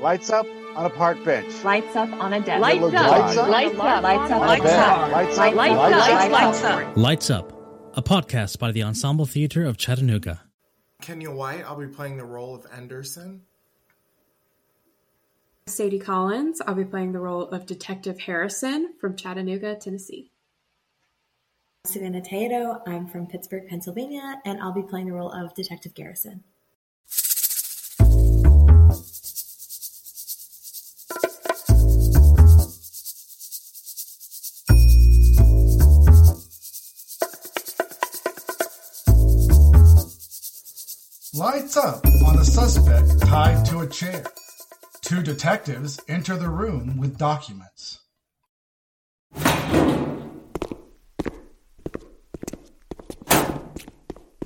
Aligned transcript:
Lights 0.00 0.30
up 0.30 0.46
on 0.76 0.86
a 0.86 0.90
park 0.90 1.22
bench. 1.24 1.62
Lights 1.64 1.94
up 1.94 2.10
on 2.12 2.32
a 2.32 2.40
desk. 2.40 2.60
Lights 2.60 2.80
Lights 2.82 2.94
up. 2.94 3.36
up. 3.36 3.48
Lights 3.50 3.80
up. 3.80 4.00
Lights 4.00 4.30
up. 4.30 4.32
On 4.32 4.42
a 4.42 4.46
Lights 4.46 4.62
bed. 4.64 4.78
up. 4.78 5.10
Lights 5.12 5.38
up. 5.38 5.54
Lights 5.54 5.76
Lights 5.76 5.92
up. 5.92 6.22
up. 6.22 6.30
Lights 6.32 6.64
up. 6.64 6.96
Lights 6.96 7.30
Up, 7.30 7.52
a 7.98 8.02
podcast 8.02 8.58
by 8.58 8.72
the 8.72 8.82
Ensemble 8.82 9.26
Theater 9.26 9.64
of 9.64 9.76
Chattanooga. 9.76 10.42
Kenya 11.02 11.30
White, 11.30 11.64
I'll 11.64 11.78
be 11.78 11.86
playing 11.86 12.16
the 12.18 12.24
role 12.24 12.54
of 12.54 12.66
Anderson. 12.74 13.42
Sadie 15.66 15.98
Collins. 15.98 16.60
I'll 16.66 16.74
be 16.74 16.84
playing 16.84 17.12
the 17.12 17.20
role 17.20 17.48
of 17.48 17.66
Detective 17.66 18.18
Harrison 18.20 18.94
from 19.00 19.16
Chattanooga, 19.16 19.76
Tennessee. 19.76 20.30
Savannah 21.86 22.20
Talledo. 22.20 22.80
I'm 22.86 23.06
from 23.06 23.26
Pittsburgh, 23.26 23.66
Pennsylvania, 23.68 24.40
and 24.44 24.60
I'll 24.60 24.72
be 24.74 24.82
playing 24.82 25.06
the 25.06 25.12
role 25.12 25.30
of 25.30 25.54
Detective 25.54 25.94
Garrison. 25.94 26.42
Lights 41.70 41.86
up 41.86 42.04
on 42.26 42.36
a 42.36 42.44
suspect 42.44 43.20
tied 43.20 43.64
to 43.66 43.78
a 43.78 43.86
chair. 43.86 44.24
Two 45.02 45.22
detectives 45.22 46.00
enter 46.08 46.36
the 46.36 46.48
room 46.48 46.96
with 46.96 47.16
documents. 47.16 48.00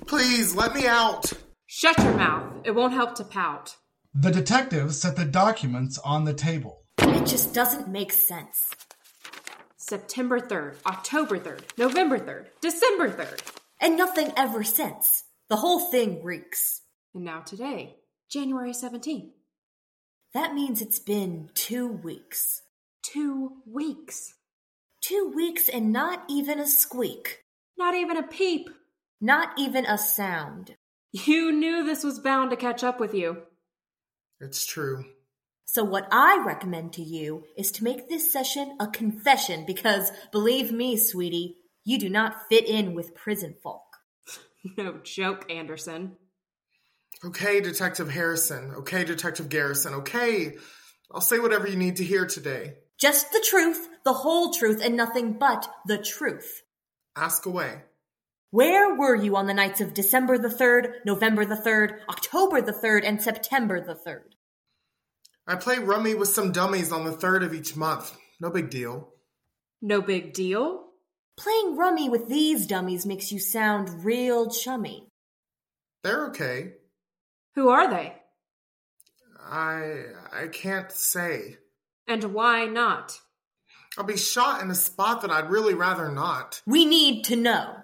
Please 0.07 0.55
let 0.55 0.75
me 0.75 0.87
out. 0.87 1.33
Shut 1.65 1.97
your 1.99 2.13
mouth. 2.15 2.53
It 2.63 2.73
won't 2.73 2.93
help 2.93 3.15
to 3.15 3.25
pout. 3.25 3.75
The 4.13 4.31
detectives 4.31 5.01
set 5.01 5.17
the 5.17 5.25
documents 5.25 5.99
on 6.05 6.25
the 6.25 6.35
table. 6.35 6.83
It 6.99 7.25
just 7.25 7.55
doesn't 7.55 7.89
make 7.89 8.13
sense. 8.13 8.69
September 9.79 10.41
3rd, 10.41 10.77
October 10.85 11.39
3rd, 11.39 11.63
November 11.79 12.19
3rd, 12.19 12.49
December 12.61 13.09
3rd. 13.09 13.41
And 13.81 13.97
nothing 13.97 14.31
ever 14.37 14.63
since. 14.63 15.25
The 15.49 15.57
whole 15.57 15.91
thing 15.91 16.23
reeks. 16.23 16.83
And 17.15 17.25
now 17.25 17.41
today, 17.41 17.97
January 18.29 18.73
17th. 18.73 19.31
That 20.33 20.53
means 20.53 20.83
it's 20.83 20.99
been 20.99 21.51
two 21.55 21.87
weeks. 21.87 22.63
Two 23.03 23.53
weeks. 23.67 24.35
Two 25.01 25.33
weeks 25.35 25.69
and 25.69 25.93
not 25.93 26.25
even 26.29 26.59
a 26.59 26.67
squeak. 26.67 27.45
Not 27.79 27.95
even 27.95 28.17
a 28.17 28.23
peep. 28.23 28.69
Not 29.21 29.51
even 29.57 29.87
a 29.87 29.97
sound. 29.97 30.75
You 31.13 31.53
knew 31.53 31.85
this 31.85 32.03
was 32.03 32.19
bound 32.19 32.51
to 32.51 32.57
catch 32.57 32.83
up 32.83 32.99
with 32.99 33.15
you. 33.15 33.43
It's 34.41 34.67
true. 34.67 35.05
So, 35.65 35.85
what 35.85 36.09
I 36.11 36.43
recommend 36.45 36.93
to 36.95 37.03
you 37.03 37.45
is 37.57 37.71
to 37.73 37.85
make 37.85 38.09
this 38.09 38.33
session 38.33 38.77
a 38.81 38.89
confession 38.89 39.65
because, 39.67 40.11
believe 40.33 40.73
me, 40.73 40.97
sweetie, 40.97 41.57
you 41.85 41.99
do 41.99 42.09
not 42.09 42.49
fit 42.49 42.67
in 42.69 42.95
with 42.95 43.15
prison 43.15 43.55
folk. 43.63 43.83
No 44.79 44.99
joke, 45.03 45.45
Anderson. 45.51 46.17
Okay, 47.27 47.61
Detective 47.61 48.11
Harrison. 48.11 48.73
Okay, 48.79 49.05
Detective 49.05 49.49
Garrison. 49.49 49.95
Okay. 49.95 50.57
I'll 51.11 51.21
say 51.21 51.39
whatever 51.39 51.67
you 51.67 51.77
need 51.77 51.97
to 51.97 52.05
hear 52.05 52.27
today. 52.27 52.75
Just 52.99 53.33
the 53.33 53.45
truth, 53.49 53.89
the 54.05 54.13
whole 54.13 54.53
truth, 54.53 54.81
and 54.85 54.97
nothing 54.97 55.35
but 55.35 55.69
the 55.87 55.99
truth. 55.99 56.63
Ask 57.17 57.47
away. 57.47 57.83
Where 58.51 58.95
were 58.95 59.17
you 59.17 59.37
on 59.37 59.47
the 59.47 59.55
nights 59.55 59.81
of 59.81 59.95
December 59.95 60.39
the 60.39 60.49
3rd, 60.49 61.05
November 61.05 61.45
the 61.45 61.57
3rd, 61.57 61.99
October 62.09 62.61
the 62.61 62.73
3rd, 62.73 63.03
and 63.05 63.23
September 63.23 63.81
the 63.81 63.95
3rd? 63.95 64.35
I 65.47 65.57
play 65.57 65.79
rummy 65.79 66.15
with 66.15 66.29
some 66.29 66.53
dummies 66.53 66.93
on 66.93 67.05
the 67.05 67.13
third 67.13 67.43
of 67.43 67.55
each 67.55 67.77
month. 67.77 68.17
No 68.41 68.51
big 68.51 68.71
deal. 68.71 69.09
No 69.83 70.01
big 70.01 70.33
deal. 70.33 70.85
Playing 71.37 71.77
rummy 71.77 72.09
with 72.09 72.29
these 72.29 72.67
dummies 72.67 73.07
makes 73.07 73.33
you 73.33 73.39
sound 73.39 74.05
real 74.05 74.51
chummy. 74.51 75.09
They're 76.03 76.27
okay. 76.29 76.75
Who 77.55 77.69
are 77.69 77.89
they? 77.89 78.15
I 79.41 80.03
I 80.33 80.49
can't 80.49 80.91
say. 80.91 81.59
And 82.07 82.35
why 82.35 82.67
not? 82.67 83.21
I'll 83.97 84.05
be 84.05 84.17
shot 84.17 84.63
in 84.63 84.71
a 84.71 84.75
spot 84.75 85.23
that 85.23 85.31
I'd 85.31 85.51
really 85.51 85.75
rather 85.75 86.11
not. 86.11 86.61
We 86.67 86.85
need 86.85 87.25
to 87.27 87.37
know. 87.37 87.77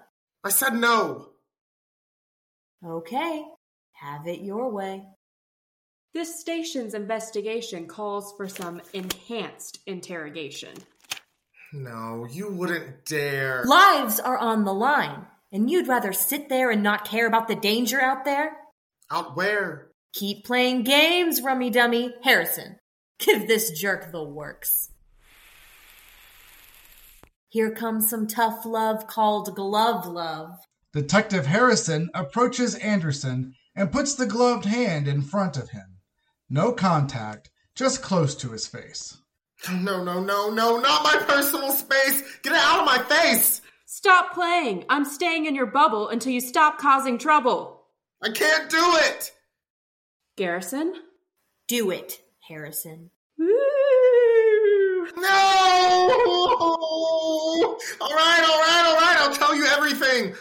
I 0.43 0.49
said 0.49 0.73
no. 0.73 1.29
Okay, 2.85 3.45
have 3.93 4.27
it 4.27 4.41
your 4.41 4.69
way. 4.71 5.05
This 6.13 6.39
station's 6.39 6.93
investigation 6.93 7.87
calls 7.87 8.33
for 8.35 8.49
some 8.49 8.81
enhanced 8.91 9.79
interrogation. 9.85 10.73
No, 11.71 12.27
you 12.29 12.51
wouldn't 12.51 13.05
dare. 13.05 13.63
Lives 13.65 14.19
are 14.19 14.37
on 14.37 14.65
the 14.65 14.73
line, 14.73 15.25
and 15.53 15.71
you'd 15.71 15.87
rather 15.87 16.11
sit 16.11 16.49
there 16.49 16.69
and 16.69 16.83
not 16.83 17.05
care 17.05 17.27
about 17.27 17.47
the 17.47 17.55
danger 17.55 18.01
out 18.01 18.25
there? 18.25 18.57
Out 19.11 19.35
where? 19.35 19.89
Keep 20.13 20.45
playing 20.45 20.83
games, 20.83 21.41
rummy 21.41 21.69
dummy. 21.69 22.13
Harrison, 22.23 22.77
give 23.19 23.45
this 23.45 23.71
jerk 23.71 24.11
the 24.13 24.23
works. 24.23 24.89
Here 27.49 27.71
comes 27.71 28.09
some 28.09 28.27
tough 28.27 28.65
love 28.65 29.07
called 29.07 29.53
glove 29.53 30.05
love. 30.07 30.57
Detective 30.93 31.45
Harrison 31.45 32.09
approaches 32.13 32.75
Anderson 32.75 33.53
and 33.75 33.91
puts 33.91 34.15
the 34.15 34.25
gloved 34.25 34.63
hand 34.63 35.09
in 35.09 35.21
front 35.21 35.57
of 35.57 35.69
him. 35.69 35.97
No 36.49 36.71
contact, 36.71 37.49
just 37.75 38.01
close 38.01 38.33
to 38.35 38.51
his 38.51 38.67
face. 38.67 39.17
No, 39.69 40.03
no, 40.03 40.23
no, 40.23 40.49
no, 40.49 40.79
not 40.79 41.03
my 41.03 41.17
personal 41.27 41.71
space. 41.71 42.23
Get 42.43 42.53
it 42.53 42.59
out 42.59 42.79
of 42.79 42.85
my 42.85 42.99
face. 42.99 43.61
Stop 43.85 44.33
playing! 44.33 44.85
I'm 44.87 45.03
staying 45.03 45.45
in 45.45 45.55
your 45.55 45.65
bubble 45.65 46.07
until 46.07 46.31
you 46.31 46.39
stop 46.39 46.79
causing 46.79 47.17
trouble. 47.17 47.80
I 48.23 48.29
can't 48.29 48.69
do 48.69 48.77
it. 48.77 49.31
Garrison? 50.37 50.93
Do 51.67 51.89
it, 51.91 52.21
Harrison. 52.47 53.09
Woo! 53.37 53.47
No! 55.17 55.27
All 58.01 58.13
right, 58.13 58.43
all 58.47 58.59
right, 58.59 58.85
all 58.87 58.95
right. 58.95 59.17
I'll 59.19 59.33
tell 59.33 59.55
you 59.55 59.65
everything. 59.65 60.35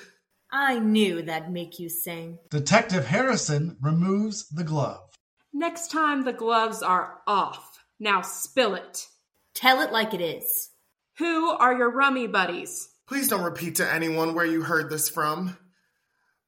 I 0.52 0.78
knew 0.78 1.22
that'd 1.22 1.50
make 1.50 1.78
you 1.78 1.88
sing. 1.88 2.38
Detective 2.50 3.06
Harrison 3.06 3.76
removes 3.80 4.48
the 4.48 4.64
glove. 4.64 5.00
Next 5.52 5.90
time 5.90 6.24
the 6.24 6.32
gloves 6.32 6.82
are 6.82 7.18
off. 7.26 7.78
Now 7.98 8.22
spill 8.22 8.74
it. 8.74 9.06
Tell 9.54 9.80
it 9.80 9.92
like 9.92 10.14
it 10.14 10.20
is. 10.20 10.70
Who 11.18 11.50
are 11.50 11.76
your 11.76 11.90
rummy 11.90 12.26
buddies? 12.26 12.88
Please 13.06 13.28
don't 13.28 13.42
repeat 13.44 13.76
to 13.76 13.92
anyone 13.92 14.34
where 14.34 14.46
you 14.46 14.62
heard 14.62 14.90
this 14.90 15.08
from. 15.08 15.56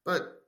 But, 0.05 0.42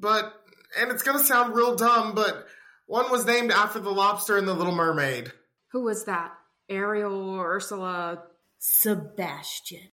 but, 0.00 0.34
and 0.78 0.90
it's 0.90 1.02
gonna 1.02 1.22
sound 1.22 1.54
real 1.54 1.76
dumb, 1.76 2.14
but 2.14 2.46
one 2.86 3.10
was 3.10 3.26
named 3.26 3.52
after 3.52 3.78
the 3.78 3.90
lobster 3.90 4.36
in 4.36 4.46
The 4.46 4.54
Little 4.54 4.74
Mermaid. 4.74 5.32
Who 5.72 5.84
was 5.84 6.04
that? 6.06 6.32
Ariel, 6.68 7.38
Ursula? 7.38 8.24
Sebastian. 8.58 9.90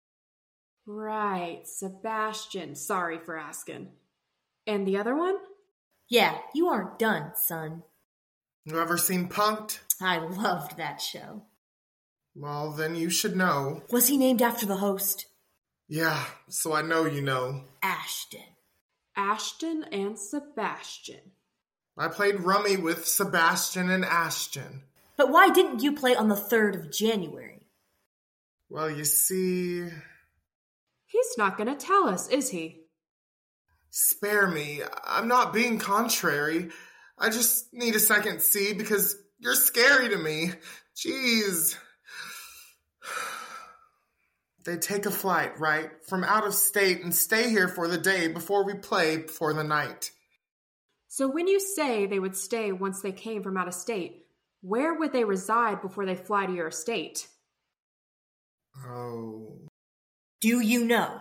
Right, 0.86 1.62
Sebastian. 1.64 2.74
Sorry 2.74 3.18
for 3.18 3.38
asking. 3.38 3.88
And 4.66 4.86
the 4.86 4.98
other 4.98 5.16
one? 5.16 5.36
Yeah, 6.08 6.36
you 6.54 6.68
aren't 6.68 6.98
done, 6.98 7.32
son. 7.34 7.82
You 8.64 8.78
ever 8.80 8.98
seen 8.98 9.28
Punk'd? 9.28 9.78
I 10.00 10.18
loved 10.18 10.76
that 10.76 11.00
show. 11.00 11.42
Well, 12.34 12.72
then 12.72 12.94
you 12.94 13.10
should 13.10 13.36
know. 13.36 13.82
Was 13.90 14.08
he 14.08 14.16
named 14.16 14.42
after 14.42 14.66
the 14.66 14.76
host? 14.76 15.26
Yeah, 15.88 16.24
so 16.48 16.72
I 16.72 16.82
know 16.82 17.04
you 17.04 17.20
know. 17.20 17.64
Ashton. 17.82 18.40
Ashton 19.16 19.84
and 19.92 20.18
Sebastian. 20.18 21.32
I 21.98 22.08
played 22.08 22.40
rummy 22.40 22.76
with 22.76 23.06
Sebastian 23.06 23.90
and 23.90 24.04
Ashton. 24.04 24.82
But 25.16 25.30
why 25.30 25.50
didn't 25.50 25.82
you 25.82 25.92
play 25.92 26.16
on 26.16 26.28
the 26.28 26.34
3rd 26.34 26.74
of 26.76 26.90
January? 26.92 27.66
Well, 28.70 28.90
you 28.90 29.04
see, 29.04 29.86
He's 31.06 31.34
not 31.36 31.58
going 31.58 31.68
to 31.68 31.86
tell 31.86 32.08
us, 32.08 32.28
is 32.28 32.48
he? 32.50 32.78
spare 33.90 34.46
me. 34.48 34.80
I'm 35.04 35.28
not 35.28 35.52
being 35.52 35.78
contrary. 35.78 36.70
I 37.18 37.28
just 37.28 37.74
need 37.74 37.94
a 37.94 38.00
second 38.00 38.40
C 38.40 38.72
because 38.72 39.14
you're 39.38 39.54
scary 39.54 40.08
to 40.08 40.16
me. 40.16 40.52
Jeez. 40.96 41.76
They 44.64 44.76
take 44.76 45.06
a 45.06 45.10
flight, 45.10 45.58
right, 45.58 45.90
from 46.08 46.22
out 46.22 46.46
of 46.46 46.54
state 46.54 47.02
and 47.02 47.14
stay 47.14 47.50
here 47.50 47.68
for 47.68 47.88
the 47.88 47.98
day 47.98 48.28
before 48.28 48.64
we 48.64 48.74
play 48.74 49.22
for 49.22 49.52
the 49.52 49.64
night. 49.64 50.12
So 51.08 51.28
when 51.28 51.48
you 51.48 51.58
say 51.58 52.06
they 52.06 52.20
would 52.20 52.36
stay 52.36 52.72
once 52.72 53.02
they 53.02 53.12
came 53.12 53.42
from 53.42 53.56
out 53.56 53.68
of 53.68 53.74
state, 53.74 54.24
where 54.60 54.94
would 54.94 55.12
they 55.12 55.24
reside 55.24 55.82
before 55.82 56.06
they 56.06 56.14
fly 56.14 56.46
to 56.46 56.54
your 56.54 56.68
estate? 56.68 57.26
Oh. 58.86 59.58
Do 60.40 60.60
you 60.60 60.84
know? 60.84 61.20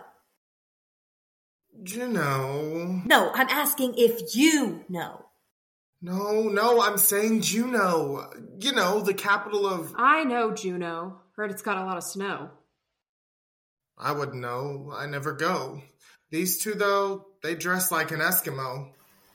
You 1.84 2.08
know. 2.08 3.02
No, 3.04 3.32
I'm 3.34 3.48
asking 3.48 3.94
if 3.96 4.36
you 4.36 4.84
know. 4.88 5.26
No, 6.00 6.48
no, 6.48 6.80
I'm 6.80 6.98
saying 6.98 7.42
Juno. 7.42 8.30
You 8.60 8.72
know, 8.72 9.00
the 9.00 9.14
capital 9.14 9.66
of. 9.66 9.92
I 9.96 10.24
know 10.24 10.52
Juno. 10.52 11.20
Heard 11.36 11.50
it's 11.50 11.62
got 11.62 11.78
a 11.78 11.84
lot 11.84 11.96
of 11.96 12.04
snow. 12.04 12.50
I 13.98 14.12
wouldn't 14.12 14.40
know. 14.40 14.92
I 14.94 15.06
never 15.06 15.32
go. 15.32 15.82
These 16.30 16.58
two, 16.62 16.74
though, 16.74 17.26
they 17.42 17.54
dress 17.54 17.92
like 17.92 18.10
an 18.10 18.20
Eskimo. 18.20 18.90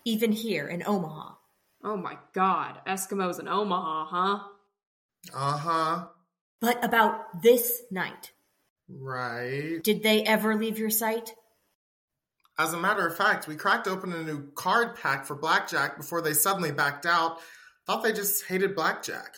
Even 0.06 0.32
here 0.32 0.68
in 0.68 0.84
Omaha. 0.86 1.34
Oh 1.84 1.96
my 1.98 2.18
god, 2.34 2.80
Eskimos 2.88 3.40
in 3.40 3.48
Omaha, 3.48 4.06
huh? 4.06 4.40
Uh 5.34 5.58
huh. 5.58 6.08
But 6.60 6.84
about 6.84 7.42
this 7.44 7.84
night, 7.92 8.32
Right. 8.90 9.80
did 9.84 10.02
they 10.02 10.24
ever 10.24 10.56
leave 10.56 10.80
your 10.80 10.90
sight? 10.90 11.32
As 12.58 12.74
a 12.74 12.78
matter 12.78 13.06
of 13.06 13.16
fact, 13.16 13.48
we 13.48 13.56
cracked 13.56 13.88
open 13.88 14.12
a 14.12 14.24
new 14.24 14.50
card 14.56 14.96
pack 14.96 15.26
for 15.26 15.36
Blackjack 15.36 15.98
before 15.98 16.22
they 16.22 16.34
suddenly 16.34 16.72
backed 16.72 17.06
out. 17.06 17.38
Thought 17.86 18.02
they 18.04 18.12
just 18.14 18.46
hated 18.46 18.74
Blackjack. 18.76 19.36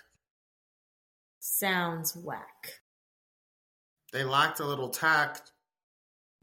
Sounds 1.39 2.15
whack. 2.15 2.78
They 4.11 4.23
lacked 4.23 4.59
a 4.59 4.65
little 4.65 4.89
tact. 4.89 5.51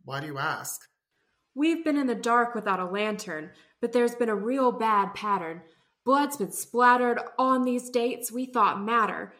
Why 0.04 0.20
do 0.20 0.26
you 0.26 0.38
ask? 0.38 0.80
We've 1.54 1.84
been 1.84 1.96
in 1.96 2.06
the 2.06 2.14
dark 2.14 2.54
without 2.54 2.80
a 2.80 2.84
lantern, 2.84 3.50
but 3.80 3.92
there's 3.92 4.14
been 4.14 4.28
a 4.28 4.36
real 4.36 4.72
bad 4.72 5.14
pattern. 5.14 5.62
Blood's 6.04 6.36
been 6.36 6.52
splattered 6.52 7.18
on 7.38 7.64
these 7.64 7.90
dates 7.90 8.30
we 8.30 8.46
thought 8.46 8.80
matter. 8.80 9.32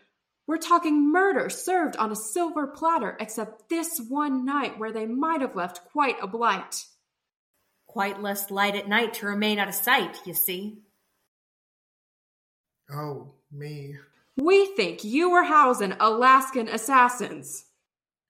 We're 0.46 0.56
talking 0.56 1.12
murder 1.12 1.50
served 1.50 1.96
on 1.96 2.10
a 2.10 2.16
silver 2.16 2.66
platter, 2.66 3.16
except 3.20 3.68
this 3.68 4.00
one 4.08 4.44
night 4.44 4.78
where 4.78 4.92
they 4.92 5.06
might 5.06 5.40
have 5.40 5.56
left 5.56 5.84
quite 5.92 6.16
a 6.22 6.26
blight. 6.26 6.86
Quite 7.86 8.22
less 8.22 8.50
light 8.50 8.74
at 8.76 8.88
night 8.88 9.14
to 9.14 9.26
remain 9.26 9.58
out 9.58 9.68
of 9.68 9.74
sight, 9.74 10.18
you 10.24 10.34
see. 10.34 10.82
Oh, 12.90 13.32
me. 13.50 13.96
We 14.36 14.66
think 14.74 15.02
you 15.02 15.30
were 15.30 15.44
housing 15.44 15.94
Alaskan 15.98 16.68
assassins. 16.68 17.64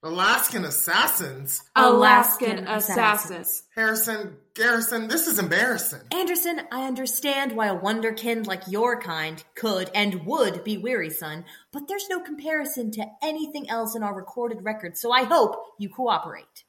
Alaskan 0.02 0.64
assassins? 0.64 1.62
Alaskan, 1.74 2.58
Alaskan 2.58 2.68
assassins. 2.68 3.62
Harrison, 3.74 4.36
Garrison, 4.54 5.08
this 5.08 5.26
is 5.26 5.38
embarrassing. 5.38 6.02
Anderson, 6.12 6.60
I 6.70 6.86
understand 6.86 7.52
why 7.52 7.68
a 7.68 7.78
wonderkind 7.78 8.46
like 8.46 8.62
your 8.68 9.00
kind 9.00 9.42
could 9.54 9.90
and 9.94 10.26
would 10.26 10.64
be 10.64 10.76
weary, 10.76 11.10
son, 11.10 11.44
but 11.72 11.88
there's 11.88 12.08
no 12.08 12.20
comparison 12.20 12.90
to 12.92 13.06
anything 13.22 13.68
else 13.68 13.96
in 13.96 14.02
our 14.02 14.14
recorded 14.14 14.64
record, 14.64 14.96
so 14.96 15.10
I 15.10 15.24
hope 15.24 15.56
you 15.78 15.88
cooperate. 15.88 16.64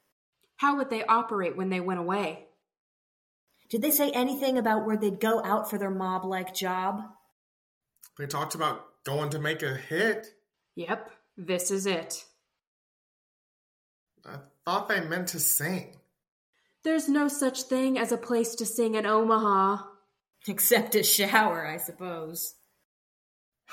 How 0.56 0.76
would 0.76 0.90
they 0.90 1.04
operate 1.04 1.56
when 1.56 1.68
they 1.68 1.80
went 1.80 2.00
away? 2.00 2.46
Did 3.68 3.82
they 3.82 3.90
say 3.90 4.10
anything 4.10 4.56
about 4.56 4.86
where 4.86 4.96
they'd 4.96 5.20
go 5.20 5.44
out 5.44 5.68
for 5.68 5.78
their 5.78 5.90
mob 5.90 6.24
like 6.24 6.54
job? 6.54 7.02
They 8.18 8.26
talked 8.26 8.54
about 8.54 9.04
going 9.04 9.30
to 9.30 9.38
make 9.38 9.62
a 9.62 9.74
hit. 9.74 10.26
Yep, 10.74 11.10
this 11.36 11.70
is 11.70 11.86
it. 11.86 12.24
I 14.68 14.70
thought 14.70 14.88
they 14.90 15.00
meant 15.00 15.28
to 15.28 15.40
sing. 15.40 15.96
There's 16.84 17.08
no 17.08 17.28
such 17.28 17.62
thing 17.62 17.98
as 17.98 18.12
a 18.12 18.18
place 18.18 18.54
to 18.56 18.66
sing 18.66 18.96
in 18.96 19.06
Omaha. 19.06 19.78
Except 20.46 20.94
a 20.94 21.02
shower, 21.02 21.66
I 21.66 21.78
suppose. 21.78 22.54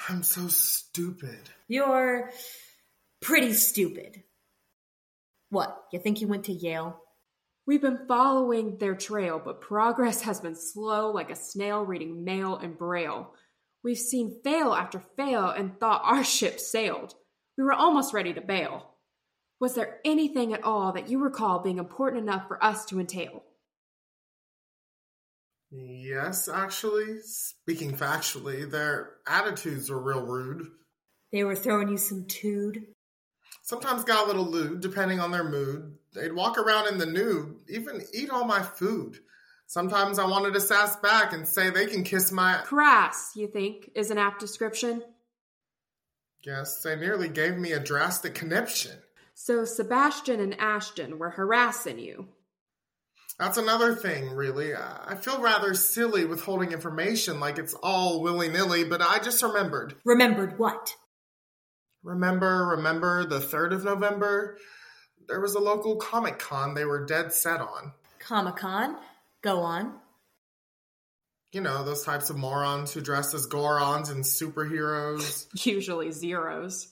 I'm 0.07 0.23
so 0.23 0.47
stupid. 0.47 1.49
You're 1.67 2.31
pretty 3.21 3.51
stupid. 3.51 4.23
What, 5.49 5.83
you 5.91 5.99
think 5.99 6.21
you 6.21 6.29
went 6.29 6.45
to 6.45 6.53
Yale? 6.53 6.97
We've 7.67 7.81
been 7.81 8.07
following 8.07 8.77
their 8.77 8.95
trail, 8.95 9.41
but 9.43 9.59
progress 9.59 10.21
has 10.21 10.39
been 10.39 10.55
slow 10.55 11.11
like 11.11 11.29
a 11.29 11.35
snail 11.35 11.83
reading 11.83 12.23
mail 12.23 12.55
and 12.55 12.77
braille. 12.77 13.33
We've 13.83 13.97
seen 13.97 14.39
fail 14.45 14.73
after 14.73 15.03
fail 15.17 15.49
and 15.49 15.77
thought 15.77 16.03
our 16.05 16.23
ship 16.37 16.57
sailed. 16.57 17.15
We 17.57 17.65
were 17.65 17.73
almost 17.73 18.13
ready 18.13 18.33
to 18.33 18.41
bail. 18.41 18.94
Was 19.59 19.75
there 19.75 19.99
anything 20.03 20.53
at 20.53 20.63
all 20.63 20.91
that 20.93 21.09
you 21.09 21.19
recall 21.19 21.59
being 21.59 21.77
important 21.77 22.23
enough 22.23 22.47
for 22.47 22.63
us 22.63 22.85
to 22.85 22.99
entail? 22.99 23.43
Yes, 25.71 26.47
actually. 26.47 27.21
Speaking 27.21 27.95
factually, 27.95 28.69
their 28.69 29.11
attitudes 29.27 29.89
were 29.89 29.99
real 29.99 30.25
rude. 30.25 30.67
They 31.31 31.43
were 31.43 31.55
throwing 31.55 31.89
you 31.89 31.97
some 31.97 32.25
tood? 32.27 32.85
Sometimes 33.63 34.03
got 34.03 34.25
a 34.25 34.27
little 34.27 34.45
lewd, 34.45 34.81
depending 34.81 35.19
on 35.19 35.31
their 35.31 35.43
mood. 35.43 35.97
They'd 36.13 36.33
walk 36.33 36.57
around 36.57 36.87
in 36.87 36.97
the 36.97 37.05
nude, 37.05 37.61
even 37.67 38.03
eat 38.13 38.29
all 38.29 38.45
my 38.45 38.61
food. 38.61 39.19
Sometimes 39.67 40.19
I 40.19 40.27
wanted 40.27 40.53
to 40.53 40.61
sass 40.61 40.95
back 40.97 41.33
and 41.33 41.47
say 41.47 41.69
they 41.69 41.87
can 41.87 42.03
kiss 42.03 42.31
my. 42.31 42.61
Crass, 42.63 43.31
you 43.35 43.47
think, 43.47 43.89
is 43.95 44.11
an 44.11 44.17
apt 44.17 44.39
description? 44.39 45.01
Yes, 46.43 46.83
they 46.83 46.95
nearly 46.95 47.27
gave 47.27 47.57
me 47.57 47.71
a 47.71 47.79
drastic 47.79 48.35
conniption. 48.35 48.99
So 49.35 49.65
Sebastian 49.65 50.39
and 50.39 50.59
Ashton 50.59 51.19
were 51.19 51.29
harassing 51.29 51.99
you. 51.99 52.29
That's 53.37 53.57
another 53.57 53.93
thing, 53.93 54.29
really. 54.31 54.73
I 54.73 55.15
feel 55.15 55.41
rather 55.41 55.73
silly 55.73 56.23
withholding 56.23 56.71
information 56.71 57.41
like 57.41 57.57
it's 57.57 57.73
all 57.73 58.21
willy 58.21 58.47
nilly, 58.47 58.85
but 58.85 59.01
I 59.01 59.19
just 59.19 59.43
remembered. 59.43 59.95
Remembered 60.05 60.57
what? 60.57 60.95
Remember, 62.01 62.67
remember 62.77 63.25
the 63.25 63.39
3rd 63.39 63.73
of 63.73 63.83
November? 63.83 64.57
There 65.27 65.41
was 65.41 65.55
a 65.55 65.59
local 65.59 65.97
Comic 65.97 66.39
Con 66.39 66.73
they 66.73 66.85
were 66.85 67.05
dead 67.05 67.33
set 67.33 67.59
on. 67.59 67.91
Comic 68.19 68.55
Con? 68.55 68.95
Go 69.41 69.59
on. 69.59 69.95
You 71.51 71.59
know, 71.59 71.83
those 71.83 72.03
types 72.03 72.29
of 72.29 72.37
morons 72.37 72.93
who 72.93 73.01
dress 73.01 73.33
as 73.33 73.47
Gorons 73.47 74.09
and 74.09 74.23
superheroes 74.23 75.47
Usually 75.65 76.11
zeros. 76.11 76.87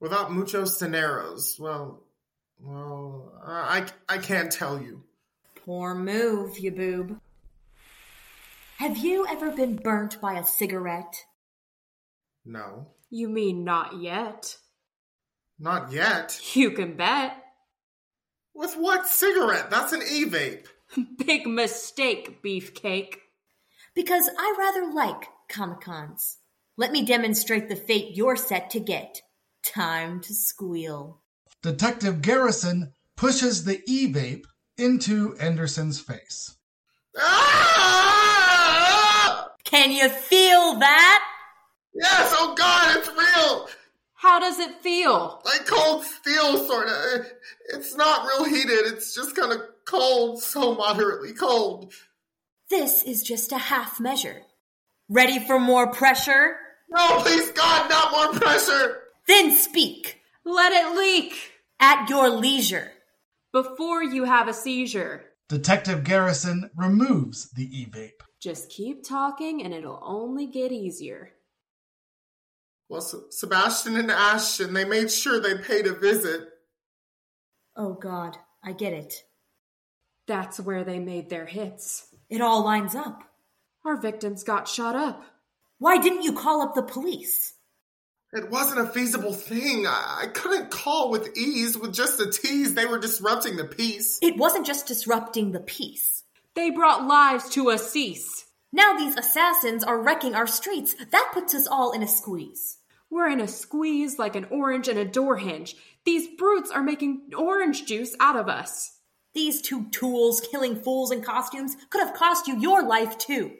Without 0.00 0.32
muchos 0.32 0.78
dineros. 0.78 1.58
Well, 1.58 2.02
well, 2.60 3.32
I, 3.44 3.86
I 4.08 4.18
can't 4.18 4.50
tell 4.50 4.80
you. 4.80 5.02
Poor 5.64 5.94
move, 5.94 6.58
you 6.58 6.70
boob. 6.70 7.20
Have 8.78 8.98
you 8.98 9.26
ever 9.28 9.50
been 9.50 9.76
burnt 9.76 10.20
by 10.20 10.34
a 10.34 10.44
cigarette? 10.44 11.24
No. 12.44 12.88
You 13.10 13.28
mean 13.28 13.64
not 13.64 14.00
yet? 14.00 14.56
Not 15.58 15.92
yet. 15.92 16.38
You 16.54 16.70
can 16.72 16.96
bet. 16.96 17.42
With 18.54 18.74
what 18.74 19.06
cigarette? 19.06 19.70
That's 19.70 19.92
an 19.92 20.02
e 20.02 20.24
vape. 20.24 20.66
Big 21.26 21.46
mistake, 21.46 22.42
beefcake. 22.42 23.16
Because 23.94 24.28
I 24.38 24.56
rather 24.58 24.92
like 24.92 25.28
Comic 25.48 25.80
Cons. 25.80 26.38
Let 26.76 26.92
me 26.92 27.04
demonstrate 27.04 27.68
the 27.68 27.76
fate 27.76 28.16
you're 28.16 28.36
set 28.36 28.70
to 28.70 28.80
get. 28.80 29.22
Time 29.72 30.20
to 30.20 30.32
squeal. 30.32 31.20
Detective 31.60 32.22
Garrison 32.22 32.92
pushes 33.16 33.64
the 33.64 33.82
e 33.86 34.06
vape 34.12 34.44
into 34.78 35.34
Anderson's 35.40 35.98
face. 35.98 36.54
Ah! 37.18 38.36
Can 39.64 39.90
you 39.90 40.08
feel 40.08 40.78
that? 40.78 41.24
Yes, 41.92 42.32
oh 42.36 42.54
god, 42.56 42.96
it's 42.96 43.08
real! 43.08 43.68
How 44.14 44.38
does 44.38 44.60
it 44.60 44.80
feel? 44.82 45.42
Like 45.44 45.66
cold 45.66 46.04
steel, 46.04 46.64
sort 46.64 46.86
of. 46.86 47.26
It's 47.70 47.96
not 47.96 48.24
real 48.28 48.44
heated, 48.44 48.86
it's 48.92 49.12
just 49.16 49.34
kind 49.34 49.50
of 49.50 49.62
cold, 49.84 50.40
so 50.40 50.76
moderately 50.76 51.32
cold. 51.32 51.92
This 52.70 53.02
is 53.02 53.24
just 53.24 53.50
a 53.50 53.58
half 53.58 53.98
measure. 53.98 54.42
Ready 55.08 55.40
for 55.40 55.58
more 55.58 55.90
pressure? 55.92 56.56
No, 56.88 57.18
please, 57.18 57.50
God, 57.50 57.90
not 57.90 58.12
more 58.12 58.32
pressure! 58.40 59.02
Then 59.26 59.50
speak 59.50 60.20
Let 60.44 60.72
it 60.72 60.96
leak 60.96 61.34
at 61.80 62.08
your 62.08 62.28
leisure. 62.30 62.92
before 63.52 64.02
you 64.02 64.24
have 64.24 64.48
a 64.48 64.54
seizure. 64.54 65.24
Detective 65.48 66.04
Garrison 66.04 66.70
removes 66.76 67.50
the 67.50 67.64
e 67.64 67.86
vape. 67.90 68.20
Just 68.40 68.68
keep 68.70 69.02
talking 69.06 69.62
and 69.64 69.72
it'll 69.74 70.00
only 70.02 70.46
get 70.46 70.72
easier. 70.72 71.32
Well, 72.88 73.00
Se- 73.00 73.18
Sebastian 73.30 73.96
and 73.96 74.10
Ashton, 74.10 74.72
they 74.74 74.84
made 74.84 75.10
sure 75.10 75.40
they 75.40 75.56
paid 75.58 75.86
a 75.86 75.94
visit. 75.94 76.48
Oh 77.76 77.94
God, 77.94 78.36
I 78.64 78.72
get 78.72 78.92
it. 78.92 79.22
That's 80.28 80.60
where 80.60 80.84
they 80.84 80.98
made 80.98 81.30
their 81.30 81.46
hits. 81.46 82.06
It 82.28 82.40
all 82.40 82.64
lines 82.64 82.94
up. 82.94 83.22
Our 83.84 84.00
victims 84.00 84.42
got 84.44 84.68
shot 84.68 84.94
up. 84.96 85.22
Why 85.78 85.98
didn't 85.98 86.22
you 86.22 86.32
call 86.32 86.62
up 86.62 86.74
the 86.74 86.82
police? 86.82 87.54
It 88.36 88.50
wasn't 88.50 88.86
a 88.86 88.92
feasible 88.92 89.32
thing. 89.32 89.86
I, 89.86 90.24
I 90.24 90.26
couldn't 90.26 90.70
call 90.70 91.10
with 91.10 91.34
ease 91.38 91.78
with 91.78 91.94
just 91.94 92.18
the 92.18 92.30
tease. 92.30 92.74
They 92.74 92.84
were 92.84 92.98
disrupting 92.98 93.56
the 93.56 93.64
peace. 93.64 94.18
It 94.20 94.36
wasn't 94.36 94.66
just 94.66 94.86
disrupting 94.86 95.52
the 95.52 95.60
peace. 95.60 96.22
They 96.54 96.68
brought 96.68 97.06
lives 97.06 97.48
to 97.50 97.70
a 97.70 97.78
cease. 97.78 98.44
Now 98.74 98.92
these 98.92 99.16
assassins 99.16 99.82
are 99.82 100.02
wrecking 100.02 100.34
our 100.34 100.46
streets. 100.46 100.94
That 101.12 101.30
puts 101.32 101.54
us 101.54 101.66
all 101.66 101.92
in 101.92 102.02
a 102.02 102.06
squeeze. 102.08 102.76
We're 103.08 103.30
in 103.30 103.40
a 103.40 103.48
squeeze 103.48 104.18
like 104.18 104.36
an 104.36 104.48
orange 104.50 104.88
in 104.88 104.98
a 104.98 105.04
door 105.06 105.38
hinge. 105.38 105.74
These 106.04 106.36
brutes 106.36 106.70
are 106.70 106.82
making 106.82 107.30
orange 107.38 107.86
juice 107.86 108.14
out 108.20 108.36
of 108.36 108.50
us. 108.50 108.98
These 109.32 109.62
two 109.62 109.88
tools 109.88 110.46
killing 110.50 110.76
fools 110.82 111.10
in 111.10 111.22
costumes 111.22 111.74
could 111.88 112.02
have 112.02 112.12
cost 112.12 112.48
you 112.48 112.60
your 112.60 112.82
life 112.82 113.16
too. 113.16 113.52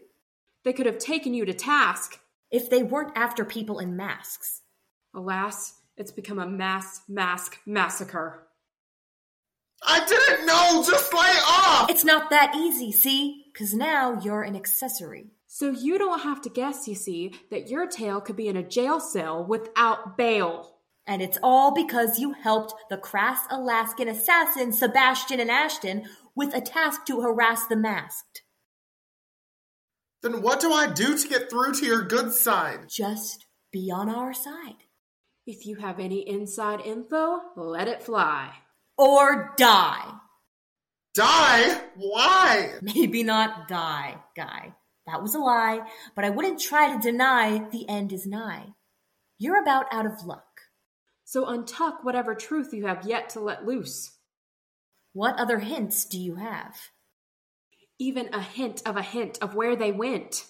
They 0.65 0.75
could 0.75 0.85
have 0.85 0.99
taken 0.99 1.33
you 1.33 1.47
to 1.47 1.55
task. 1.55 2.19
If 2.51 2.69
they 2.69 2.83
weren't 2.83 3.17
after 3.17 3.45
people 3.45 3.79
in 3.79 3.97
masks. 3.97 4.61
Alas, 5.17 5.75
it's 5.97 6.13
become 6.13 6.39
a 6.39 6.47
mass 6.47 7.01
mask 7.09 7.59
massacre. 7.67 8.47
I 9.83 10.05
didn't 10.07 10.47
know! 10.47 10.85
Just 10.87 11.13
lay 11.13 11.21
off! 11.21 11.91
It's 11.91 12.05
not 12.05 12.31
that 12.31 12.55
easy, 12.57 12.93
see? 12.93 13.45
Because 13.53 13.75
now 13.75 14.21
you're 14.23 14.43
an 14.43 14.57
accessory. 14.57 15.33
So 15.47 15.71
you 15.71 15.99
don't 15.99 16.21
have 16.21 16.41
to 16.43 16.51
guess, 16.51 16.89
you 16.89 16.95
see, 16.95 17.35
that 17.51 17.69
your 17.69 17.87
tail 17.87 18.21
could 18.21 18.37
be 18.37 18.49
in 18.49 18.57
a 18.57 18.63
jail 18.63 19.01
cell 19.01 19.45
without 19.45 20.17
bail. 20.17 20.77
And 21.07 21.23
it's 21.23 21.39
all 21.43 21.73
because 21.73 22.19
you 22.19 22.33
helped 22.33 22.75
the 22.91 22.97
crass 22.97 23.41
Alaskan 23.51 24.09
assassin 24.09 24.73
Sebastian 24.73 25.41
and 25.41 25.51
Ashton 25.51 26.05
with 26.35 26.55
a 26.55 26.61
task 26.61 27.07
to 27.07 27.21
harass 27.21 27.67
the 27.67 27.77
masked. 27.77 28.43
Then 30.23 30.43
what 30.43 30.61
do 30.61 30.73
I 30.73 30.89
do 30.89 31.17
to 31.17 31.29
get 31.29 31.49
through 31.49 31.75
to 31.75 31.87
your 31.87 32.03
good 32.03 32.33
side? 32.33 32.89
Just 32.89 33.47
be 33.71 33.91
on 33.91 34.09
our 34.09 34.35
side. 34.35 34.86
If 35.47 35.65
you 35.65 35.77
have 35.77 36.01
any 36.01 36.29
inside 36.29 36.81
info, 36.81 37.39
let 37.55 37.87
it 37.87 38.03
fly. 38.03 38.53
Or 38.99 39.55
die. 39.57 40.13
Die? 41.15 41.81
Why? 41.95 42.73
Maybe 42.83 43.23
not 43.23 43.69
die, 43.69 44.17
guy. 44.35 44.75
That 45.07 45.23
was 45.23 45.37
a 45.37 45.39
lie, 45.39 45.81
but 46.17 46.25
I 46.25 46.31
wouldn't 46.31 46.61
try 46.61 46.93
to 46.93 47.01
deny 47.01 47.59
the 47.71 47.89
end 47.89 48.13
is 48.13 48.27
nigh. 48.27 48.75
You're 49.39 49.63
about 49.63 49.87
out 49.93 50.05
of 50.05 50.27
luck. 50.27 50.63
So 51.25 51.45
untuck 51.45 52.03
whatever 52.03 52.35
truth 52.35 52.73
you 52.73 52.87
have 52.87 53.07
yet 53.07 53.29
to 53.31 53.41
let 53.41 53.65
loose. 53.65 54.11
What 55.13 55.39
other 55.39 55.61
hints 55.61 56.07
do 56.07 56.19
you 56.19 56.35
have? 56.35 56.77
Even 58.01 58.35
a 58.35 58.43
hint 58.43 58.83
of 58.85 58.97
a 58.97 59.03
hint 59.03 59.39
of 59.41 59.55
where 59.55 59.77
they 59.77 59.93
went. 59.93 60.45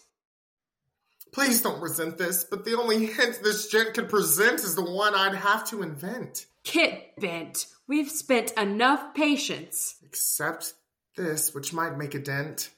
Please 1.36 1.60
don't 1.60 1.82
resent 1.82 2.16
this, 2.16 2.44
but 2.44 2.64
the 2.64 2.78
only 2.78 3.04
hint 3.04 3.40
this 3.42 3.68
gent 3.68 3.92
could 3.92 4.08
present 4.08 4.60
is 4.60 4.74
the 4.74 4.82
one 4.82 5.14
I'd 5.14 5.34
have 5.34 5.68
to 5.68 5.82
invent. 5.82 6.46
Kit 6.64 7.12
bent. 7.20 7.66
We've 7.86 8.10
spent 8.10 8.52
enough 8.52 9.12
patience. 9.12 9.96
Except 10.02 10.72
this, 11.14 11.54
which 11.54 11.74
might 11.74 11.98
make 11.98 12.14
a 12.14 12.20
dent. 12.20 12.70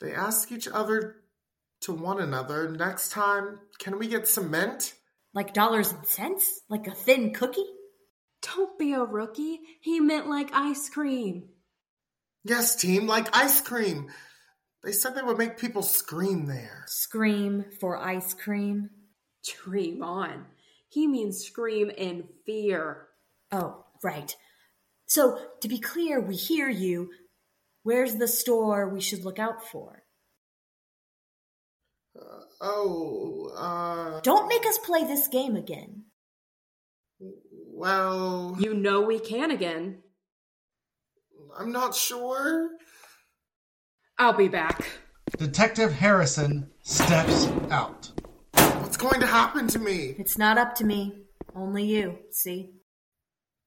They 0.00 0.14
ask 0.14 0.50
each 0.50 0.66
other 0.66 1.14
to 1.82 1.92
one 1.92 2.20
another, 2.20 2.68
next 2.70 3.12
time, 3.12 3.60
can 3.78 4.00
we 4.00 4.08
get 4.08 4.26
cement? 4.26 4.92
Like 5.32 5.54
dollars 5.54 5.92
and 5.92 6.04
cents? 6.04 6.62
Like 6.68 6.88
a 6.88 6.90
thin 6.90 7.32
cookie? 7.32 7.70
Don't 8.42 8.76
be 8.80 8.94
a 8.94 9.04
rookie. 9.04 9.60
He 9.80 10.00
meant 10.00 10.28
like 10.28 10.50
ice 10.52 10.88
cream. 10.88 11.50
Yes, 12.42 12.74
team, 12.74 13.06
like 13.06 13.28
ice 13.32 13.60
cream. 13.60 14.08
They 14.86 14.92
said 14.92 15.16
they 15.16 15.22
would 15.22 15.36
make 15.36 15.58
people 15.58 15.82
scream 15.82 16.46
there. 16.46 16.84
Scream 16.86 17.64
for 17.80 17.98
ice 17.98 18.32
cream? 18.34 18.90
Dream 19.44 20.00
on. 20.00 20.46
He 20.88 21.08
means 21.08 21.44
scream 21.44 21.90
in 21.90 22.28
fear. 22.46 23.08
Oh, 23.50 23.84
right. 24.04 24.36
So, 25.06 25.40
to 25.60 25.66
be 25.66 25.80
clear, 25.80 26.20
we 26.20 26.36
hear 26.36 26.68
you. 26.68 27.10
Where's 27.82 28.14
the 28.14 28.28
store 28.28 28.88
we 28.88 29.00
should 29.00 29.24
look 29.24 29.40
out 29.40 29.66
for? 29.66 30.04
Uh, 32.16 32.44
oh, 32.60 33.50
uh. 33.56 34.20
Don't 34.20 34.46
make 34.46 34.64
us 34.66 34.78
play 34.78 35.02
this 35.02 35.26
game 35.26 35.56
again. 35.56 36.04
Well. 37.18 38.56
You 38.60 38.72
know 38.72 39.00
we 39.00 39.18
can 39.18 39.50
again. 39.50 40.04
I'm 41.58 41.72
not 41.72 41.96
sure. 41.96 42.70
I'll 44.18 44.32
be 44.32 44.48
back. 44.48 44.88
Detective 45.36 45.92
Harrison 45.92 46.70
steps 46.82 47.48
out. 47.70 48.10
What's 48.54 48.96
going 48.96 49.20
to 49.20 49.26
happen 49.26 49.68
to 49.68 49.78
me? 49.78 50.14
It's 50.18 50.38
not 50.38 50.56
up 50.56 50.74
to 50.76 50.84
me. 50.84 51.12
Only 51.54 51.84
you, 51.84 52.18
see? 52.30 52.70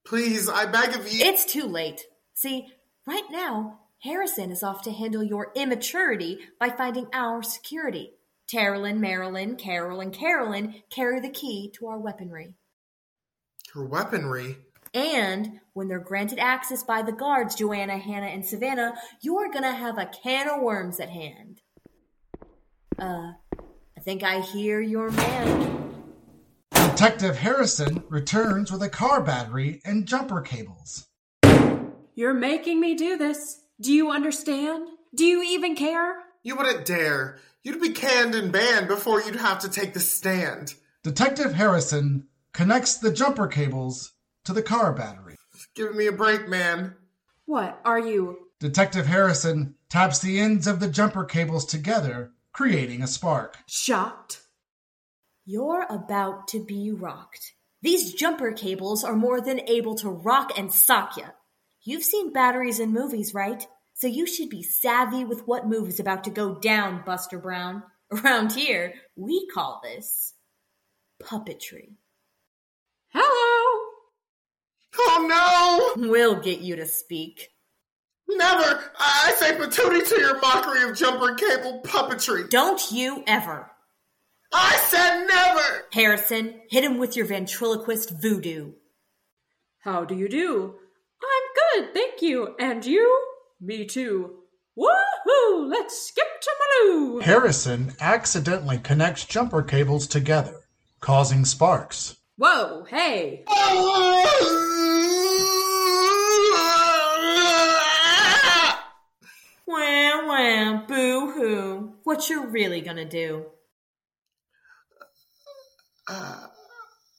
Please, 0.06 0.48
I 0.48 0.66
beg 0.66 0.96
of 0.96 1.12
you. 1.12 1.24
It's 1.24 1.44
too 1.44 1.64
late. 1.64 2.02
See, 2.34 2.66
right 3.06 3.26
now, 3.30 3.80
Harrison 4.02 4.50
is 4.50 4.62
off 4.62 4.82
to 4.82 4.92
handle 4.92 5.22
your 5.22 5.52
immaturity 5.54 6.38
by 6.58 6.70
finding 6.70 7.06
our 7.12 7.42
security. 7.42 8.12
Terrelyn, 8.52 8.98
Marilyn, 8.98 9.56
Carol, 9.56 10.00
and 10.00 10.12
Carolyn 10.12 10.82
carry 10.90 11.20
the 11.20 11.30
key 11.30 11.70
to 11.78 11.86
our 11.86 11.98
weaponry. 11.98 12.54
Her 13.72 13.84
weaponry? 13.84 14.56
And 14.92 15.60
when 15.72 15.88
they're 15.88 16.00
granted 16.00 16.38
access 16.38 16.82
by 16.82 17.02
the 17.02 17.12
guards, 17.12 17.54
Joanna, 17.54 17.98
Hannah, 17.98 18.26
and 18.26 18.44
Savannah, 18.44 18.94
you're 19.20 19.50
gonna 19.50 19.72
have 19.72 19.98
a 19.98 20.06
can 20.06 20.48
of 20.48 20.60
worms 20.60 20.98
at 20.98 21.10
hand. 21.10 21.60
Uh, 22.98 23.32
I 23.96 24.00
think 24.02 24.22
I 24.22 24.40
hear 24.40 24.80
your 24.80 25.10
man. 25.10 25.94
Detective 26.72 27.38
Harrison 27.38 28.02
returns 28.08 28.72
with 28.72 28.82
a 28.82 28.88
car 28.88 29.22
battery 29.22 29.80
and 29.84 30.06
jumper 30.06 30.40
cables. 30.40 31.06
You're 32.14 32.34
making 32.34 32.80
me 32.80 32.94
do 32.94 33.16
this. 33.16 33.60
Do 33.80 33.92
you 33.92 34.10
understand? 34.10 34.88
Do 35.14 35.24
you 35.24 35.42
even 35.42 35.76
care? 35.76 36.16
You 36.42 36.56
wouldn't 36.56 36.84
dare. 36.84 37.38
You'd 37.62 37.80
be 37.80 37.90
canned 37.90 38.34
and 38.34 38.52
banned 38.52 38.88
before 38.88 39.22
you'd 39.22 39.36
have 39.36 39.60
to 39.60 39.70
take 39.70 39.94
the 39.94 40.00
stand. 40.00 40.74
Detective 41.02 41.54
Harrison 41.54 42.26
connects 42.52 42.98
the 42.98 43.12
jumper 43.12 43.46
cables 43.46 44.12
to 44.44 44.52
the 44.52 44.62
car 44.62 44.92
battery. 44.92 45.36
Give 45.74 45.94
me 45.94 46.06
a 46.06 46.12
break, 46.12 46.48
man. 46.48 46.94
What 47.46 47.80
are 47.84 47.98
you? 47.98 48.38
Detective 48.60 49.06
Harrison 49.06 49.74
taps 49.88 50.20
the 50.20 50.38
ends 50.38 50.66
of 50.66 50.80
the 50.80 50.88
jumper 50.88 51.24
cables 51.24 51.64
together, 51.64 52.32
creating 52.52 53.02
a 53.02 53.06
spark. 53.06 53.56
Shocked? 53.66 54.40
You're 55.44 55.86
about 55.88 56.48
to 56.48 56.64
be 56.64 56.92
rocked. 56.92 57.52
These 57.82 58.14
jumper 58.14 58.52
cables 58.52 59.02
are 59.02 59.16
more 59.16 59.40
than 59.40 59.68
able 59.68 59.94
to 59.96 60.10
rock 60.10 60.52
and 60.56 60.72
sock 60.72 61.16
you. 61.16 61.24
You've 61.82 62.04
seen 62.04 62.32
batteries 62.32 62.78
in 62.78 62.92
movies, 62.92 63.32
right? 63.32 63.66
So 63.94 64.06
you 64.06 64.26
should 64.26 64.50
be 64.50 64.62
savvy 64.62 65.24
with 65.24 65.46
what 65.46 65.66
move 65.66 65.88
is 65.88 65.98
about 65.98 66.24
to 66.24 66.30
go 66.30 66.54
down, 66.54 67.02
Buster 67.04 67.38
Brown. 67.38 67.82
Around 68.12 68.52
here, 68.52 68.94
we 69.16 69.46
call 69.48 69.80
this 69.82 70.34
puppetry. 71.22 71.94
Hello? 73.12 73.49
Oh 75.02 75.96
no! 75.96 76.08
We'll 76.08 76.40
get 76.40 76.60
you 76.60 76.76
to 76.76 76.86
speak. 76.86 77.48
Never! 78.28 78.92
I 78.98 79.34
say 79.38 79.56
patootie 79.56 80.08
to 80.08 80.20
your 80.20 80.40
mockery 80.40 80.88
of 80.88 80.96
jumper 80.96 81.34
cable 81.34 81.80
puppetry. 81.82 82.48
Don't 82.48 82.80
you 82.92 83.24
ever. 83.26 83.70
I 84.52 84.76
said 84.88 85.26
never! 85.26 85.86
Harrison, 85.92 86.60
hit 86.70 86.84
him 86.84 86.98
with 86.98 87.16
your 87.16 87.26
ventriloquist 87.26 88.20
voodoo. 88.20 88.72
How 89.80 90.04
do 90.04 90.14
you 90.14 90.28
do? 90.28 90.74
I'm 91.22 91.82
good, 91.82 91.94
thank 91.94 92.22
you. 92.22 92.54
And 92.58 92.84
you? 92.84 93.26
Me 93.60 93.86
too. 93.86 94.36
Woohoo! 94.78 95.70
Let's 95.70 96.06
skip 96.08 96.40
to 96.40 96.50
Maloo! 96.60 97.22
Harrison 97.22 97.94
accidentally 98.00 98.78
connects 98.78 99.24
jumper 99.24 99.62
cables 99.62 100.06
together, 100.06 100.60
causing 101.00 101.44
sparks. 101.44 102.16
Whoa, 102.40 102.84
hey! 102.88 103.44
Wham 109.66 110.26
wham, 110.26 110.86
boo 110.86 111.32
hoo. 111.32 111.92
What 112.04 112.30
you 112.30 112.46
really 112.46 112.80
gonna 112.80 113.04
do? 113.04 113.44
Uh, 116.08 116.46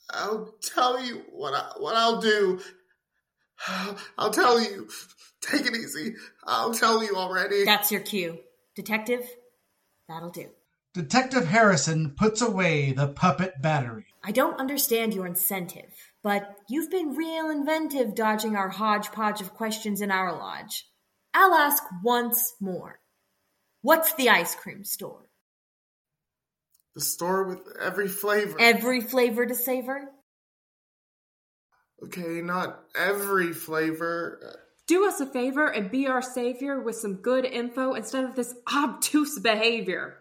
I'll 0.09 0.55
tell 0.63 0.99
you 0.99 1.21
what 1.31 1.53
I, 1.53 1.71
what 1.77 1.95
I'll 1.95 2.19
do. 2.19 2.59
I'll 4.17 4.31
tell 4.31 4.59
you. 4.59 4.89
Take 5.41 5.67
it 5.67 5.75
easy. 5.75 6.15
I'll 6.45 6.73
tell 6.73 7.03
you 7.03 7.15
already. 7.15 7.63
That's 7.63 7.91
your 7.91 8.01
cue. 8.01 8.39
Detective, 8.75 9.29
that'll 10.09 10.31
do. 10.31 10.47
Detective 10.95 11.45
Harrison 11.45 12.15
puts 12.17 12.41
away 12.41 12.93
the 12.93 13.07
puppet 13.07 13.61
battery. 13.61 14.07
I 14.23 14.31
don't 14.31 14.59
understand 14.59 15.13
your 15.13 15.25
incentive, 15.25 15.91
but 16.23 16.55
you've 16.69 16.91
been 16.91 17.15
real 17.15 17.49
inventive 17.49 18.15
dodging 18.15 18.55
our 18.55 18.69
hodgepodge 18.69 19.41
of 19.41 19.53
questions 19.53 20.01
in 20.01 20.11
our 20.11 20.31
lodge. 20.33 20.85
I'll 21.33 21.53
ask 21.53 21.83
once 22.03 22.53
more. 22.59 22.99
What's 23.81 24.13
the 24.13 24.29
ice 24.29 24.53
cream 24.53 24.83
store? 24.83 25.25
The 26.93 27.01
store 27.01 27.45
with 27.45 27.61
every 27.81 28.07
flavor. 28.07 28.57
Every 28.59 29.01
flavor 29.01 29.45
to 29.45 29.55
savor? 29.55 30.09
okay, 32.03 32.41
not 32.41 32.83
every 32.95 33.53
flavor. 33.53 34.57
Do 34.87 35.07
us 35.07 35.19
a 35.19 35.25
favor 35.25 35.67
and 35.67 35.91
be 35.91 36.07
our 36.07 36.21
savior 36.21 36.81
with 36.81 36.95
some 36.95 37.15
good 37.15 37.45
info 37.45 37.93
instead 37.93 38.25
of 38.25 38.35
this 38.35 38.53
obtuse 38.73 39.39
behavior. 39.39 40.17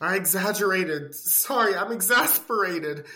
I 0.00 0.16
exaggerated. 0.16 1.14
Sorry, 1.14 1.74
I'm 1.74 1.92
exasperated. 1.92 3.06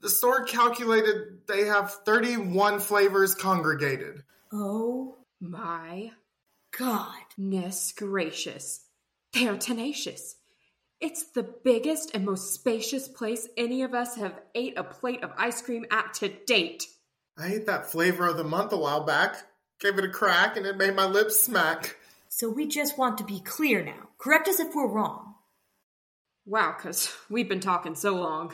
The 0.00 0.08
store 0.08 0.44
calculated 0.44 1.46
they 1.48 1.64
have 1.64 1.92
31 2.04 2.80
flavors 2.80 3.34
congregated. 3.34 4.22
Oh 4.52 5.16
My 5.40 6.12
God. 6.76 7.14
goodness 7.36 7.92
gracious. 7.96 8.80
They 9.32 9.48
are 9.48 9.56
tenacious. 9.56 10.36
It's 11.00 11.24
the 11.32 11.42
biggest 11.42 12.14
and 12.14 12.24
most 12.24 12.54
spacious 12.54 13.08
place 13.08 13.48
any 13.56 13.82
of 13.82 13.94
us 13.94 14.16
have 14.16 14.40
ate 14.54 14.78
a 14.78 14.84
plate 14.84 15.24
of 15.24 15.32
ice 15.36 15.60
cream 15.60 15.84
at 15.90 16.14
to 16.14 16.28
date. 16.28 16.86
I 17.36 17.48
ate 17.54 17.66
that 17.66 17.90
flavor 17.90 18.28
of 18.28 18.36
the 18.36 18.44
month 18.44 18.72
a 18.72 18.76
while 18.76 19.02
back, 19.04 19.36
gave 19.80 19.98
it 19.98 20.04
a 20.04 20.08
crack, 20.08 20.56
and 20.56 20.64
it 20.64 20.76
made 20.76 20.94
my 20.94 21.04
lips 21.04 21.40
smack. 21.40 21.96
So 22.28 22.48
we 22.48 22.66
just 22.66 22.96
want 22.96 23.18
to 23.18 23.24
be 23.24 23.40
clear 23.40 23.84
now. 23.84 24.08
Correct 24.18 24.48
us 24.48 24.60
if 24.60 24.74
we're 24.74 24.88
wrong. 24.88 25.33
Wow, 26.46 26.74
because 26.76 27.14
we've 27.30 27.48
been 27.48 27.60
talking 27.60 27.94
so 27.94 28.14
long. 28.14 28.52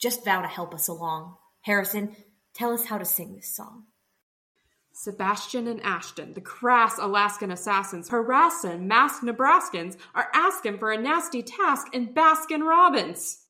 Just 0.00 0.24
vow 0.24 0.40
to 0.40 0.48
help 0.48 0.74
us 0.74 0.88
along. 0.88 1.36
Harrison, 1.62 2.16
tell 2.54 2.72
us 2.72 2.86
how 2.86 2.96
to 2.96 3.04
sing 3.04 3.34
this 3.34 3.54
song. 3.54 3.84
Sebastian 4.92 5.66
and 5.66 5.82
Ashton, 5.82 6.32
the 6.32 6.40
crass 6.40 6.98
Alaskan 6.98 7.50
assassins 7.50 8.08
harassing 8.08 8.88
masked 8.88 9.24
Nebraskans, 9.24 9.96
are 10.14 10.28
asking 10.34 10.78
for 10.78 10.90
a 10.90 11.00
nasty 11.00 11.42
task 11.42 11.88
in 11.92 12.14
Baskin 12.14 12.66
Robbins. 12.66 13.44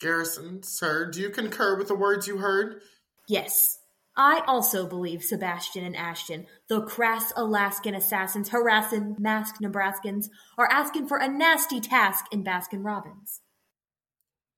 Garrison, 0.00 0.62
sir, 0.62 1.10
do 1.10 1.20
you 1.20 1.28
concur 1.28 1.76
with 1.76 1.88
the 1.88 1.94
words 1.94 2.26
you 2.26 2.38
heard? 2.38 2.80
Yes, 3.28 3.79
I 4.16 4.42
also 4.46 4.86
believe 4.86 5.22
Sebastian 5.22 5.84
and 5.84 5.96
Ashton, 5.96 6.46
the 6.68 6.82
crass 6.82 7.32
Alaskan 7.36 7.94
assassins 7.94 8.48
harassing 8.48 9.16
masked 9.18 9.62
Nebraskans, 9.62 10.26
are 10.58 10.70
asking 10.70 11.06
for 11.06 11.18
a 11.18 11.28
nasty 11.28 11.80
task 11.80 12.26
in 12.32 12.44
Baskin 12.44 12.84
Robbins. 12.84 13.40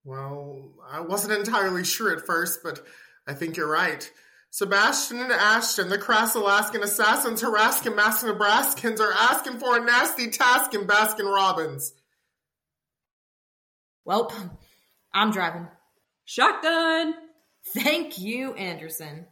Well, 0.05 0.73
I 0.91 1.01
wasn't 1.01 1.39
entirely 1.39 1.85
sure 1.85 2.17
at 2.17 2.27
first, 2.27 2.61
but 2.65 2.85
I 3.27 3.35
think 3.35 3.57
you're 3.57 3.71
right. 3.71 4.11
Sebastian 4.51 5.21
and 5.21 5.33
Ashton, 5.33 5.89
the 5.89 5.99
crass 5.99 6.35
Alaskan 6.35 6.83
assassins 6.83 7.41
harassing 7.41 7.95
masked 7.95 8.27
Nebraskans, 8.27 9.01
are 9.01 9.13
asking 9.13 9.59
for 9.59 9.77
a 9.77 9.85
nasty 9.85 10.29
task 10.29 10.75
in 10.75 10.87
Baskin 10.87 11.33
Robbins. 11.33 11.95
Welp, 14.07 14.33
I'm 15.15 15.31
driving. 15.31 15.69
Shotgun! 16.25 17.15
Thank 17.75 18.19
you, 18.19 18.55
Anderson. 18.55 19.27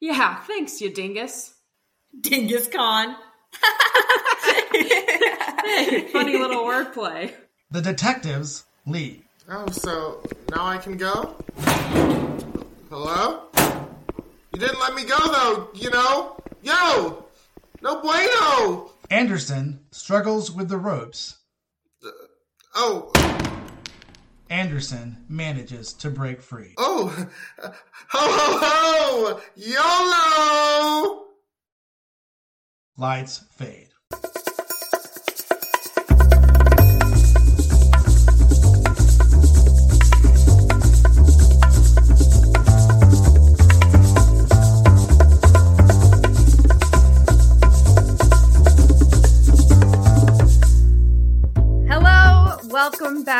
Yeah, 0.00 0.36
thanks, 0.42 0.80
you 0.80 0.92
dingus. 0.92 1.54
Dingus 2.20 2.68
Khan. 2.68 3.16
Hey, 5.64 6.08
funny 6.08 6.38
little 6.38 6.64
wordplay. 6.64 7.32
The 7.70 7.82
detectives 7.82 8.64
leave. 8.86 9.22
Oh, 9.50 9.68
so 9.70 10.22
now 10.50 10.66
I 10.66 10.78
can 10.78 10.96
go? 10.96 11.36
Hello? 12.88 13.42
You 14.52 14.60
didn't 14.60 14.80
let 14.80 14.94
me 14.94 15.04
go, 15.04 15.16
though, 15.18 15.68
you 15.74 15.90
know? 15.90 16.40
Yo! 16.62 17.26
No 17.82 18.00
bueno! 18.00 18.92
Anderson 19.10 19.80
struggles 19.90 20.50
with 20.50 20.68
the 20.68 20.78
ropes. 20.78 21.36
Uh, 22.04 22.10
oh, 22.74 23.12
Anderson 24.50 25.24
manages 25.28 25.92
to 25.94 26.10
break 26.10 26.40
free. 26.42 26.74
oh! 26.78 27.28
Ho, 27.60 27.72
ho, 28.10 28.58
ho! 28.62 29.40
YOLO! 29.56 31.24
Lights 32.96 33.44
fade. 33.56 33.88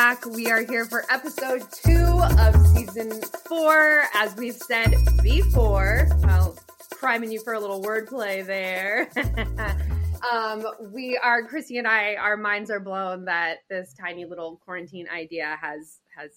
Back. 0.09 0.25
We 0.25 0.51
are 0.51 0.63
here 0.63 0.87
for 0.87 1.05
episode 1.11 1.71
two 1.71 2.23
of 2.39 2.67
season 2.69 3.21
four. 3.47 4.05
As 4.15 4.35
we've 4.37 4.57
said 4.57 4.95
before, 5.23 6.09
well, 6.23 6.57
priming 6.93 7.31
you 7.31 7.43
for 7.45 7.53
a 7.53 7.61
little 7.61 7.83
wordplay 7.83 8.47
there. 8.47 9.11
um, 10.33 10.67
we 10.95 11.19
are 11.23 11.43
Chrissy 11.43 11.77
and 11.77 11.87
I. 11.87 12.15
Our 12.15 12.39
minds 12.39 12.71
are 12.71 12.81
blown 12.81 13.27
that 13.27 13.59
this 13.69 13.93
tiny 13.93 14.25
little 14.25 14.57
quarantine 14.65 15.09
idea 15.15 15.59
has 15.61 16.01
has 16.17 16.31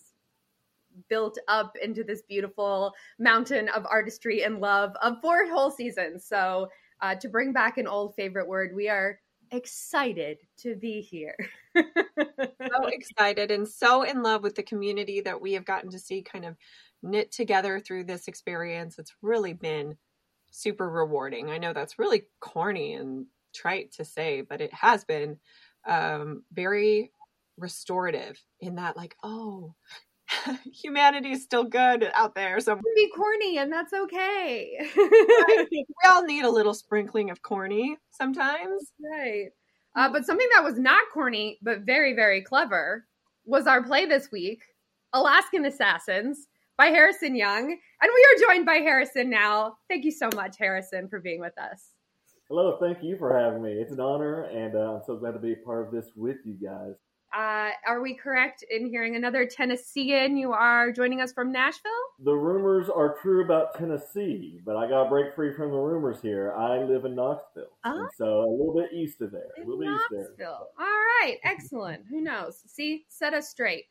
built 1.07 1.37
up 1.47 1.77
into 1.81 2.03
this 2.03 2.23
beautiful 2.23 2.93
mountain 3.19 3.69
of 3.69 3.85
artistry 3.89 4.43
and 4.43 4.59
love 4.59 4.91
of 5.01 5.21
four 5.21 5.47
whole 5.47 5.71
seasons. 5.71 6.25
So, 6.25 6.67
uh, 6.99 7.15
to 7.15 7.29
bring 7.29 7.53
back 7.53 7.77
an 7.77 7.87
old 7.87 8.15
favorite 8.15 8.49
word, 8.49 8.75
we 8.75 8.89
are 8.89 9.17
excited 9.51 10.39
to 10.57 10.75
be 10.75 10.99
here. 10.99 11.37
so 11.77 12.85
excited 12.87 13.51
and 13.51 13.67
so 13.67 14.03
in 14.03 14.23
love 14.23 14.43
with 14.43 14.55
the 14.55 14.63
community 14.63 15.21
that 15.21 15.41
we 15.41 15.53
have 15.53 15.65
gotten 15.65 15.89
to 15.91 15.99
see 15.99 16.21
kind 16.21 16.45
of 16.45 16.55
knit 17.03 17.31
together 17.31 17.79
through 17.79 18.03
this 18.05 18.27
experience. 18.27 18.99
It's 18.99 19.13
really 19.21 19.53
been 19.53 19.97
super 20.51 20.89
rewarding. 20.89 21.49
I 21.49 21.57
know 21.57 21.73
that's 21.73 21.99
really 21.99 22.23
corny 22.39 22.93
and 22.93 23.25
trite 23.53 23.91
to 23.93 24.05
say, 24.05 24.41
but 24.41 24.61
it 24.61 24.73
has 24.73 25.03
been 25.05 25.37
um, 25.87 26.43
very 26.51 27.11
restorative 27.57 28.41
in 28.59 28.75
that, 28.75 28.97
like, 28.97 29.15
oh, 29.23 29.73
humanity 30.63 31.31
is 31.31 31.43
still 31.43 31.63
good 31.63 32.09
out 32.15 32.35
there. 32.35 32.59
So 32.59 32.79
be 32.95 33.11
corny, 33.15 33.57
and 33.57 33.71
that's 33.71 33.93
okay. 33.93 34.77
we 34.95 35.85
all 36.09 36.23
need 36.23 36.45
a 36.45 36.49
little 36.49 36.73
sprinkling 36.73 37.29
of 37.29 37.41
corny 37.41 37.97
sometimes. 38.11 38.91
right. 38.99 39.49
Uh, 39.95 40.09
but 40.11 40.25
something 40.25 40.47
that 40.55 40.63
was 40.63 40.79
not 40.79 41.03
corny, 41.13 41.57
but 41.61 41.81
very, 41.81 42.13
very 42.13 42.41
clever, 42.41 43.05
was 43.45 43.67
our 43.67 43.83
play 43.83 44.05
this 44.05 44.31
week 44.31 44.61
Alaskan 45.13 45.65
Assassins 45.65 46.47
by 46.77 46.87
Harrison 46.87 47.35
Young. 47.35 47.63
And 47.63 48.11
we 48.13 48.27
are 48.27 48.53
joined 48.53 48.65
by 48.65 48.75
Harrison 48.75 49.29
now. 49.29 49.77
Thank 49.89 50.05
you 50.05 50.11
so 50.11 50.29
much, 50.35 50.57
Harrison, 50.57 51.09
for 51.09 51.19
being 51.19 51.41
with 51.41 51.57
us. 51.57 51.89
Hello, 52.49 52.77
thank 52.81 53.03
you 53.03 53.17
for 53.17 53.37
having 53.37 53.61
me. 53.61 53.71
It's 53.71 53.91
an 53.91 53.99
honor, 53.99 54.43
and 54.43 54.75
uh, 54.75 54.95
I'm 54.95 55.01
so 55.05 55.15
glad 55.15 55.31
to 55.31 55.39
be 55.39 55.53
a 55.53 55.57
part 55.57 55.85
of 55.85 55.93
this 55.93 56.11
with 56.15 56.37
you 56.45 56.53
guys. 56.53 56.95
Uh, 57.33 57.69
are 57.87 58.01
we 58.01 58.13
correct 58.13 58.63
in 58.69 58.85
hearing 58.85 59.15
another 59.15 59.45
Tennessean? 59.45 60.35
You 60.35 60.51
are 60.51 60.91
joining 60.91 61.21
us 61.21 61.31
from 61.31 61.51
Nashville? 61.51 61.91
The 62.23 62.33
rumors 62.33 62.89
are 62.89 63.15
true 63.21 63.43
about 63.45 63.77
Tennessee, 63.77 64.59
but 64.65 64.75
I 64.75 64.89
got 64.89 65.09
break 65.09 65.33
free 65.33 65.53
from 65.53 65.71
the 65.71 65.77
rumors 65.77 66.21
here. 66.21 66.53
I 66.57 66.83
live 66.83 67.05
in 67.05 67.15
Knoxville, 67.15 67.71
and 67.85 68.09
so 68.17 68.41
a 68.41 68.51
little 68.51 68.73
bit 68.75 68.91
east 68.93 69.21
of 69.21 69.31
there. 69.31 69.47
A 69.57 69.61
In 69.61 69.67
little 69.67 69.79
bit 69.79 69.89
east 69.89 70.03
there. 70.11 70.19
Knoxville. 70.21 70.67
All 70.77 70.85
right, 70.85 71.37
excellent. 71.43 72.03
Who 72.09 72.19
knows? 72.19 72.61
See, 72.67 73.05
set 73.07 73.33
us 73.33 73.49
straight. 73.49 73.85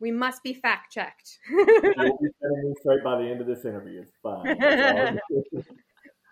We 0.00 0.10
must 0.10 0.42
be 0.42 0.52
fact 0.52 0.92
checked. 0.92 1.38
You'll 1.48 1.64
be 1.64 2.28
setting 2.42 2.62
me 2.64 2.74
straight 2.80 3.02
by 3.02 3.16
the 3.16 3.28
end 3.28 3.40
of 3.40 3.46
this 3.46 3.64
interview. 3.64 4.02
It's 4.02 4.12
fine. 4.22 4.58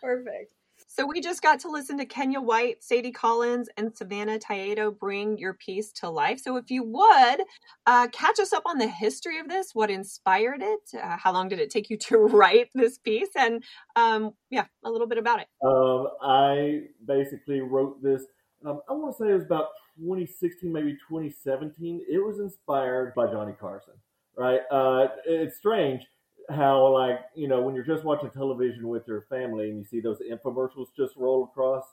Perfect. 0.02 0.52
So 0.94 1.06
we 1.06 1.22
just 1.22 1.40
got 1.40 1.58
to 1.60 1.70
listen 1.70 1.96
to 1.98 2.04
Kenya 2.04 2.38
White, 2.38 2.84
Sadie 2.84 3.12
Collins, 3.12 3.70
and 3.78 3.96
Savannah 3.96 4.38
Talledo 4.38 4.90
bring 4.90 5.38
your 5.38 5.54
piece 5.54 5.90
to 5.92 6.10
life. 6.10 6.38
So 6.38 6.58
if 6.58 6.70
you 6.70 6.84
would 6.84 7.44
uh, 7.86 8.08
catch 8.08 8.38
us 8.38 8.52
up 8.52 8.64
on 8.66 8.76
the 8.76 8.88
history 8.88 9.38
of 9.38 9.48
this, 9.48 9.70
what 9.72 9.90
inspired 9.90 10.60
it, 10.60 10.80
uh, 11.02 11.16
how 11.16 11.32
long 11.32 11.48
did 11.48 11.60
it 11.60 11.70
take 11.70 11.88
you 11.88 11.96
to 11.96 12.18
write 12.18 12.68
this 12.74 12.98
piece, 12.98 13.30
and 13.34 13.64
um, 13.96 14.32
yeah, 14.50 14.66
a 14.84 14.90
little 14.90 15.06
bit 15.06 15.16
about 15.16 15.40
it. 15.40 15.46
Um, 15.64 16.08
I 16.20 16.82
basically 17.06 17.62
wrote 17.62 18.02
this. 18.02 18.24
Um, 18.66 18.82
I 18.86 18.92
want 18.92 19.16
to 19.16 19.24
say 19.24 19.30
it 19.30 19.34
was 19.34 19.44
about 19.44 19.68
2016, 19.98 20.70
maybe 20.70 20.92
2017. 21.08 22.02
It 22.06 22.18
was 22.18 22.38
inspired 22.38 23.14
by 23.14 23.28
Johnny 23.28 23.54
Carson, 23.58 23.94
right? 24.36 24.60
Uh, 24.70 25.06
it's 25.24 25.56
strange 25.56 26.02
how, 26.48 26.86
like, 26.88 27.20
you 27.34 27.48
know, 27.48 27.62
when 27.62 27.74
you're 27.74 27.84
just 27.84 28.04
watching 28.04 28.30
television 28.30 28.88
with 28.88 29.06
your 29.06 29.22
family 29.22 29.70
and 29.70 29.78
you 29.78 29.84
see 29.84 30.00
those 30.00 30.20
infomercials 30.20 30.88
just 30.96 31.16
roll 31.16 31.44
across. 31.44 31.84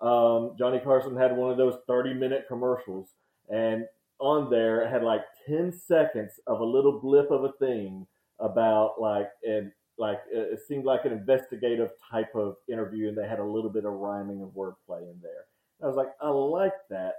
Um, 0.00 0.54
Johnny 0.58 0.78
Carson 0.78 1.16
had 1.16 1.36
one 1.36 1.50
of 1.50 1.56
those 1.56 1.78
30 1.86 2.14
minute 2.14 2.46
commercials, 2.48 3.08
and 3.48 3.84
on 4.20 4.50
there 4.50 4.82
it 4.82 4.90
had 4.90 5.02
like 5.02 5.22
10 5.46 5.72
seconds 5.72 6.40
of 6.46 6.60
a 6.60 6.64
little 6.64 7.00
blip 7.00 7.30
of 7.30 7.44
a 7.44 7.52
thing 7.52 8.06
about 8.40 9.00
like 9.00 9.28
and 9.44 9.72
like 9.98 10.20
it 10.30 10.60
seemed 10.66 10.84
like 10.84 11.04
an 11.04 11.12
investigative 11.12 11.90
type 12.10 12.34
of 12.36 12.56
interview, 12.68 13.08
and 13.08 13.18
they 13.18 13.26
had 13.26 13.40
a 13.40 13.44
little 13.44 13.70
bit 13.70 13.84
of 13.84 13.92
rhyming 13.92 14.42
and 14.42 14.52
wordplay 14.52 15.02
in 15.02 15.18
there. 15.22 15.46
I 15.82 15.86
was 15.86 15.96
like, 15.96 16.10
I 16.20 16.28
like 16.30 16.74
that. 16.90 17.14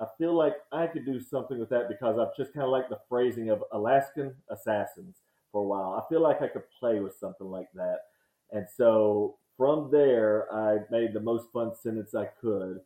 I 0.00 0.06
feel 0.18 0.34
like 0.34 0.54
I 0.72 0.86
could 0.86 1.04
do 1.04 1.20
something 1.20 1.58
with 1.58 1.68
that 1.68 1.88
because 1.88 2.18
I've 2.18 2.34
just 2.36 2.52
kind 2.54 2.64
of 2.64 2.70
like 2.70 2.88
the 2.88 2.98
phrasing 3.08 3.50
of 3.50 3.62
Alaskan 3.72 4.34
assassins 4.50 5.21
for 5.52 5.60
a 5.60 5.64
while. 5.64 6.02
I 6.02 6.08
feel 6.08 6.22
like 6.22 6.42
I 6.42 6.48
could 6.48 6.64
play 6.80 6.98
with 7.00 7.14
something 7.14 7.46
like 7.46 7.68
that. 7.74 7.98
And 8.50 8.66
so 8.76 9.36
from 9.56 9.90
there, 9.92 10.52
I 10.52 10.78
made 10.90 11.12
the 11.12 11.20
most 11.20 11.46
fun 11.52 11.72
sentence 11.80 12.14
I 12.14 12.26
could. 12.40 12.80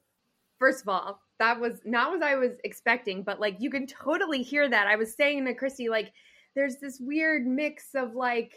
First 0.58 0.82
of 0.82 0.88
all, 0.88 1.20
that 1.38 1.58
was 1.58 1.80
not 1.84 2.10
what 2.10 2.22
I 2.22 2.34
was 2.34 2.52
expecting, 2.64 3.22
but 3.22 3.40
like 3.40 3.56
you 3.58 3.70
can 3.70 3.86
totally 3.86 4.42
hear 4.42 4.68
that. 4.68 4.86
I 4.86 4.96
was 4.96 5.14
saying 5.14 5.44
to 5.44 5.54
Christy, 5.54 5.88
like, 5.88 6.12
there's 6.54 6.76
this 6.76 6.98
weird 7.00 7.46
mix 7.46 7.94
of 7.94 8.14
like 8.14 8.54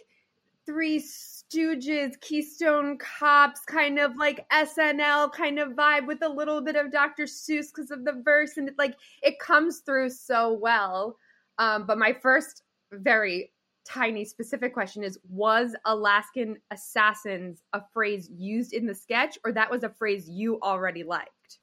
Three 0.65 0.99
Stooges, 0.99 2.19
Keystone 2.21 2.97
Cops, 2.97 3.61
kind 3.61 3.99
of 3.99 4.15
like 4.17 4.47
SNL 4.51 5.31
kind 5.33 5.59
of 5.59 5.69
vibe 5.73 6.07
with 6.07 6.21
a 6.21 6.29
little 6.29 6.61
bit 6.61 6.75
of 6.75 6.91
Dr. 6.91 7.23
Seuss 7.23 7.67
because 7.73 7.91
of 7.91 8.05
the 8.05 8.21
verse, 8.23 8.57
and 8.57 8.69
it, 8.69 8.75
like 8.77 8.95
it 9.21 9.39
comes 9.39 9.79
through 9.79 10.11
so 10.11 10.53
well. 10.53 11.17
Um, 11.57 11.85
but 11.85 11.97
my 11.97 12.13
first 12.13 12.63
very 12.91 13.51
tiny 13.89 14.23
specific 14.23 14.73
question 14.73 15.04
is 15.04 15.19
was 15.30 15.75
Alaskan 15.86 16.58
assassins 16.71 17.63
a 17.73 17.82
phrase 17.91 18.30
used 18.30 18.73
in 18.73 18.86
the 18.86 18.93
sketch 18.93 19.38
or 19.43 19.52
that 19.52 19.69
was 19.69 19.84
a 19.84 19.89
phrase 19.89 20.30
you 20.30 20.60
already 20.62 21.04
liked? 21.04 21.60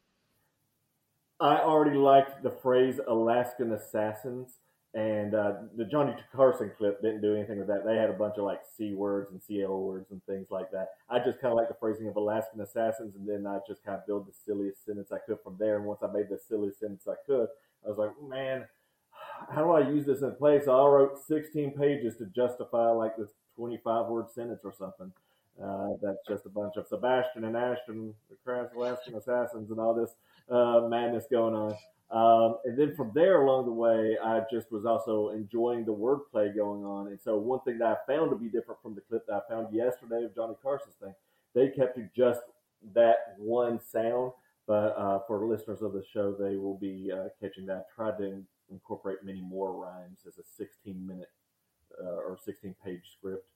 I 1.38 1.58
already 1.58 1.96
liked 1.96 2.42
the 2.42 2.50
phrase 2.50 2.98
Alaskan 3.06 3.72
assassins 3.72 4.58
and 4.96 5.34
uh, 5.34 5.52
the 5.76 5.84
Johnny 5.84 6.14
Carson 6.34 6.72
clip 6.76 7.02
didn't 7.02 7.20
do 7.20 7.34
anything 7.34 7.58
with 7.58 7.68
that. 7.68 7.84
They 7.84 7.96
had 7.96 8.08
a 8.08 8.14
bunch 8.14 8.38
of 8.38 8.44
like 8.44 8.60
C 8.76 8.94
words 8.94 9.30
and 9.30 9.42
CL 9.42 9.82
words 9.82 10.10
and 10.10 10.24
things 10.24 10.46
like 10.50 10.70
that. 10.70 10.88
I 11.10 11.18
just 11.18 11.38
kind 11.38 11.52
of 11.52 11.58
like 11.58 11.68
the 11.68 11.76
phrasing 11.78 12.08
of 12.08 12.16
Alaskan 12.16 12.62
assassins, 12.62 13.14
and 13.14 13.28
then 13.28 13.46
I 13.46 13.58
just 13.68 13.84
kind 13.84 13.98
of 13.98 14.06
built 14.06 14.26
the 14.26 14.32
silliest 14.32 14.86
sentence 14.86 15.12
I 15.12 15.18
could 15.18 15.36
from 15.44 15.56
there. 15.58 15.76
And 15.76 15.84
once 15.84 16.00
I 16.02 16.10
made 16.10 16.30
the 16.30 16.38
silliest 16.38 16.80
sentence 16.80 17.06
I 17.06 17.14
could, 17.26 17.48
I 17.84 17.90
was 17.90 17.98
like, 17.98 18.10
man, 18.26 18.64
how 19.50 19.62
do 19.62 19.70
I 19.70 19.88
use 19.88 20.06
this 20.06 20.22
in 20.22 20.34
place? 20.34 20.64
So 20.64 20.72
I 20.72 20.88
wrote 20.88 21.18
16 21.26 21.72
pages 21.78 22.16
to 22.18 22.26
justify 22.26 22.90
like 22.90 23.16
this 23.16 23.30
25 23.56 24.06
word 24.06 24.30
sentence 24.30 24.60
or 24.64 24.72
something. 24.72 25.12
Uh, 25.62 25.88
that's 26.02 26.18
just 26.28 26.44
a 26.44 26.50
bunch 26.50 26.74
of 26.76 26.86
Sebastian 26.86 27.44
and 27.44 27.56
Ashton, 27.56 28.14
the 28.28 28.36
Crass 28.44 28.68
Alaskan 28.76 29.14
assassins, 29.14 29.70
and 29.70 29.80
all 29.80 29.94
this 29.94 30.10
uh, 30.50 30.86
madness 30.88 31.24
going 31.30 31.54
on. 31.54 31.74
Um, 32.10 32.58
and 32.64 32.78
then 32.78 32.94
from 32.94 33.10
there 33.14 33.42
along 33.42 33.64
the 33.64 33.72
way, 33.72 34.16
I 34.22 34.42
just 34.52 34.70
was 34.70 34.84
also 34.84 35.30
enjoying 35.30 35.84
the 35.84 35.94
wordplay 35.94 36.54
going 36.54 36.84
on. 36.84 37.08
And 37.08 37.18
so 37.20 37.36
one 37.36 37.60
thing 37.60 37.78
that 37.78 37.88
I 37.88 38.12
found 38.12 38.30
to 38.30 38.36
be 38.36 38.48
different 38.48 38.80
from 38.82 38.94
the 38.94 39.00
clip 39.00 39.26
that 39.26 39.34
I 39.34 39.52
found 39.52 39.74
yesterday 39.74 40.24
of 40.24 40.34
Johnny 40.34 40.54
Carson's 40.62 40.94
thing, 41.02 41.14
they 41.54 41.68
kept 41.70 41.98
just 42.14 42.40
that 42.94 43.34
one 43.38 43.80
sound. 43.80 44.32
But 44.66 44.94
uh, 44.98 45.20
for 45.26 45.46
listeners 45.46 45.82
of 45.82 45.92
the 45.92 46.02
show, 46.12 46.32
they 46.32 46.56
will 46.56 46.76
be 46.76 47.10
uh, 47.12 47.28
catching 47.40 47.66
that. 47.66 47.86
I 47.92 47.94
tried 47.94 48.18
to 48.18 48.42
incorporate 48.70 49.18
many 49.24 49.40
more 49.40 49.72
rhymes 49.72 50.20
as 50.26 50.38
a 50.38 50.44
16 50.56 51.06
minute 51.06 51.30
uh, 52.02 52.06
or 52.06 52.38
16 52.42 52.74
page 52.84 53.02
script 53.18 53.46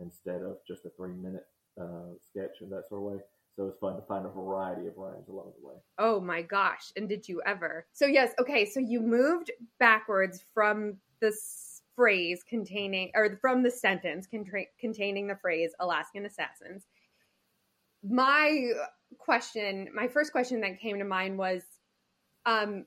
instead 0.00 0.42
of 0.42 0.58
just 0.66 0.84
a 0.84 0.90
three 0.90 1.14
minute 1.14 1.46
uh, 1.80 2.14
sketch 2.30 2.60
in 2.60 2.70
that 2.70 2.88
sort 2.88 3.02
of 3.02 3.12
way. 3.12 3.24
So 3.56 3.66
it's 3.66 3.78
fun 3.78 3.96
to 3.96 4.02
find 4.02 4.24
a 4.24 4.28
variety 4.28 4.86
of 4.86 4.96
rhymes 4.96 5.28
along 5.28 5.52
the 5.60 5.66
way. 5.66 5.74
Oh 5.98 6.20
my 6.20 6.42
gosh. 6.42 6.92
And 6.96 7.08
did 7.08 7.28
you 7.28 7.42
ever? 7.44 7.86
So, 7.92 8.06
yes, 8.06 8.32
okay. 8.38 8.64
So 8.64 8.78
you 8.78 9.00
moved 9.00 9.50
backwards 9.80 10.44
from 10.54 10.98
this 11.20 11.82
phrase 11.96 12.44
containing, 12.48 13.10
or 13.16 13.36
from 13.40 13.64
the 13.64 13.70
sentence 13.72 14.28
contra- 14.28 14.66
containing 14.78 15.26
the 15.26 15.34
phrase 15.34 15.72
Alaskan 15.80 16.24
assassins. 16.24 16.86
My 18.08 18.70
question, 19.18 19.88
my 19.92 20.06
first 20.06 20.30
question 20.30 20.60
that 20.60 20.78
came 20.78 20.98
to 21.00 21.04
mind 21.04 21.36
was, 21.36 21.62
um, 22.46 22.86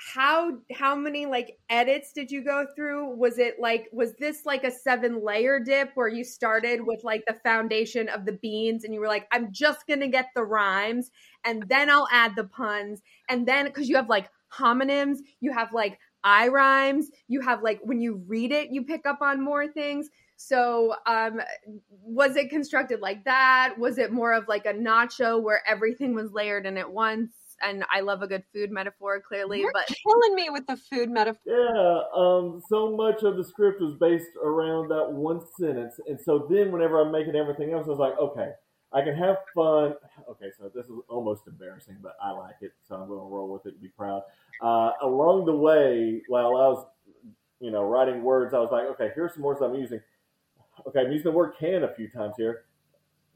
how 0.00 0.52
how 0.72 0.94
many 0.96 1.26
like 1.26 1.58
edits 1.68 2.12
did 2.12 2.30
you 2.30 2.42
go 2.42 2.66
through? 2.74 3.14
Was 3.16 3.38
it 3.38 3.60
like 3.60 3.88
was 3.92 4.14
this 4.14 4.46
like 4.46 4.64
a 4.64 4.70
seven 4.70 5.22
layer 5.22 5.60
dip 5.60 5.90
where 5.94 6.08
you 6.08 6.24
started 6.24 6.80
with 6.86 7.04
like 7.04 7.22
the 7.26 7.36
foundation 7.44 8.08
of 8.08 8.24
the 8.24 8.32
beans 8.32 8.84
and 8.84 8.94
you 8.94 9.00
were 9.00 9.06
like 9.06 9.26
i'm 9.30 9.52
just 9.52 9.86
gonna 9.86 10.08
get 10.08 10.28
the 10.34 10.42
rhymes 10.42 11.10
and 11.44 11.64
then 11.68 11.90
i'll 11.90 12.08
add 12.10 12.34
the 12.34 12.44
puns. 12.44 13.02
And 13.28 13.46
then 13.46 13.66
because 13.66 13.90
you 13.90 13.96
have 13.96 14.08
like 14.08 14.30
homonyms 14.50 15.18
you 15.40 15.52
have 15.52 15.72
like 15.74 15.98
i 16.24 16.48
rhymes 16.48 17.10
you 17.28 17.40
have 17.42 17.62
like 17.62 17.80
when 17.84 18.00
you 18.00 18.24
read 18.26 18.52
it 18.52 18.70
you 18.72 18.82
pick 18.84 19.04
up 19.06 19.20
on 19.20 19.44
more 19.44 19.68
things. 19.68 20.08
So 20.36 20.94
um 21.04 21.42
was 21.90 22.36
it 22.36 22.48
constructed 22.48 23.00
like 23.00 23.24
that? 23.24 23.74
Was 23.78 23.98
it 23.98 24.12
more 24.12 24.32
of 24.32 24.48
like 24.48 24.64
a 24.64 24.72
nacho 24.72 25.42
where 25.42 25.60
everything 25.68 26.14
was 26.14 26.32
layered 26.32 26.64
in 26.64 26.78
at 26.78 26.90
once 26.90 27.32
and 27.62 27.84
I 27.90 28.00
love 28.00 28.22
a 28.22 28.26
good 28.26 28.44
food 28.52 28.70
metaphor, 28.70 29.20
clearly. 29.20 29.60
You're 29.60 29.72
but 29.72 29.86
killing 29.86 30.34
me 30.34 30.50
with 30.50 30.66
the 30.66 30.76
food 30.76 31.10
metaphor. 31.10 31.40
Yeah, 31.46 32.00
um, 32.14 32.62
so 32.68 32.94
much 32.96 33.22
of 33.22 33.36
the 33.36 33.44
script 33.44 33.80
was 33.80 33.94
based 33.94 34.30
around 34.42 34.88
that 34.88 35.10
one 35.12 35.40
sentence, 35.58 36.00
and 36.06 36.20
so 36.20 36.46
then 36.50 36.72
whenever 36.72 37.00
I'm 37.00 37.12
making 37.12 37.36
everything 37.36 37.72
else, 37.72 37.86
I 37.86 37.90
was 37.90 37.98
like, 37.98 38.18
okay, 38.18 38.52
I 38.92 39.02
can 39.02 39.14
have 39.16 39.36
fun. 39.54 39.94
Okay, 40.28 40.50
so 40.58 40.70
this 40.74 40.86
is 40.86 40.92
almost 41.08 41.46
embarrassing, 41.46 41.98
but 42.02 42.16
I 42.22 42.32
like 42.32 42.56
it, 42.60 42.72
so 42.88 42.96
I'm 42.96 43.08
going 43.08 43.20
to 43.20 43.26
roll 43.26 43.52
with 43.52 43.66
it 43.66 43.74
and 43.74 43.82
be 43.82 43.88
proud. 43.88 44.22
Uh, 44.60 44.92
along 45.02 45.46
the 45.46 45.54
way, 45.54 46.22
while 46.28 46.56
I 46.56 46.68
was, 46.68 46.86
you 47.60 47.70
know, 47.70 47.84
writing 47.84 48.22
words, 48.22 48.52
I 48.52 48.58
was 48.58 48.70
like, 48.72 48.84
okay, 48.92 49.12
here's 49.14 49.34
some 49.34 49.42
words 49.42 49.60
I'm 49.62 49.74
using. 49.74 50.00
Okay, 50.86 51.00
I'm 51.00 51.12
using 51.12 51.24
the 51.24 51.30
word 51.30 51.52
can 51.58 51.84
a 51.84 51.94
few 51.94 52.08
times 52.08 52.34
here. 52.36 52.64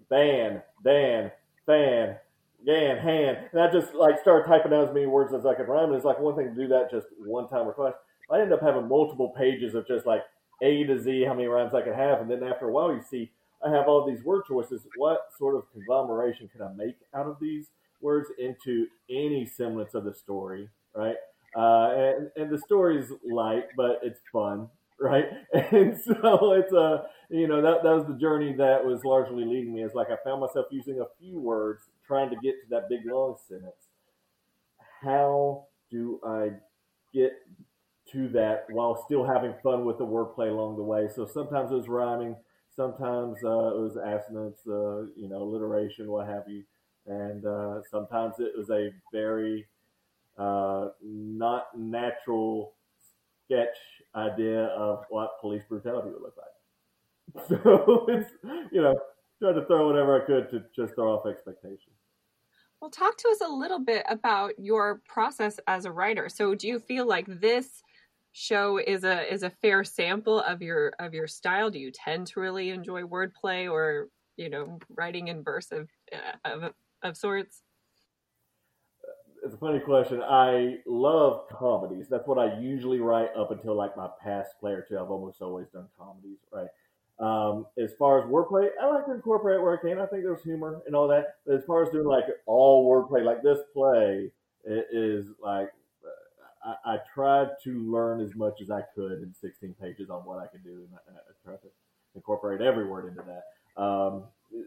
Ban, 0.09 0.63
ban, 0.83 1.31
fan, 1.67 2.17
Gan, 2.65 2.99
hand. 2.99 3.39
And 3.53 3.61
I 3.61 3.71
just 3.71 3.95
like 3.95 4.21
started 4.21 4.47
typing 4.47 4.73
out 4.73 4.89
as 4.89 4.95
many 4.95 5.07
words 5.07 5.35
as 5.35 5.45
I 5.45 5.55
could 5.55 5.69
rhyme. 5.69 5.89
And 5.89 5.97
it's 5.97 6.05
like 6.05 6.19
one 6.19 6.37
thing 6.37 6.55
to 6.55 6.55
do 6.55 6.69
that 6.69 6.91
just 6.91 7.07
one 7.19 7.49
time 7.49 7.67
or 7.69 7.75
twice. 7.75 7.95
I 8.31 8.41
ended 8.41 8.53
up 8.53 8.63
having 8.63 8.89
multiple 8.89 9.35
pages 9.37 9.75
of 9.75 9.87
just 9.87 10.07
like 10.07 10.23
A 10.63 10.85
to 10.85 10.99
Z, 10.99 11.25
how 11.27 11.35
many 11.35 11.47
rhymes 11.47 11.75
I 11.75 11.83
could 11.83 11.95
have. 11.95 12.21
And 12.21 12.31
then 12.31 12.43
after 12.43 12.69
a 12.69 12.73
while, 12.73 12.93
you 12.93 13.03
see, 13.03 13.31
I 13.65 13.71
have 13.71 13.87
all 13.87 14.07
these 14.07 14.25
word 14.25 14.45
choices. 14.49 14.83
What 14.97 15.21
sort 15.39 15.57
of 15.57 15.65
conglomeration 15.73 16.49
can 16.49 16.63
I 16.63 16.73
make 16.73 16.97
out 17.15 17.27
of 17.27 17.37
these 17.41 17.67
words 18.01 18.29
into 18.39 18.87
any 19.11 19.47
semblance 19.47 19.95
of 19.95 20.05
the 20.05 20.15
story, 20.15 20.69
right? 20.95 21.17
Uh, 21.57 21.91
and, 21.97 22.31
and 22.37 22.51
the 22.51 22.59
story's 22.59 23.13
light, 23.25 23.65
but 23.77 24.01
it's 24.03 24.21
fun, 24.33 24.69
right? 25.01 25.27
And 25.53 25.99
so 25.99 26.53
it's 26.53 26.73
a, 26.73 27.07
you 27.31 27.47
know, 27.47 27.63
that, 27.63 27.83
that 27.83 27.95
was 27.95 28.07
the 28.07 28.19
journey 28.19 28.55
that 28.55 28.85
was 28.85 29.05
largely 29.05 29.45
leading 29.45 29.75
me. 29.75 29.83
It's 29.83 29.95
like 29.95 30.09
I 30.11 30.17
found 30.25 30.41
myself 30.41 30.67
using 30.71 31.01
a 31.01 31.07
few 31.21 31.39
words 31.39 31.83
trying 32.07 32.31
to 32.31 32.37
get 32.37 32.53
to 32.63 32.69
that 32.71 32.89
big 32.89 33.01
long 33.07 33.37
sentence. 33.49 33.89
How 35.03 35.67
do 35.91 36.21
I 36.25 36.51
get 37.13 37.33
to 38.13 38.29
that 38.31 38.67
while 38.71 39.03
still 39.05 39.25
having 39.25 39.55
fun 39.63 39.85
with 39.85 39.99
the 39.99 40.07
wordplay 40.07 40.51
along 40.51 40.77
the 40.77 40.83
way? 40.83 41.09
So 41.15 41.27
sometimes 41.27 41.71
it 41.73 41.75
was 41.75 41.89
rhyming, 41.89 42.37
sometimes 42.75 43.39
uh, 43.45 43.75
it 43.77 43.81
was 43.81 43.97
assonance, 43.97 44.61
uh, 44.67 45.07
you 45.17 45.29
know, 45.29 45.43
alliteration, 45.43 46.11
what 46.11 46.27
have 46.29 46.49
you, 46.49 46.65
and 47.07 47.45
uh, 47.47 47.83
sometimes 47.91 48.37
it 48.39 48.53
was 48.57 48.71
a 48.71 48.91
very 49.13 49.67
uh, 50.39 50.91
not 51.03 51.79
natural 51.79 52.75
sketch 53.47 53.77
idea 54.17 54.67
of 54.67 55.05
what 55.11 55.41
police 55.41 55.63
brutality 55.69 56.11
would 56.11 56.23
look 56.23 56.37
like. 56.37 56.49
So 57.49 58.07
it's 58.09 58.31
you 58.73 58.83
know 58.83 58.95
tried 59.41 59.55
to 59.55 59.65
throw 59.67 59.87
whatever 59.87 60.23
I 60.23 60.27
could 60.27 60.51
to 60.51 60.65
just 60.75 60.95
throw 60.95 61.15
off 61.15 61.27
expectations. 61.27 61.95
Well, 62.81 62.91
talk 62.91 63.17
to 63.17 63.29
us 63.29 63.41
a 63.41 63.51
little 63.51 63.79
bit 63.79 64.05
about 64.09 64.53
your 64.59 65.01
process 65.09 65.59
as 65.67 65.87
a 65.87 65.93
writer. 65.93 66.29
So, 66.29 66.55
do 66.55 66.69
you 66.69 66.79
feel 66.79 67.07
like 67.07 67.27
this 67.41 67.83
show 68.33 68.79
is 68.79 69.05
a 69.05 69.33
is 69.33 69.43
a 69.43 69.51
fair 69.51 69.85
sample 69.85 70.41
of 70.41 70.61
your 70.61 70.93
of 70.99 71.15
your 71.15 71.27
style? 71.27 71.71
Do 71.71 71.79
you 71.79 71.91
tend 71.91 72.27
to 72.29 72.41
really 72.41 72.71
enjoy 72.71 73.03
wordplay 73.03 73.71
or 73.71 74.09
you 74.37 74.51
know 74.51 74.79
writing 74.91 75.29
in 75.29 75.43
verse 75.43 75.73
of 75.73 75.89
uh, 76.13 76.51
of, 76.51 76.73
of 77.03 77.17
sorts? 77.17 77.63
It's 79.45 79.55
a 79.55 79.59
funny 79.59 79.81
question. 79.81 80.23
I 80.23 80.79
love 80.87 81.49
comedies. 81.51 82.09
That's 82.09 82.27
what 82.27 82.39
I 82.39 82.59
usually 82.59 83.01
write 83.01 83.29
up 83.37 83.51
until 83.51 83.75
like 83.75 83.97
my 83.97 84.09
past 84.23 84.59
play 84.59 84.73
or 84.73 84.85
two. 84.87 84.99
I've 84.99 85.11
almost 85.11 85.43
always 85.43 85.69
done 85.69 85.87
comedies, 85.99 86.39
right? 86.51 86.69
Um, 87.21 87.67
as 87.79 87.93
far 87.99 88.21
as 88.21 88.29
wordplay, 88.29 88.69
I 88.83 88.87
like 88.87 89.07
to 89.07 89.13
incorporate 89.13 89.63
where 89.63 89.79
I 89.79 89.81
can. 89.81 90.01
I 90.01 90.07
think 90.07 90.25
there's 90.25 90.43
humor 90.43 90.83
and 90.87 90.97
all 90.97 91.07
that. 91.09 91.37
But 91.47 91.57
as 91.57 91.65
far 91.65 91.83
as 91.83 91.91
doing 91.91 92.07
like 92.07 92.25
all 92.47 92.89
wordplay, 92.89 93.25
like 93.25 93.43
this 93.43 93.59
play 93.73 94.31
is 94.65 95.27
like 95.41 95.71
I, 96.65 96.95
I, 96.95 96.99
tried 97.15 97.49
to 97.65 97.91
learn 97.91 98.21
as 98.21 98.35
much 98.35 98.61
as 98.63 98.71
I 98.71 98.81
could 98.95 99.23
in 99.23 99.35
16 99.39 99.75
pages 99.81 100.09
on 100.09 100.21
what 100.21 100.39
I 100.39 100.47
could 100.47 100.65
do, 100.65 100.71
and 100.71 100.89
I, 100.95 101.13
I 101.13 101.33
tried 101.45 101.61
to 101.63 101.69
incorporate 102.15 102.63
every 102.63 102.87
word 102.87 103.07
into 103.07 103.23
that. 103.27 103.81
Um, 103.81 104.25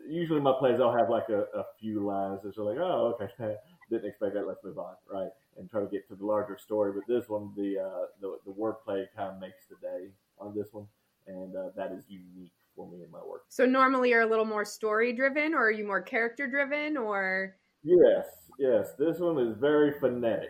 usually 0.08 0.40
my 0.40 0.54
plays 0.60 0.80
I'll 0.80 0.96
have 0.96 1.10
like 1.10 1.30
a, 1.30 1.46
a 1.58 1.64
few 1.80 2.06
lines 2.06 2.42
that 2.44 2.58
are 2.58 2.64
like, 2.64 2.78
oh, 2.78 3.18
okay, 3.20 3.56
didn't 3.90 4.08
expect 4.08 4.36
that. 4.36 4.48
Let's 4.48 4.64
move 4.64 4.78
on, 4.78 4.94
right? 5.12 5.30
And 5.58 5.70
try 5.70 5.82
to 5.82 5.88
get 5.88 6.08
to 6.10 6.16
the 6.16 6.26
larger 6.26 6.58
story. 6.58 6.92
But 6.94 7.12
this 7.12 7.28
one, 7.28 7.52
the 7.56 7.80
uh, 7.80 8.06
the, 8.22 8.38
the 8.46 8.52
wordplay 8.52 9.06
kind 9.16 9.34
of 9.34 9.40
makes 9.40 9.66
the 9.70 9.76
day 9.82 10.10
on 10.40 10.54
this 10.56 10.68
one 10.72 10.88
and 11.28 11.56
uh, 11.56 11.70
that 11.76 11.92
is 11.92 12.06
unique 12.08 12.54
for 12.76 12.90
me 12.90 13.04
in 13.04 13.12
my 13.12 13.20
work. 13.20 13.44
So 13.50 13.66
normally 13.66 14.10
you're 14.10 14.22
a 14.22 14.28
little 14.28 14.46
more 14.46 14.66
story 14.66 15.14
driven, 15.14 15.54
or 15.54 15.68
are 15.68 15.72
you 15.72 15.86
more 15.86 16.02
character 16.02 16.48
driven, 16.48 16.98
or? 16.98 17.56
Yes, 17.84 18.26
yes. 18.60 18.90
This 18.98 19.20
one 19.20 19.40
is 19.40 19.58
very 19.60 20.00
phonetic. 20.00 20.50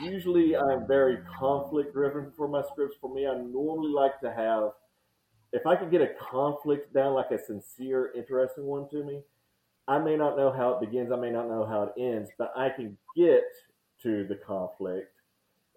Usually, 0.00 0.56
I'm 0.56 0.86
very 0.86 1.18
conflict 1.38 1.92
driven 1.92 2.30
for 2.36 2.46
my 2.46 2.62
scripts. 2.70 2.96
For 3.00 3.12
me, 3.12 3.26
I 3.26 3.34
normally 3.34 3.92
like 3.92 4.20
to 4.20 4.32
have, 4.32 4.70
if 5.52 5.66
I 5.66 5.74
can 5.74 5.90
get 5.90 6.00
a 6.00 6.14
conflict 6.20 6.94
down, 6.94 7.14
like 7.14 7.30
a 7.32 7.38
sincere, 7.38 8.12
interesting 8.16 8.64
one 8.64 8.88
to 8.90 9.04
me. 9.04 9.22
I 9.88 9.98
may 9.98 10.16
not 10.16 10.36
know 10.36 10.52
how 10.52 10.74
it 10.74 10.80
begins. 10.80 11.10
I 11.10 11.16
may 11.16 11.30
not 11.30 11.48
know 11.48 11.66
how 11.66 11.82
it 11.82 12.00
ends, 12.00 12.30
but 12.38 12.52
I 12.56 12.68
can 12.70 12.96
get 13.16 13.42
to 14.02 14.24
the 14.28 14.36
conflict 14.36 15.11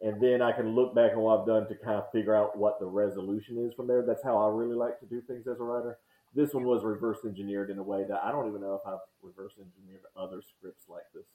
and 0.05 0.21
then 0.21 0.39
I 0.39 0.51
can 0.51 0.75
look 0.75 0.93
back 0.93 1.13
on 1.13 1.19
what 1.19 1.39
I've 1.39 1.47
done 1.47 1.67
to 1.67 1.75
kind 1.75 1.97
of 1.97 2.11
figure 2.11 2.35
out 2.35 2.55
what 2.55 2.79
the 2.79 2.85
resolution 2.85 3.57
is 3.57 3.73
from 3.73 3.87
there. 3.87 4.03
That's 4.05 4.23
how 4.23 4.37
I 4.37 4.53
really 4.53 4.75
like 4.75 4.99
to 4.99 5.07
do 5.07 5.19
things 5.21 5.47
as 5.47 5.59
a 5.59 5.63
writer. 5.63 5.97
this 6.35 6.53
one 6.53 6.63
was 6.63 6.83
reverse 6.83 7.19
engineered 7.25 7.71
in 7.71 7.79
a 7.79 7.83
way 7.83 8.05
that 8.07 8.21
I 8.23 8.31
don't 8.31 8.47
even 8.47 8.61
know 8.61 8.75
if 8.75 8.85
I've 8.85 9.01
reverse 9.23 9.53
engineered 9.57 10.03
other 10.15 10.43
scripts 10.43 10.85
like 10.87 11.09
this 11.15 11.25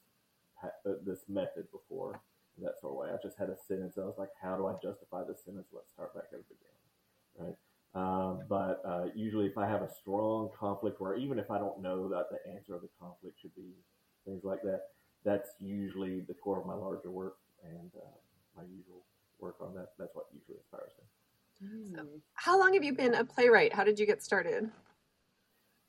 uh, 0.63 0.93
this 1.05 1.25
method 1.29 1.67
before 1.73 2.21
in 2.57 2.63
that 2.63 2.79
sort 2.81 2.93
of 2.93 2.99
way. 2.99 3.09
I 3.11 3.17
just 3.21 3.39
had 3.39 3.49
a 3.49 3.57
sentence. 3.67 3.99
I 3.99 4.03
was 4.03 4.19
like, 4.19 4.29
how 4.41 4.57
do 4.57 4.67
I 4.67 4.75
justify 4.81 5.25
this 5.27 5.43
sentence? 5.45 5.67
Let's 5.73 5.91
start 5.91 6.15
back 6.15 6.31
at 6.33 6.39
the 6.39 6.55
beginning, 6.55 6.87
right? 7.43 7.59
Um, 7.93 8.45
but 8.49 8.83
uh, 8.87 9.07
usually, 9.17 9.47
if 9.47 9.59
I 9.59 9.67
have 9.67 9.83
a 9.83 9.91
strong 10.01 10.51
conflict, 10.55 11.01
or 11.01 11.17
even 11.17 11.41
if 11.41 11.51
I 11.51 11.59
don't 11.59 11.83
know 11.83 12.09
that 12.11 12.27
the 12.31 12.39
answer 12.55 12.77
of 12.77 12.83
the 12.83 12.93
conflict 13.01 13.41
should 13.43 13.55
be 13.57 13.75
things 14.25 14.45
like 14.45 14.63
that, 14.63 14.83
that's 15.25 15.49
usually 15.59 16.21
the 16.21 16.35
core 16.35 16.61
of 16.61 16.67
my 16.67 16.75
larger 16.75 17.11
work 17.11 17.35
and 17.65 17.91
uh, 17.97 18.21
my 18.57 18.63
usual 18.65 19.05
work 19.39 19.57
on 19.61 19.75
that. 19.75 19.89
That's 19.99 20.15
what 20.15 20.27
usually 20.33 20.59
inspires 20.59 20.93
me. 20.99 21.05
So, 21.95 22.07
how 22.35 22.59
long 22.59 22.73
have 22.75 22.85
you 22.85 22.95
been 22.95 23.15
a 23.15 23.25
playwright? 23.25 23.73
How 23.73 23.85
did 23.85 23.99
you 23.99 24.07
get 24.07 24.23
started? 24.23 24.71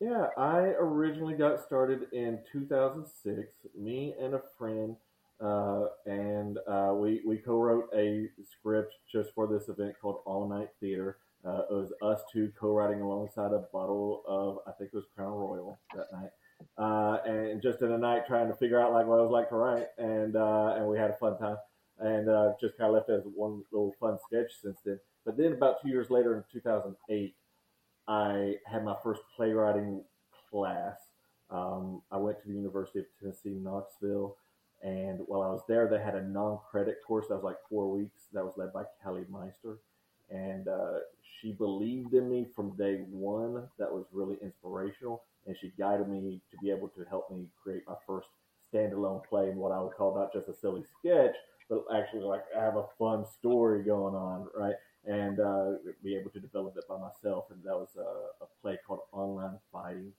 Yeah, 0.01 0.27
I 0.35 0.73
originally 0.79 1.35
got 1.35 1.61
started 1.63 2.07
in 2.11 2.39
2006. 2.51 3.53
Me 3.77 4.15
and 4.19 4.33
a 4.33 4.41
friend, 4.57 4.95
uh, 5.39 5.85
and 6.05 6.57
uh, 6.67 6.93
we 6.95 7.21
we 7.25 7.37
co-wrote 7.37 7.87
a 7.95 8.27
script 8.43 8.95
just 9.11 9.33
for 9.35 9.47
this 9.47 9.69
event 9.69 9.93
called 10.01 10.21
All 10.25 10.49
Night 10.49 10.69
Theater. 10.79 11.17
Uh, 11.45 11.61
it 11.69 11.73
was 11.73 11.93
us 12.01 12.21
two 12.33 12.51
co-writing 12.59 13.01
alongside 13.01 13.51
a 13.51 13.65
bottle 13.71 14.23
of 14.27 14.59
I 14.67 14.71
think 14.77 14.89
it 14.91 14.95
was 14.95 15.05
Crown 15.15 15.33
Royal 15.33 15.79
that 15.95 16.07
night, 16.11 16.31
uh, 16.77 17.17
and 17.25 17.61
just 17.61 17.81
in 17.81 17.91
a 17.91 17.97
night 17.97 18.25
trying 18.25 18.47
to 18.47 18.55
figure 18.55 18.81
out 18.81 18.93
like 18.93 19.05
what 19.05 19.19
it 19.19 19.23
was 19.23 19.31
like 19.31 19.49
to 19.49 19.55
write, 19.55 19.87
and 19.99 20.35
uh, 20.35 20.75
and 20.77 20.87
we 20.87 20.97
had 20.97 21.11
a 21.11 21.17
fun 21.17 21.37
time, 21.37 21.57
and 22.01 22.29
uh, 22.29 22.53
just 22.59 22.77
kind 22.77 22.89
of 22.89 22.95
left 22.95 23.09
it 23.09 23.13
as 23.13 23.23
one 23.35 23.63
little 23.71 23.95
fun 23.99 24.17
sketch 24.27 24.51
since 24.61 24.77
then. 24.85 24.99
But 25.25 25.37
then 25.37 25.53
about 25.53 25.81
two 25.81 25.89
years 25.89 26.09
later 26.09 26.35
in 26.35 26.43
2008. 26.51 27.35
I 28.07 28.55
had 28.65 28.83
my 28.83 28.95
first 29.03 29.21
playwriting 29.35 30.03
class. 30.49 30.97
Um, 31.49 32.01
I 32.11 32.17
went 32.17 32.41
to 32.41 32.47
the 32.47 32.53
University 32.53 32.99
of 32.99 33.05
Tennessee, 33.19 33.57
Knoxville, 33.61 34.35
and 34.83 35.19
while 35.27 35.43
I 35.43 35.47
was 35.47 35.61
there, 35.67 35.87
they 35.87 35.99
had 35.99 36.15
a 36.15 36.23
non-credit 36.23 36.97
course 37.07 37.27
that 37.29 37.35
was 37.35 37.43
like 37.43 37.57
four 37.69 37.89
weeks. 37.89 38.23
That 38.33 38.43
was 38.43 38.53
led 38.57 38.73
by 38.73 38.83
Callie 39.03 39.25
Meister, 39.29 39.77
and 40.29 40.67
uh, 40.67 40.99
she 41.39 41.51
believed 41.51 42.13
in 42.13 42.29
me 42.29 42.47
from 42.55 42.75
day 42.77 43.01
one. 43.09 43.67
That 43.77 43.91
was 43.91 44.05
really 44.11 44.37
inspirational, 44.41 45.23
and 45.45 45.55
she 45.59 45.71
guided 45.77 46.07
me 46.07 46.41
to 46.51 46.57
be 46.61 46.71
able 46.71 46.87
to 46.89 47.05
help 47.09 47.29
me 47.31 47.45
create 47.61 47.83
my 47.87 47.95
first 48.07 48.27
standalone 48.73 49.23
play 49.25 49.49
in 49.49 49.57
what 49.57 49.71
I 49.71 49.81
would 49.81 49.93
call 49.93 50.15
not 50.15 50.33
just 50.33 50.47
a 50.47 50.59
silly 50.59 50.83
sketch, 50.99 51.35
but 51.69 51.83
actually 51.95 52.23
like 52.23 52.43
have 52.55 52.75
a 52.75 52.85
fun 52.97 53.25
story 53.39 53.83
going 53.83 54.15
on, 54.15 54.47
right? 54.55 54.75
and 55.05 55.39
uh, 55.39 55.71
be 56.03 56.15
able 56.15 56.29
to 56.31 56.39
develop 56.39 56.75
it 56.77 56.87
by 56.87 56.97
myself. 56.97 57.45
And 57.51 57.61
that 57.63 57.73
was 57.73 57.89
a, 57.97 58.43
a, 58.43 58.47
play 58.61 58.77
called 58.85 58.99
Online 59.11 59.57
Fighting 59.71 60.11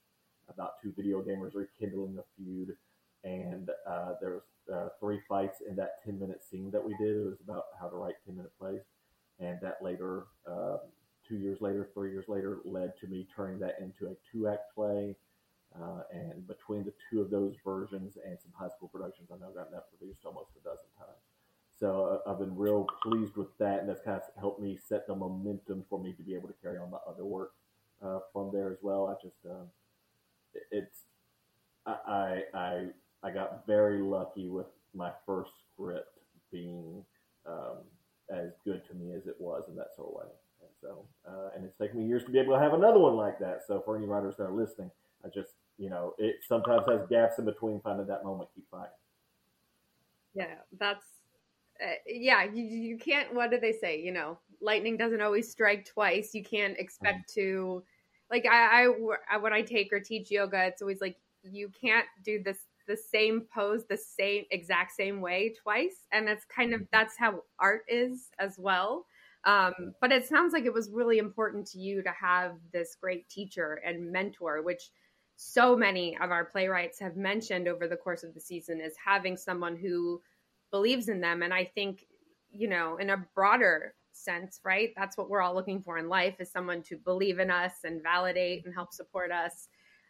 about 0.49 0.73
two 0.81 0.93
video 0.95 1.21
gamers 1.21 1.55
rekindling 1.55 2.17
a 2.19 2.23
feud. 2.35 2.75
And 3.23 3.69
uh, 3.87 4.13
there 4.19 4.31
was 4.31 4.43
uh, 4.73 4.89
three 4.99 5.19
fights 5.29 5.59
in 5.67 5.75
that 5.77 6.03
10 6.03 6.19
minute 6.19 6.41
scene 6.43 6.69
that 6.71 6.83
we 6.83 6.95
did. 6.97 7.15
It 7.15 7.25
was 7.25 7.39
about 7.43 7.65
how 7.79 7.87
to 7.87 7.95
write 7.95 8.15
10 8.25 8.35
minute 8.35 8.51
plays. 8.59 8.81
And 9.39 9.57
that 9.61 9.77
later, 9.81 10.25
um, 10.47 10.79
two 11.27 11.37
years 11.37 11.59
later, 11.61 11.89
three 11.93 12.11
years 12.11 12.25
later, 12.27 12.59
led 12.65 12.93
to 12.99 13.07
me 13.07 13.27
turning 13.33 13.59
that 13.59 13.77
into 13.79 14.11
a 14.11 14.15
two 14.31 14.49
act 14.49 14.75
play. 14.75 15.15
Uh, 15.75 16.03
and 16.11 16.47
between 16.47 16.83
the 16.83 16.93
two 17.09 17.21
of 17.21 17.31
those 17.31 17.55
versions 17.65 18.17
and 18.23 18.37
some 18.39 18.51
high 18.57 18.69
school 18.69 18.89
productions, 18.89 19.29
I 19.33 19.37
know 19.39 19.49
I've 19.49 19.55
gotten 19.55 19.73
that 19.73 19.89
produced 19.89 20.19
almost 20.25 20.51
a 20.59 20.63
dozen 20.63 20.85
times. 20.97 21.23
So 21.79 22.21
uh, 22.25 22.29
I've 22.29 22.39
been 22.39 22.55
real 22.55 22.85
pleased 23.01 23.35
with 23.35 23.57
that, 23.57 23.79
and 23.79 23.89
that's 23.89 24.03
kind 24.03 24.17
of 24.17 24.23
helped 24.39 24.61
me 24.61 24.77
set 24.87 25.07
the 25.07 25.15
momentum 25.15 25.83
for 25.89 25.99
me 25.99 26.13
to 26.13 26.23
be 26.23 26.35
able 26.35 26.47
to 26.47 26.53
carry 26.61 26.77
on 26.77 26.91
my 26.91 26.99
other 27.07 27.25
work 27.25 27.53
uh, 28.05 28.19
from 28.31 28.51
there 28.53 28.71
as 28.71 28.77
well. 28.81 29.07
I 29.07 29.15
just 29.25 29.37
uh, 29.49 29.65
it's 30.71 30.99
I, 31.85 32.43
I 32.53 32.85
I 33.23 33.31
got 33.31 33.65
very 33.65 34.01
lucky 34.01 34.49
with 34.49 34.67
my 34.93 35.11
first 35.25 35.51
script 35.73 36.19
being 36.51 37.03
um, 37.45 37.77
as 38.29 38.51
good 38.63 38.85
to 38.87 38.93
me 38.93 39.13
as 39.13 39.25
it 39.27 39.35
was 39.39 39.63
in 39.67 39.75
that 39.75 39.95
sort 39.95 40.09
of 40.09 40.15
way. 40.15 40.31
And 40.61 40.69
so, 40.81 41.05
uh, 41.27 41.49
and 41.55 41.65
it's 41.65 41.77
taken 41.77 41.99
me 41.99 42.05
years 42.05 42.23
to 42.25 42.31
be 42.31 42.39
able 42.39 42.53
to 42.53 42.59
have 42.61 42.73
another 42.73 42.99
one 42.99 43.15
like 43.15 43.39
that. 43.39 43.61
So 43.67 43.81
for 43.83 43.97
any 43.97 44.05
writers 44.05 44.35
that 44.37 44.43
are 44.43 44.51
listening, 44.53 44.91
I 45.25 45.29
just, 45.29 45.53
you 45.83 45.89
know, 45.89 46.13
it 46.17 46.37
sometimes 46.47 46.83
has 46.87 47.01
gaps 47.09 47.39
in 47.39 47.45
between 47.45 47.81
finding 47.81 48.07
that 48.07 48.23
moment, 48.23 48.47
keep 48.55 48.63
fighting. 48.71 48.87
Yeah, 50.33 50.55
that's 50.79 51.05
uh, 51.83 51.95
yeah, 52.07 52.45
you, 52.45 52.63
you 52.63 52.97
can't. 52.97 53.33
What 53.35 53.51
do 53.51 53.59
they 53.59 53.73
say? 53.73 53.99
You 53.99 54.13
know, 54.13 54.39
lightning 54.61 54.95
doesn't 54.95 55.21
always 55.21 55.51
strike 55.51 55.85
twice. 55.85 56.33
You 56.33 56.41
can't 56.41 56.77
expect 56.77 57.31
mm-hmm. 57.31 57.41
to, 57.41 57.83
like, 58.31 58.45
I, 58.49 58.87
I 59.29 59.37
when 59.37 59.51
I 59.51 59.61
take 59.61 59.91
or 59.91 59.99
teach 59.99 60.31
yoga, 60.31 60.67
it's 60.67 60.81
always 60.81 61.01
like 61.01 61.17
you 61.43 61.69
can't 61.69 62.07
do 62.23 62.41
this 62.41 62.59
the 62.87 62.95
same 62.95 63.41
pose 63.53 63.85
the 63.85 63.97
same 63.97 64.45
exact 64.51 64.93
same 64.93 65.19
way 65.19 65.53
twice, 65.61 66.07
and 66.13 66.29
it's 66.29 66.45
kind 66.45 66.73
of 66.73 66.79
mm-hmm. 66.79 66.89
that's 66.93 67.17
how 67.17 67.43
art 67.59 67.81
is 67.89 68.29
as 68.39 68.55
well. 68.57 69.05
Um, 69.43 69.93
but 69.99 70.13
it 70.13 70.25
sounds 70.25 70.53
like 70.53 70.63
it 70.63 70.73
was 70.73 70.89
really 70.91 71.17
important 71.17 71.67
to 71.71 71.79
you 71.79 72.01
to 72.03 72.11
have 72.11 72.53
this 72.71 72.95
great 72.95 73.27
teacher 73.27 73.81
and 73.85 74.09
mentor, 74.09 74.61
which 74.61 74.91
so 75.35 75.75
many 75.75 76.17
of 76.21 76.31
our 76.31 76.45
playwrights 76.45 76.99
have 76.99 77.15
mentioned 77.15 77.67
over 77.67 77.87
the 77.87 77.97
course 77.97 78.23
of 78.23 78.33
the 78.33 78.39
season 78.39 78.79
is 78.79 78.93
having 79.03 79.35
someone 79.35 79.75
who 79.75 80.21
believes 80.71 81.09
in 81.09 81.21
them. 81.21 81.41
And 81.41 81.53
I 81.53 81.65
think, 81.65 82.05
you 82.51 82.67
know, 82.67 82.97
in 82.97 83.09
a 83.09 83.25
broader 83.35 83.95
sense, 84.11 84.59
right? 84.63 84.93
That's 84.95 85.17
what 85.17 85.29
we're 85.29 85.41
all 85.41 85.55
looking 85.55 85.81
for 85.81 85.97
in 85.97 86.07
life 86.07 86.35
is 86.39 86.51
someone 86.51 86.83
to 86.83 86.97
believe 86.97 87.39
in 87.39 87.49
us 87.49 87.73
and 87.83 88.01
validate 88.01 88.65
and 88.65 88.73
help 88.73 88.93
support 88.93 89.31
us. 89.31 89.67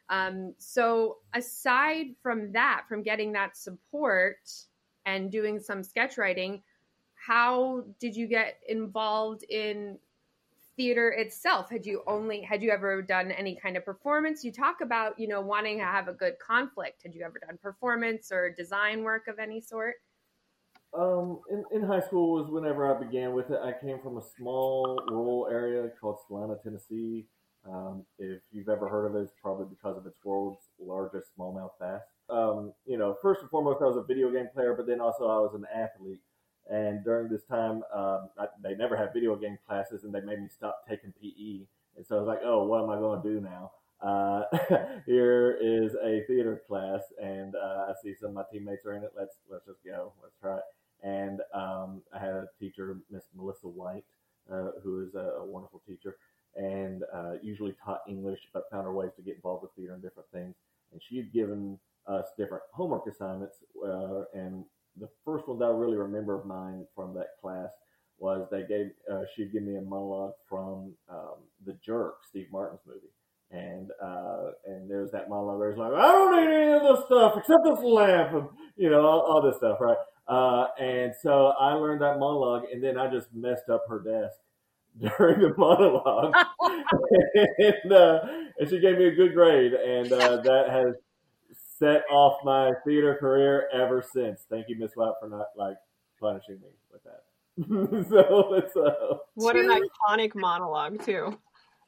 Um, 0.10 0.54
so 0.58 1.18
aside 1.34 2.08
from 2.22 2.52
that, 2.52 2.84
from 2.90 3.04
getting 3.04 3.32
that 3.34 3.56
support 3.58 4.38
and 5.06 5.32
doing 5.32 5.60
some 5.60 5.84
sketch 5.84 6.18
writing, 6.18 6.62
how 7.16 7.86
did 8.00 8.16
you 8.16 8.28
get 8.28 8.60
involved 8.68 9.44
in 9.50 9.98
theater 10.76 11.12
itself 11.12 11.70
had 11.70 11.86
you 11.86 12.04
only 12.08 12.42
had 12.42 12.62
you 12.62 12.72
ever 12.72 13.02
done 13.02 13.32
any 13.32 13.56
kind 13.56 13.78
of 13.78 13.86
performance 13.86 14.44
you 14.44 14.52
talk 14.52 14.82
about 14.82 15.18
you 15.20 15.28
know 15.28 15.42
wanting 15.42 15.78
to 15.78 15.84
have 15.84 16.08
a 16.08 16.14
good 16.14 16.34
conflict 16.40 17.04
had 17.04 17.14
you 17.14 17.24
ever 17.24 17.40
done 17.46 17.58
performance 17.62 18.32
or 18.32 18.50
design 18.58 19.04
work 19.04 19.28
of 19.28 19.40
any 19.40 19.62
sort 19.62 19.96
um, 20.94 21.40
in, 21.50 21.64
in 21.72 21.88
high 21.88 22.02
school 22.02 22.34
was 22.34 22.52
whenever 22.52 22.96
I 22.96 23.04
began 23.04 23.34
with 23.34 23.50
it. 23.50 23.60
I 23.64 23.74
came 23.84 24.00
from 24.00 24.18
a 24.18 24.22
small 24.38 25.00
rural 25.10 25.48
area 25.52 25.90
called 26.00 26.18
Celina, 26.28 26.56
Tennessee. 26.64 27.26
Um, 27.68 28.06
if 28.20 28.42
you've 28.52 28.70
ever 28.70 28.88
heard 28.88 29.08
of 29.08 29.16
it, 29.16 29.24
it's 29.24 29.34
probably 29.42 29.66
because 29.70 29.98
of 29.98 30.06
its 30.06 30.18
world's 30.24 30.62
largest 30.80 31.30
smallmouth 31.38 31.72
bass. 31.80 32.02
Um, 32.30 32.74
you 32.86 32.98
know, 32.98 33.16
first 33.22 33.42
and 33.42 33.50
foremost, 33.50 33.82
I 33.82 33.86
was 33.86 33.98
a 33.98 34.04
video 34.04 34.32
game 34.32 34.50
player, 34.54 34.76
but 34.76 34.86
then 34.86 35.00
also 35.00 35.26
I 35.26 35.40
was 35.40 35.54
an 35.56 35.66
athlete. 35.74 36.20
And 36.71 37.04
during 37.04 37.30
this 37.30 37.43
time, 37.43 37.84
um, 37.93 38.30
I, 38.38 38.47
they 38.62 38.76
never 38.76 38.95
had 38.95 39.13
video 39.13 39.36
game 39.36 39.58
classes, 39.67 40.04
and 40.04 40.13
they 40.13 40.21
made 40.21 40.39
me 40.39 40.47
stop 40.49 40.84
taking 40.88 41.13
PE. 41.21 41.65
And 41.97 42.06
so 42.08 42.15
I 42.15 42.19
was 42.19 42.28
like, 42.28 42.39
oh, 42.43 42.63
what 42.63 42.82
am 42.82 42.89
I 42.89 42.95
going 42.95 43.21
to 43.21 43.30
do 43.30 43.41
now? 43.41 43.71
Uh, 44.02 44.43
here 45.06 45.58
is 45.62 45.93
a 46.04 46.23
theater 46.28 46.62
class, 46.67 47.02
and 47.21 47.56
uh, 47.56 47.88
I 47.89 47.93
see 48.02 48.13
some 48.19 48.30
of 48.30 48.36
my 48.36 48.43
teammates 48.52 48.86
are 48.86 48.93
in 48.93 49.04
it. 49.04 49.12
Let's 49.17 49.36
let's 49.49 49.65
just 49.65 49.84
go. 49.86 50.13
Let's 50.21 50.36
try 50.41 50.58
it 50.58 50.63
and 51.04 51.41
um, 51.54 52.02
I 52.13 52.19
had 52.19 52.30
a 52.30 52.47
teacher, 52.60 52.97
Miss 53.12 53.23
Melissa 53.36 53.67
White, 53.67 54.06
uh, 54.52 54.71
who 54.82 55.06
is 55.06 55.15
a, 55.15 55.41
a, 55.41 55.45
wonderful 55.45 55.82
teacher, 55.86 56.15
and 56.56 57.04
uh, 57.13 57.34
usually 57.41 57.76
taught 57.84 58.02
English, 58.08 58.39
but 58.54 58.63
found 58.71 58.86
her 58.86 58.93
ways 58.93 59.12
to 59.17 59.21
get 59.21 59.36
involved 59.36 59.63
with 59.63 59.71
theater 59.76 59.93
and 59.93 60.02
different 60.02 60.30
things. 60.32 60.56
And 60.91 61.02
she 61.08 61.17
had 61.17 61.34
given 61.34 61.78
us 62.08 62.28
different 62.38 62.63
homework 62.71 63.06
assignments, 63.08 63.58
uh, 63.86 64.23
and 64.34 64.63
the 65.00 65.10
first 65.26 65.48
one 65.48 65.60
that 65.60 65.66
I 65.66 65.70
really 65.70 65.98
remember 65.98 66.40
of 66.40 66.46
mine 66.46 66.86
from 66.96 67.14
that 67.16 67.30
class 67.42 67.70
was 68.20 68.48
they 68.52 68.64
gave 68.64 68.92
uh, 69.12 69.22
she'd 69.36 69.52
give 69.52 69.64
me 69.64 69.76
a 69.76 69.82
monologue 69.82 70.34
from 70.48 70.94
um, 71.10 71.36
The 71.66 71.78
Jerk, 71.86 72.16
Steve 72.30 72.48
Martin's 72.52 72.82
movie. 72.86 73.12
And 73.52 73.92
uh, 74.02 74.52
and 74.66 74.90
there's 74.90 75.12
that 75.12 75.30
monologue 75.30 75.60
where 75.60 75.70
he's 75.72 75.78
like, 75.78 75.94
I 75.94 76.12
don't 76.12 76.36
need 76.36 76.56
any 76.56 76.72
of 76.74 76.82
this 76.82 77.06
stuff 77.06 77.34
except 77.38 77.60
this 77.66 77.84
lamp, 77.84 78.34
and 78.34 78.48
you 78.78 78.90
know 78.90 79.06
all, 79.06 79.20
all 79.22 79.42
this 79.44 79.58
stuff, 79.58 79.78
right? 79.80 79.98
Uh, 80.28 80.68
and 80.80 81.14
so 81.22 81.54
I 81.60 81.74
learned 81.74 82.02
that 82.02 82.18
monologue, 82.18 82.64
and 82.72 82.84
then 82.84 82.98
I 82.98 83.12
just 83.12 83.28
messed 83.32 83.70
up 83.70 83.84
her 83.90 84.00
desk 84.00 84.38
during 85.20 85.42
the 85.42 85.54
monologue, 85.56 86.34
and, 87.60 87.94
uh, 87.94 88.20
and, 88.58 88.70
she 88.70 88.80
gave 88.80 88.98
me 88.98 89.08
a 89.08 89.16
good 89.16 89.34
grade, 89.34 89.74
and 89.74 90.12
uh, 90.12 90.38
that 90.38 90.70
has 90.70 90.96
set 91.80 92.04
off 92.10 92.40
my 92.44 92.72
theater 92.86 93.18
career 93.20 93.70
ever 93.74 94.04
since. 94.14 94.46
Thank 94.50 94.70
you, 94.70 94.78
Miss 94.78 94.92
White, 94.96 95.14
for 95.20 95.30
not 95.30 95.48
like 95.58 95.78
punishing 96.20 96.60
me 96.62 96.70
with 96.92 97.04
that. 97.04 97.24
so 98.10 98.54
it's 98.56 98.76
uh, 98.76 99.18
what 99.36 99.56
an 99.56 99.70
iconic 99.70 100.34
monologue 100.36 101.04
too. 101.04 101.38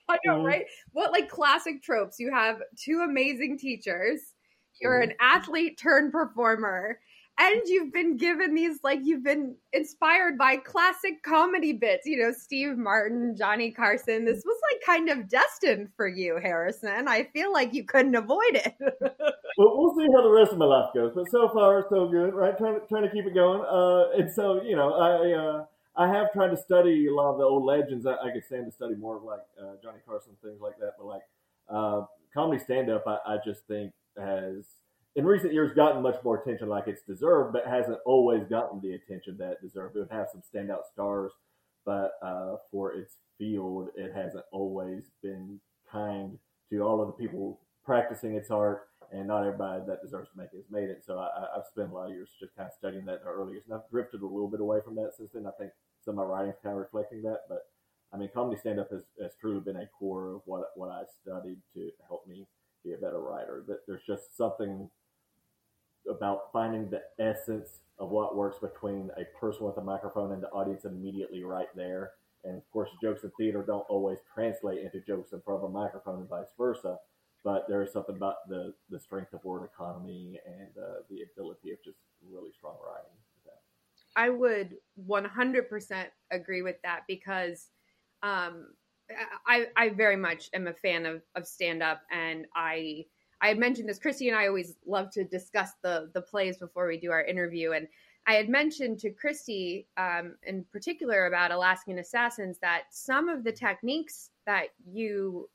I 0.08 0.18
know, 0.26 0.36
mm-hmm. 0.36 0.46
right? 0.46 0.66
What 0.92 1.12
like 1.12 1.30
classic 1.30 1.82
tropes? 1.82 2.20
You 2.20 2.32
have 2.32 2.62
two 2.76 3.06
amazing 3.10 3.58
teachers. 3.58 4.20
You're 4.80 5.02
mm-hmm. 5.02 5.12
an 5.12 5.18
athlete 5.20 5.78
turned 5.78 6.12
performer 6.12 7.00
and 7.38 7.62
you've 7.66 7.92
been 7.92 8.18
given 8.18 8.56
these 8.56 8.80
like 8.84 9.00
you've 9.04 9.24
been 9.24 9.56
inspired 9.74 10.38
by 10.38 10.58
classic 10.58 11.22
comedy 11.24 11.74
bits. 11.74 12.06
You 12.06 12.18
know 12.20 12.32
steve 12.32 12.78
martin 12.78 13.36
johnny 13.38 13.72
carson. 13.72 14.26
This 14.26 14.44
was 14.46 14.58
like 14.72 14.82
kind 14.86 15.10
of 15.10 15.30
destined 15.30 15.90
for 15.96 16.08
you 16.08 16.40
harrison. 16.42 17.08
I 17.08 17.24
feel 17.34 17.52
like 17.52 17.74
you 17.74 17.84
couldn't 17.84 18.16
avoid 18.16 18.54
it. 18.54 18.76
Well 19.58 19.78
we'll 19.78 19.96
see 19.96 20.06
how 20.14 20.22
the 20.22 20.30
rest 20.30 20.52
of 20.52 20.58
my 20.58 20.66
life 20.66 20.90
goes. 20.94 21.14
But 21.16 21.32
so 21.32 21.48
far 21.48 21.86
so 21.90 22.10
good 22.10 22.34
right? 22.34 22.58
Trying 22.58 22.78
to, 22.78 22.86
trying 22.88 23.04
to 23.04 23.10
keep 23.10 23.26
it 23.26 23.34
going. 23.34 23.62
Uh, 23.62 24.20
and 24.20 24.30
so 24.30 24.62
you 24.62 24.76
know 24.76 24.94
i 24.94 25.32
uh, 25.32 25.66
I 25.98 26.08
have 26.10 26.34
tried 26.34 26.50
to 26.50 26.58
study 26.58 27.08
a 27.08 27.14
lot 27.14 27.32
of 27.32 27.38
the 27.38 27.46
old 27.46 27.64
legends. 27.64 28.06
I, 28.06 28.16
I 28.16 28.32
could 28.32 28.44
stand 28.44 28.66
to 28.66 28.72
study 28.72 28.96
more 28.96 29.16
of 29.16 29.24
like 29.24 29.40
uh, 29.58 29.76
Johnny 29.82 30.00
Carson, 30.06 30.34
things 30.44 30.60
like 30.60 30.78
that. 30.80 30.96
But 30.98 31.06
like 31.08 31.22
uh, 31.70 32.02
comedy 32.34 32.62
stand 32.62 32.90
up, 32.90 33.06
I, 33.08 33.18
I 33.26 33.38
just 33.46 33.62
think 33.68 33.94
has 34.18 34.66
in 35.16 35.26
recent 35.26 35.54
years 35.54 35.74
gotten 35.74 36.02
much 36.02 36.22
more 36.24 36.42
attention 36.42 36.68
like 36.68 36.88
it's 36.88 37.02
deserved, 37.04 37.54
but 37.54 37.66
hasn't 37.66 38.00
always 38.06 38.44
gotten 38.50 38.82
the 38.82 38.94
attention 38.94 39.38
that 39.38 39.52
it 39.52 39.62
deserved. 39.62 39.96
It 39.96 40.00
would 40.00 40.12
have 40.12 40.28
some 40.32 40.42
standout 40.42 40.86
stars, 40.92 41.32
but 41.86 42.12
uh, 42.22 42.58
for 42.72 42.94
its 42.94 43.16
field, 43.38 43.90
it 43.96 44.14
hasn't 44.14 44.44
always 44.52 45.04
been 45.24 45.60
kind 45.90 46.38
to 46.70 46.82
all 46.82 47.02
of 47.02 47.08
the 47.08 47.14
people 47.14 47.60
practicing 47.86 48.36
its 48.36 48.52
art, 48.52 48.88
and 49.12 49.28
not 49.28 49.46
everybody 49.46 49.84
that 49.88 50.02
deserves 50.02 50.30
to 50.32 50.38
make 50.38 50.50
it 50.52 50.58
has 50.58 50.72
made 50.72 50.90
it. 50.90 51.04
So 51.06 51.20
I, 51.20 51.30
have 51.56 51.66
spent 51.72 51.92
a 51.92 51.94
lot 51.94 52.10
of 52.10 52.16
years 52.16 52.30
just 52.40 52.56
kind 52.56 52.68
of 52.68 52.74
studying 52.78 53.06
that 53.06 53.20
in 53.20 53.26
the 53.26 53.30
earliest, 53.30 53.68
and 53.68 53.76
I've 53.76 53.90
drifted 53.90 54.22
a 54.22 54.26
little 54.26 54.50
bit 54.50 54.60
away 54.60 54.80
from 54.84 54.96
that 54.96 55.12
since 55.16 55.30
then. 55.34 55.46
I 55.46 55.52
think 55.58 55.72
some 56.04 56.20
of 56.20 56.28
my 56.28 56.34
writing's 56.34 56.56
kind 56.62 56.74
of 56.74 56.82
reflecting 56.82 57.22
that, 57.24 57.42
but 57.48 57.68
I 58.14 58.18
mean, 58.18 58.30
comedy 58.34 58.60
stand 58.60 58.80
up 58.80 58.90
has, 58.92 59.04
has 59.22 59.32
truly 59.40 59.60
been 59.60 59.76
a 59.76 59.88
core 59.98 60.36
of 60.36 60.42
what 60.46 60.72
what 60.76 60.90
I 60.90 61.04
studied 61.22 61.58
to 61.76 61.90
help 62.08 62.28
me 62.28 62.48
be 62.84 62.94
a 62.94 62.98
better 62.98 63.20
writer. 63.20 63.64
That 63.68 63.80
there's 63.88 64.06
just 64.06 64.36
something 64.36 64.90
about 66.10 66.52
finding 66.52 66.90
the 66.90 67.02
essence 67.20 67.80
of 68.00 68.10
what 68.10 68.36
works 68.36 68.58
between 68.60 69.10
a 69.18 69.26
person 69.40 69.66
with 69.66 69.78
a 69.78 69.84
microphone 69.84 70.32
and 70.34 70.44
the 70.44 70.50
audience 70.50 70.86
immediately 70.86 71.44
right 71.44 71.74
there. 71.76 72.12
And 72.44 72.58
of 72.58 72.72
course, 72.72 72.90
jokes 73.02 73.24
in 73.24 73.32
theater 73.38 73.64
don't 73.66 73.86
always 73.90 74.20
translate 74.34 74.80
into 74.80 75.00
jokes 75.00 75.34
in 75.34 75.42
front 75.42 75.64
of 75.64 75.70
a 75.70 75.74
microphone 75.74 76.20
and 76.20 76.30
vice 76.30 76.54
versa. 76.58 76.98
But 77.44 77.68
there 77.68 77.84
is 77.84 77.94
something 77.94 78.16
about 78.16 78.50
the, 78.50 78.74
the 78.90 79.00
strength 79.00 79.34
of 79.34 79.44
word 79.44 79.64
economy 79.66 80.40
and 80.46 80.70
uh, 80.78 81.02
the 81.10 81.24
ability 81.32 81.72
of 81.72 81.78
just 81.84 81.98
really 82.28 82.52
strong 82.58 82.76
writing. 82.86 83.12
I 84.16 84.30
would 84.30 84.76
100% 85.08 86.06
agree 86.32 86.62
with 86.62 86.82
that 86.84 87.02
because 87.08 87.70
um, 88.24 88.68
I, 89.46 89.68
I 89.76 89.90
very 89.90 90.16
much 90.16 90.50
am 90.54 90.68
a 90.68 90.74
fan 90.74 91.06
of, 91.06 91.22
of 91.36 91.46
stand 91.46 91.84
up 91.84 92.02
and 92.12 92.46
I 92.56 93.06
I 93.42 93.50
had 93.50 93.58
mentioned 93.58 93.90
this. 93.90 94.00
Christy 94.00 94.30
and 94.30 94.38
I 94.38 94.48
always 94.48 94.76
love 94.86 95.12
to 95.12 95.24
discuss 95.24 95.72
the 95.82 96.10
the 96.14 96.22
plays 96.22 96.58
before 96.58 96.88
we 96.88 96.98
do 96.98 97.12
our 97.12 97.24
interview, 97.24 97.72
and 97.72 97.88
I 98.28 98.34
had 98.34 98.50
mentioned 98.50 99.00
to 99.00 99.12
Christy 99.12 99.88
um, 99.98 100.36
in 100.44 100.66
particular 100.72 101.28
about 101.28 101.52
Alaskan 101.52 102.00
Assassins 102.00 102.58
that 102.60 102.84
some 102.90 103.30
of 103.30 103.44
the 103.44 103.52
techniques 103.52 104.32
that 104.46 104.68
you 104.86 105.50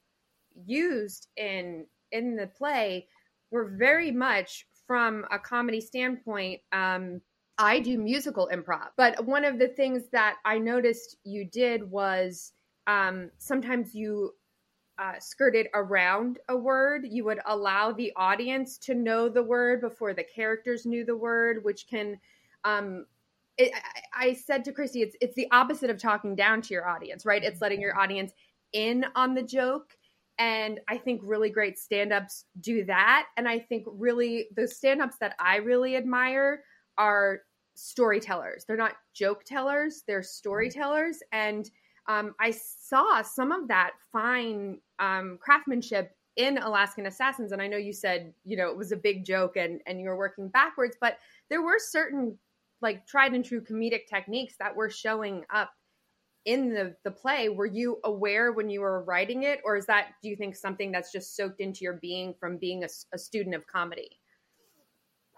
used 0.66 1.29
in 1.37 1.87
in 2.12 2.37
the 2.37 2.47
play 2.47 3.09
were 3.51 3.66
very 3.77 4.11
much 4.11 4.66
from 4.87 5.25
a 5.31 5.38
comedy 5.38 5.81
standpoint. 5.81 6.61
Um, 6.73 7.21
I 7.59 7.81
do 7.81 7.99
musical 7.99 8.49
improv, 8.53 8.88
but 8.97 9.25
one 9.25 9.45
of 9.45 9.59
the 9.59 9.69
things 9.69 10.05
that 10.12 10.37
I 10.45 10.59
noticed 10.59 11.16
you 11.25 11.45
did 11.45 11.90
was 11.90 12.53
um, 12.87 13.31
sometimes 13.38 13.95
you 13.95 14.35
uh, 15.01 15.19
skirted 15.19 15.69
around 15.75 16.39
a 16.49 16.57
word. 16.57 17.07
You 17.09 17.25
would 17.25 17.41
allow 17.47 17.91
the 17.91 18.13
audience 18.17 18.77
to 18.79 18.95
know 18.95 19.29
the 19.29 19.43
word 19.43 19.81
before 19.81 20.13
the 20.13 20.23
characters 20.25 20.85
knew 20.85 21.05
the 21.05 21.17
word, 21.17 21.65
which 21.65 21.87
can. 21.89 22.21
Um, 22.65 23.07
it, 23.57 23.73
I, 24.15 24.35
said 24.35 24.65
to 24.67 24.73
Christy, 24.73 25.03
it's 25.03 25.17
it's 25.21 25.35
the 25.35 25.49
opposite 25.51 25.91
of 25.91 25.99
talking 25.99 26.37
down 26.37 26.63
to 26.63 26.75
your 26.75 26.87
audience, 26.87 27.27
right? 27.27 27.43
It's 27.43 27.61
letting 27.61 27.81
your 27.81 27.99
audience 27.99 28.33
in 28.73 29.07
on 29.15 29.35
the 29.35 29.43
joke. 29.43 29.97
And 30.39 30.81
I 30.89 30.97
think 30.97 31.21
really 31.25 31.51
great 31.51 31.79
stand 31.79 32.13
ups 32.13 32.45
do 32.61 32.85
that. 32.85 33.27
And 33.37 33.47
I 33.49 33.59
think 33.59 33.85
really 33.87 34.49
the 34.55 34.67
stand 34.67 35.03
ups 35.03 35.17
that 35.21 35.35
I 35.39 35.57
really 35.57 35.97
admire 35.97 36.63
are 36.97 37.43
storytellers. 37.75 38.65
They're 38.65 38.77
not 38.77 38.97
joke 39.15 39.45
tellers, 39.45 40.03
they're 40.07 40.23
storytellers. 40.23 41.19
And 41.33 41.71
um, 42.07 42.35
I 42.41 42.51
saw 42.51 43.23
some 43.23 43.53
of 43.53 43.69
that 43.69 43.93
fine 44.13 44.81
um, 45.01 45.39
craftsmanship 45.41 46.15
in 46.37 46.59
Alaskan 46.59 47.07
Assassins. 47.07 47.53
And 47.53 47.61
I 47.61 47.67
know 47.67 47.77
you 47.77 47.93
said, 47.93 48.33
you 48.45 48.57
know, 48.57 48.69
it 48.69 48.77
was 48.77 48.93
a 48.93 48.97
big 48.97 49.25
joke 49.25 49.57
and, 49.57 49.81
and 49.87 50.01
you 50.01 50.09
were 50.09 50.17
working 50.17 50.49
backwards, 50.49 50.97
but 51.01 51.19
there 51.49 51.63
were 51.63 51.79
certain 51.79 52.39
like 52.81 53.07
tried 53.07 53.33
and 53.33 53.45
true 53.45 53.61
comedic 53.61 54.07
techniques 54.09 54.55
that 54.59 54.75
were 54.75 54.89
showing 54.89 55.45
up 55.53 55.71
in 56.47 56.73
the, 56.73 56.95
the 57.05 57.11
play. 57.11 57.49
Were 57.49 57.67
you 57.67 57.99
aware 58.05 58.53
when 58.53 58.71
you 58.71 58.81
were 58.81 59.05
writing 59.05 59.43
it? 59.43 59.61
Or 59.65 59.77
is 59.77 59.87
that, 59.87 60.13
do 60.23 60.29
you 60.29 60.37
think, 60.37 60.57
something 60.57 60.91
that's 60.91 61.13
just 61.13 61.37
soaked 61.37 61.61
into 61.61 61.81
your 61.83 61.95
being 61.95 62.35
from 62.41 62.57
being 62.57 62.85
a, 62.85 62.89
a 63.13 63.19
student 63.19 63.55
of 63.55 63.67
comedy? 63.67 64.09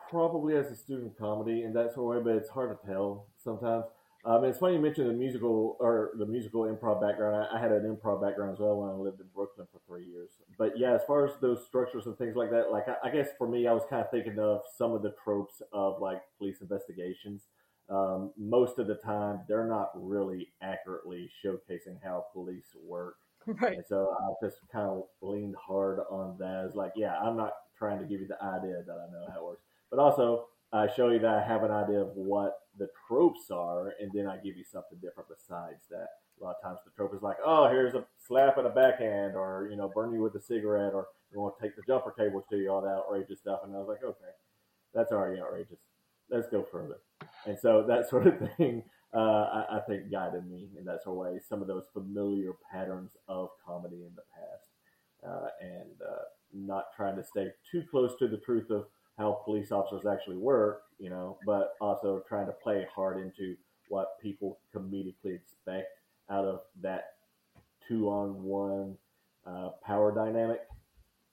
Probably 0.08 0.54
as 0.56 0.70
a 0.70 0.76
student 0.76 1.12
of 1.12 1.18
comedy 1.18 1.64
in 1.64 1.72
that 1.72 1.94
sort 1.94 2.18
of 2.18 2.24
way, 2.24 2.32
but 2.32 2.38
it's 2.40 2.50
hard 2.50 2.78
to 2.78 2.86
tell 2.86 3.26
sometimes. 3.42 3.84
Um, 4.24 4.44
it's 4.44 4.58
funny 4.58 4.74
you 4.74 4.80
mentioned 4.80 5.08
the 5.08 5.14
musical 5.14 5.76
or 5.80 6.12
the 6.16 6.26
musical 6.26 6.62
improv 6.62 7.00
background. 7.00 7.44
I, 7.50 7.56
I, 7.56 7.60
had 7.60 7.72
an 7.72 7.82
improv 7.82 8.22
background 8.22 8.52
as 8.52 8.60
well 8.60 8.76
when 8.76 8.90
I 8.90 8.94
lived 8.94 9.20
in 9.20 9.26
Brooklyn 9.34 9.66
for 9.72 9.80
three 9.84 10.06
years. 10.06 10.30
But 10.56 10.78
yeah, 10.78 10.94
as 10.94 11.00
far 11.08 11.26
as 11.26 11.32
those 11.40 11.64
structures 11.66 12.06
and 12.06 12.16
things 12.18 12.36
like 12.36 12.50
that, 12.50 12.70
like 12.70 12.84
I, 12.88 13.08
I 13.08 13.10
guess 13.10 13.30
for 13.36 13.48
me, 13.48 13.66
I 13.66 13.72
was 13.72 13.82
kind 13.90 14.00
of 14.00 14.10
thinking 14.12 14.38
of 14.38 14.60
some 14.78 14.92
of 14.92 15.02
the 15.02 15.12
tropes 15.24 15.60
of 15.72 16.00
like 16.00 16.22
police 16.38 16.60
investigations. 16.60 17.42
Um, 17.90 18.30
most 18.38 18.78
of 18.78 18.86
the 18.86 18.94
time, 18.94 19.40
they're 19.48 19.66
not 19.66 19.90
really 19.94 20.48
accurately 20.62 21.28
showcasing 21.44 21.96
how 22.02 22.26
police 22.32 22.76
work. 22.86 23.16
Right. 23.44 23.78
And 23.78 23.84
so 23.88 24.14
I 24.20 24.46
just 24.46 24.58
kind 24.70 24.88
of 24.88 25.02
leaned 25.20 25.56
hard 25.56 25.98
on 26.08 26.36
that. 26.38 26.66
As 26.68 26.76
like, 26.76 26.92
yeah, 26.94 27.16
I'm 27.18 27.36
not 27.36 27.54
trying 27.76 27.98
to 27.98 28.04
give 28.04 28.20
you 28.20 28.28
the 28.28 28.40
idea 28.40 28.84
that 28.86 28.92
I 28.92 29.10
know 29.10 29.26
how 29.34 29.40
it 29.40 29.44
works, 29.44 29.64
but 29.90 29.98
also 29.98 30.46
I 30.72 30.86
show 30.86 31.10
you 31.10 31.18
that 31.18 31.34
I 31.34 31.42
have 31.44 31.64
an 31.64 31.72
idea 31.72 32.00
of 32.00 32.12
what 32.14 32.61
the 32.78 32.88
tropes 33.06 33.50
are, 33.50 33.92
and 34.00 34.10
then 34.12 34.26
I 34.26 34.36
give 34.36 34.56
you 34.56 34.64
something 34.64 34.98
different 35.00 35.28
besides 35.28 35.82
that. 35.90 36.08
A 36.40 36.44
lot 36.44 36.56
of 36.56 36.62
times 36.62 36.80
the 36.84 36.90
trope 36.96 37.14
is 37.14 37.22
like, 37.22 37.36
oh, 37.44 37.68
here's 37.68 37.94
a 37.94 38.04
slap 38.26 38.58
and 38.58 38.66
a 38.66 38.70
backhand, 38.70 39.36
or 39.36 39.68
you 39.70 39.76
know, 39.76 39.90
burn 39.94 40.12
you 40.12 40.22
with 40.22 40.34
a 40.34 40.40
cigarette, 40.40 40.94
or 40.94 41.06
you 41.32 41.40
want 41.40 41.54
to 41.58 41.62
take 41.62 41.76
the 41.76 41.82
jumper 41.86 42.10
cables 42.10 42.44
to 42.50 42.56
you, 42.56 42.70
all 42.70 42.80
that 42.80 42.88
outrageous 42.88 43.38
stuff. 43.38 43.60
And 43.64 43.74
I 43.74 43.78
was 43.78 43.88
like, 43.88 44.02
okay, 44.02 44.32
that's 44.94 45.12
already 45.12 45.40
outrageous. 45.40 45.78
Let's 46.30 46.48
go 46.48 46.66
further. 46.70 46.98
And 47.46 47.58
so 47.58 47.84
that 47.88 48.08
sort 48.08 48.26
of 48.26 48.34
thing, 48.56 48.82
uh, 49.14 49.18
I, 49.18 49.76
I, 49.76 49.80
think, 49.86 50.10
guided 50.10 50.48
me 50.48 50.70
in 50.78 50.84
that 50.86 51.02
sort 51.02 51.16
of 51.16 51.34
way. 51.34 51.40
Some 51.46 51.60
of 51.60 51.68
those 51.68 51.84
familiar 51.92 52.52
patterns 52.72 53.12
of 53.28 53.50
comedy 53.64 54.04
in 54.04 54.12
the 54.16 54.22
past, 54.34 54.70
uh, 55.26 55.48
and 55.60 56.00
uh, 56.02 56.22
not 56.54 56.86
trying 56.96 57.16
to 57.16 57.24
stay 57.24 57.48
too 57.70 57.84
close 57.90 58.12
to 58.18 58.28
the 58.28 58.38
truth 58.38 58.70
of 58.70 58.86
how 59.18 59.42
police 59.44 59.70
officers 59.70 60.06
actually 60.10 60.36
work, 60.36 60.82
you 61.02 61.10
know, 61.10 61.36
but 61.44 61.74
also 61.80 62.22
trying 62.28 62.46
to 62.46 62.52
play 62.52 62.86
hard 62.94 63.20
into 63.20 63.56
what 63.88 64.20
people 64.22 64.60
comedically 64.74 65.34
expect 65.34 65.88
out 66.30 66.44
of 66.44 66.60
that 66.80 67.14
two 67.88 68.08
on 68.08 68.40
one 68.44 68.96
uh, 69.44 69.70
power 69.84 70.14
dynamic. 70.14 70.60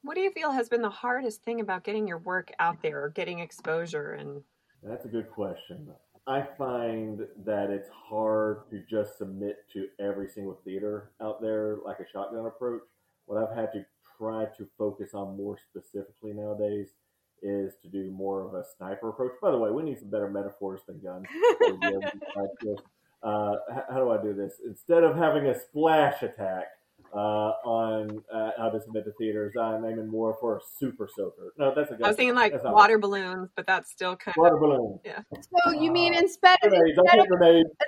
What 0.02 0.16
do 0.16 0.22
you 0.22 0.32
feel 0.32 0.52
has 0.52 0.70
been 0.70 0.82
the 0.82 0.90
hardest 0.90 1.44
thing 1.44 1.62
about 1.62 1.84
getting 1.84 2.08
your 2.08 2.18
work 2.18 2.52
out 2.60 2.82
there 2.82 3.04
or 3.04 3.10
getting 3.10 3.40
exposure? 3.40 4.14
And 4.14 4.42
that's 4.82 5.06
a 5.06 5.08
good 5.08 5.30
question. 5.30 5.88
I 6.26 6.48
find 6.58 7.20
that 7.46 7.70
it's 7.70 7.90
hard 7.90 8.62
to 8.72 8.82
just 8.90 9.20
submit 9.20 9.58
to 9.74 9.88
every 10.00 10.30
single 10.30 10.60
theater 10.66 11.12
out 11.22 11.42
there 11.42 11.78
like 11.86 12.00
a 12.00 12.10
shotgun 12.12 12.48
approach. 12.48 12.82
What 13.26 13.44
I've 13.44 13.56
had 13.56 13.72
to 13.74 13.86
try 14.18 14.46
to 14.58 14.68
focus 14.80 15.14
on 15.14 15.38
more 15.38 15.58
specifically 15.70 16.34
nowadays 16.34 16.88
is 17.42 17.74
to 17.82 17.88
do 17.88 18.12
more 18.12 18.42
of 18.42 18.54
a 18.54 18.64
sniper 18.78 19.10
approach. 19.10 19.34
By 19.42 19.52
the 19.52 19.58
way, 19.58 19.72
we 19.72 19.84
need 19.84 20.00
some 20.00 20.10
better 20.10 20.30
metaphors 20.30 20.82
than 20.88 21.00
guns. 21.00 21.26
uh, 23.24 23.56
how 23.90 23.98
do 23.98 24.12
I 24.12 24.22
do 24.22 24.34
this? 24.34 24.54
Instead 24.66 25.04
of 25.04 25.16
having 25.16 25.48
a 25.48 25.60
splash 25.60 26.24
attack 26.24 26.66
uh, 27.14 27.18
on 27.66 28.24
uh, 28.34 28.52
how 28.58 28.70
to 28.70 28.82
submit 28.82 29.06
to 29.06 29.12
theaters, 29.18 29.54
I'm 29.60 29.86
aiming 29.86 30.08
more 30.08 30.38
for 30.40 30.58
a 30.58 30.60
super 30.80 31.10
soaker. 31.16 31.54
No, 31.58 31.74
that's 31.76 31.92
a 31.92 31.96
good. 31.96 32.06
I 32.06 32.10
was 32.10 32.18
thinking 32.18 32.36
like 32.36 32.54
water 32.64 32.98
balloons, 32.98 33.50
but 33.56 33.66
that's 33.66 33.90
still 33.92 34.16
kind 34.16 34.36
water 34.38 34.56
of 34.56 34.62
water 34.62 34.78
balloons. 34.78 35.00
Yeah. 35.04 35.22
So 35.66 35.72
you 35.72 35.92
mean 35.92 36.14
instead 36.14 36.58
of 36.64 36.74
instead, 36.74 37.20
of, 37.20 37.28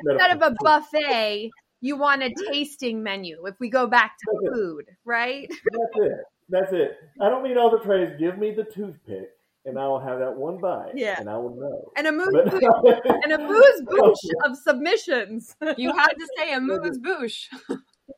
instead 0.10 0.32
of 0.32 0.42
a 0.42 0.56
buffet, 0.64 1.52
you 1.82 1.98
want 1.98 2.24
a 2.24 2.34
tasting 2.50 3.04
menu? 3.04 3.46
If 3.46 3.56
we 3.60 3.70
go 3.70 3.88
back 3.88 4.18
to 4.18 4.26
that's 4.44 4.56
food, 4.56 4.86
it. 4.88 4.96
right? 5.06 5.50
That's 5.50 5.96
it. 5.96 6.20
That's 6.50 6.74
it. 6.74 6.98
I 7.22 7.30
don't 7.30 7.44
mean 7.44 7.58
all 7.58 7.72
the 7.72 7.80
trays. 7.80 8.10
Give 8.20 8.38
me 8.38 8.52
the 8.52 8.64
toothpick 8.64 9.30
and 9.66 9.78
I 9.78 9.88
will 9.88 10.00
have 10.00 10.20
that 10.20 10.36
one 10.36 10.60
bite. 10.60 10.94
Yeah. 10.96 11.20
And 11.20 11.30
I 11.30 11.38
will 11.38 11.56
know. 11.56 11.92
And 11.96 12.08
a 12.08 12.12
moose 12.12 12.28
and 13.24 13.32
a 13.32 13.38
moose 13.38 13.82
boosh 13.86 14.46
of 14.46 14.58
submissions. 14.58 15.56
You 15.78 15.94
had 15.96 16.14
to 16.14 16.28
say 16.38 16.54
a 16.54 16.60
moose 16.60 16.98
boosh. 17.00 17.46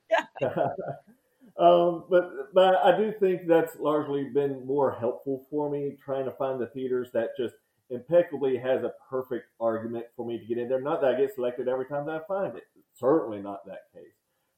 yeah. 0.10 0.26
um, 1.60 2.06
but 2.10 2.54
but 2.54 2.76
I 2.84 2.98
do 2.98 3.14
think 3.20 3.48
that's 3.48 3.78
largely 3.80 4.26
been 4.26 4.66
more 4.66 4.92
helpful 5.00 5.46
for 5.50 5.70
me 5.70 5.98
trying 6.04 6.26
to 6.26 6.32
find 6.32 6.60
the 6.60 6.68
theaters 6.68 7.10
that 7.14 7.30
just 7.38 7.56
impeccably 7.90 8.58
has 8.58 8.84
a 8.84 8.94
perfect 9.10 9.48
argument 9.60 10.06
for 10.16 10.26
me 10.26 10.40
to 10.40 10.46
get 10.46 10.58
in 10.58 10.70
there. 10.70 10.82
Not 10.82 11.02
that 11.02 11.16
I 11.16 11.20
get 11.20 11.36
selected 11.36 11.68
every 11.68 11.86
time 11.86 12.06
that 12.08 12.16
I 12.16 12.28
find 12.28 12.56
it. 12.58 12.64
Certainly 12.96 13.42
not 13.42 13.66
that 13.66 13.84
case. 13.94 14.14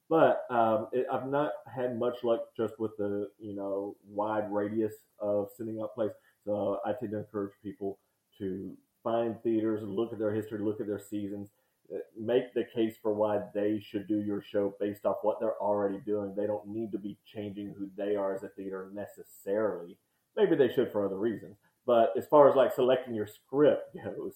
But 0.10 0.44
um, 0.52 0.88
it, 0.92 1.08
I've 1.12 1.28
not 1.28 1.52
had 1.74 1.98
much 1.98 2.24
luck 2.24 2.42
just 2.56 2.80
with 2.80 2.92
the 2.98 3.30
you 3.40 3.56
know 3.56 3.96
wide 4.08 4.52
radius 4.52 4.94
of 5.20 5.50
sending 5.58 5.82
out 5.82 5.96
plays. 5.96 6.12
So 6.46 6.80
I 6.86 6.94
tend 6.94 7.12
to 7.12 7.20
encourage 7.20 7.54
people 7.64 7.98
to 8.38 8.76
find 9.04 9.42
theaters 9.44 9.84
and 9.84 9.96
look 9.96 10.14
at 10.14 10.20
their 10.20 10.34
history, 10.34 10.60
look 10.60 10.80
at 10.80 10.88
their 10.88 11.00
seasons, 11.00 11.50
uh, 11.94 12.00
make 12.20 12.54
the 12.54 12.64
case 12.74 12.96
for 13.02 13.14
why 13.14 13.40
they 13.54 13.80
should 13.80 14.08
do 14.08 14.22
your 14.22 14.42
show 14.42 14.76
based 14.80 15.06
off 15.06 15.18
what 15.22 15.40
they're 15.40 15.62
already 15.62 16.00
doing. 16.06 16.34
They 16.36 16.48
don't 16.48 16.68
need 16.68 16.92
to 16.94 16.98
be 16.98 17.18
changing 17.26 17.76
who 17.78 17.90
they 17.96 18.16
are 18.16 18.36
as 18.36 18.44
a 18.44 18.50
theater 18.50 18.90
necessarily. 18.94 19.98
Maybe 20.36 20.56
they 20.56 20.74
should 20.74 20.92
for 20.92 21.06
other 21.06 21.18
reasons. 21.18 21.58
But 21.86 22.14
as 22.18 22.26
far 22.26 22.50
as 22.50 22.56
like 22.56 22.74
selecting 22.74 23.14
your 23.14 23.28
script 23.28 23.96
goes, 24.04 24.34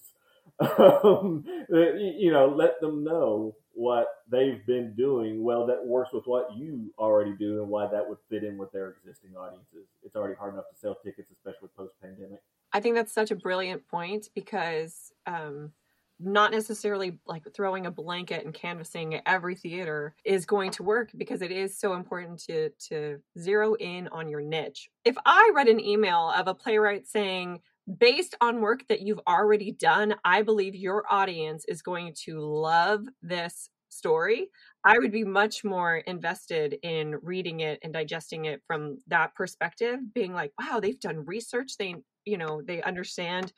um, 0.60 1.44
you 1.70 2.32
know, 2.32 2.48
let 2.48 2.80
them 2.82 3.04
know 3.04 3.56
what 3.74 4.08
they've 4.30 4.66
been 4.66 4.94
doing 4.96 5.44
well 5.44 5.66
that 5.68 5.86
works 5.86 6.12
with 6.14 6.26
what 6.26 6.48
you 6.56 6.94
already 6.98 7.34
do 7.40 7.62
and 7.62 7.70
why 7.70 7.88
that 7.88 8.08
would 8.08 8.18
fit 8.30 8.44
in 8.44 8.58
with 8.58 8.72
their 8.72 8.90
existing 8.90 9.36
audiences. 9.36 9.88
It's 10.04 10.16
already 10.16 10.36
hard 10.36 10.54
enough 10.54 10.70
to 10.74 10.80
sell 10.80 10.98
tickets, 11.04 11.32
especially 11.32 11.70
post 11.78 11.94
pandemic. 12.02 12.42
I 12.74 12.80
think 12.80 12.96
that's 12.96 13.12
such 13.12 13.32
a 13.32 13.36
brilliant 13.36 13.88
point 13.88 14.30
because 14.36 15.12
um, 15.26 15.72
not 16.20 16.52
necessarily 16.52 17.18
like 17.26 17.44
throwing 17.54 17.86
a 17.86 17.92
blanket 17.92 18.44
and 18.44 18.54
canvassing 18.54 19.22
every 19.26 19.56
theater 19.56 20.14
is 20.26 20.46
going 20.46 20.72
to 20.72 20.84
work 20.84 21.10
because 21.16 21.42
it 21.42 21.52
is 21.52 21.78
so 21.78 21.94
important 21.94 22.40
to 22.40 22.70
to 22.90 23.20
zero 23.38 23.76
in 23.76 24.08
on 24.10 24.28
your 24.28 24.42
niche. 24.42 24.90
If 25.06 25.16
I 25.26 25.52
read 25.56 25.68
an 25.68 25.80
email 25.80 26.32
of 26.36 26.48
a 26.48 26.54
playwright 26.54 27.08
saying 27.08 27.62
based 27.98 28.36
on 28.42 28.62
work 28.62 28.88
that 28.90 29.02
you've 29.02 29.22
already 29.28 29.72
done, 29.72 30.16
I 30.24 30.42
believe 30.42 30.76
your 30.76 31.04
audience 31.10 31.66
is 31.68 31.82
going 31.82 32.14
to 32.26 32.40
love 32.40 33.06
this 33.22 33.70
story. 33.90 34.50
I 34.86 35.00
would 35.00 35.12
be 35.12 35.24
much 35.24 35.64
more 35.64 35.98
invested 35.98 36.78
in 36.84 37.18
reading 37.22 37.62
it 37.62 37.80
and 37.84 37.92
digesting 37.92 38.46
it 38.46 38.62
from 38.68 38.98
that 39.08 39.34
perspective, 39.36 40.00
being 40.14 40.34
like, 40.34 40.54
wow, 40.60 40.80
they've 40.80 41.00
done 41.00 41.26
research. 41.26 41.78
They, 41.78 41.96
you 42.26 42.38
know, 42.38 42.62
they 42.66 42.82
understand 42.82 43.52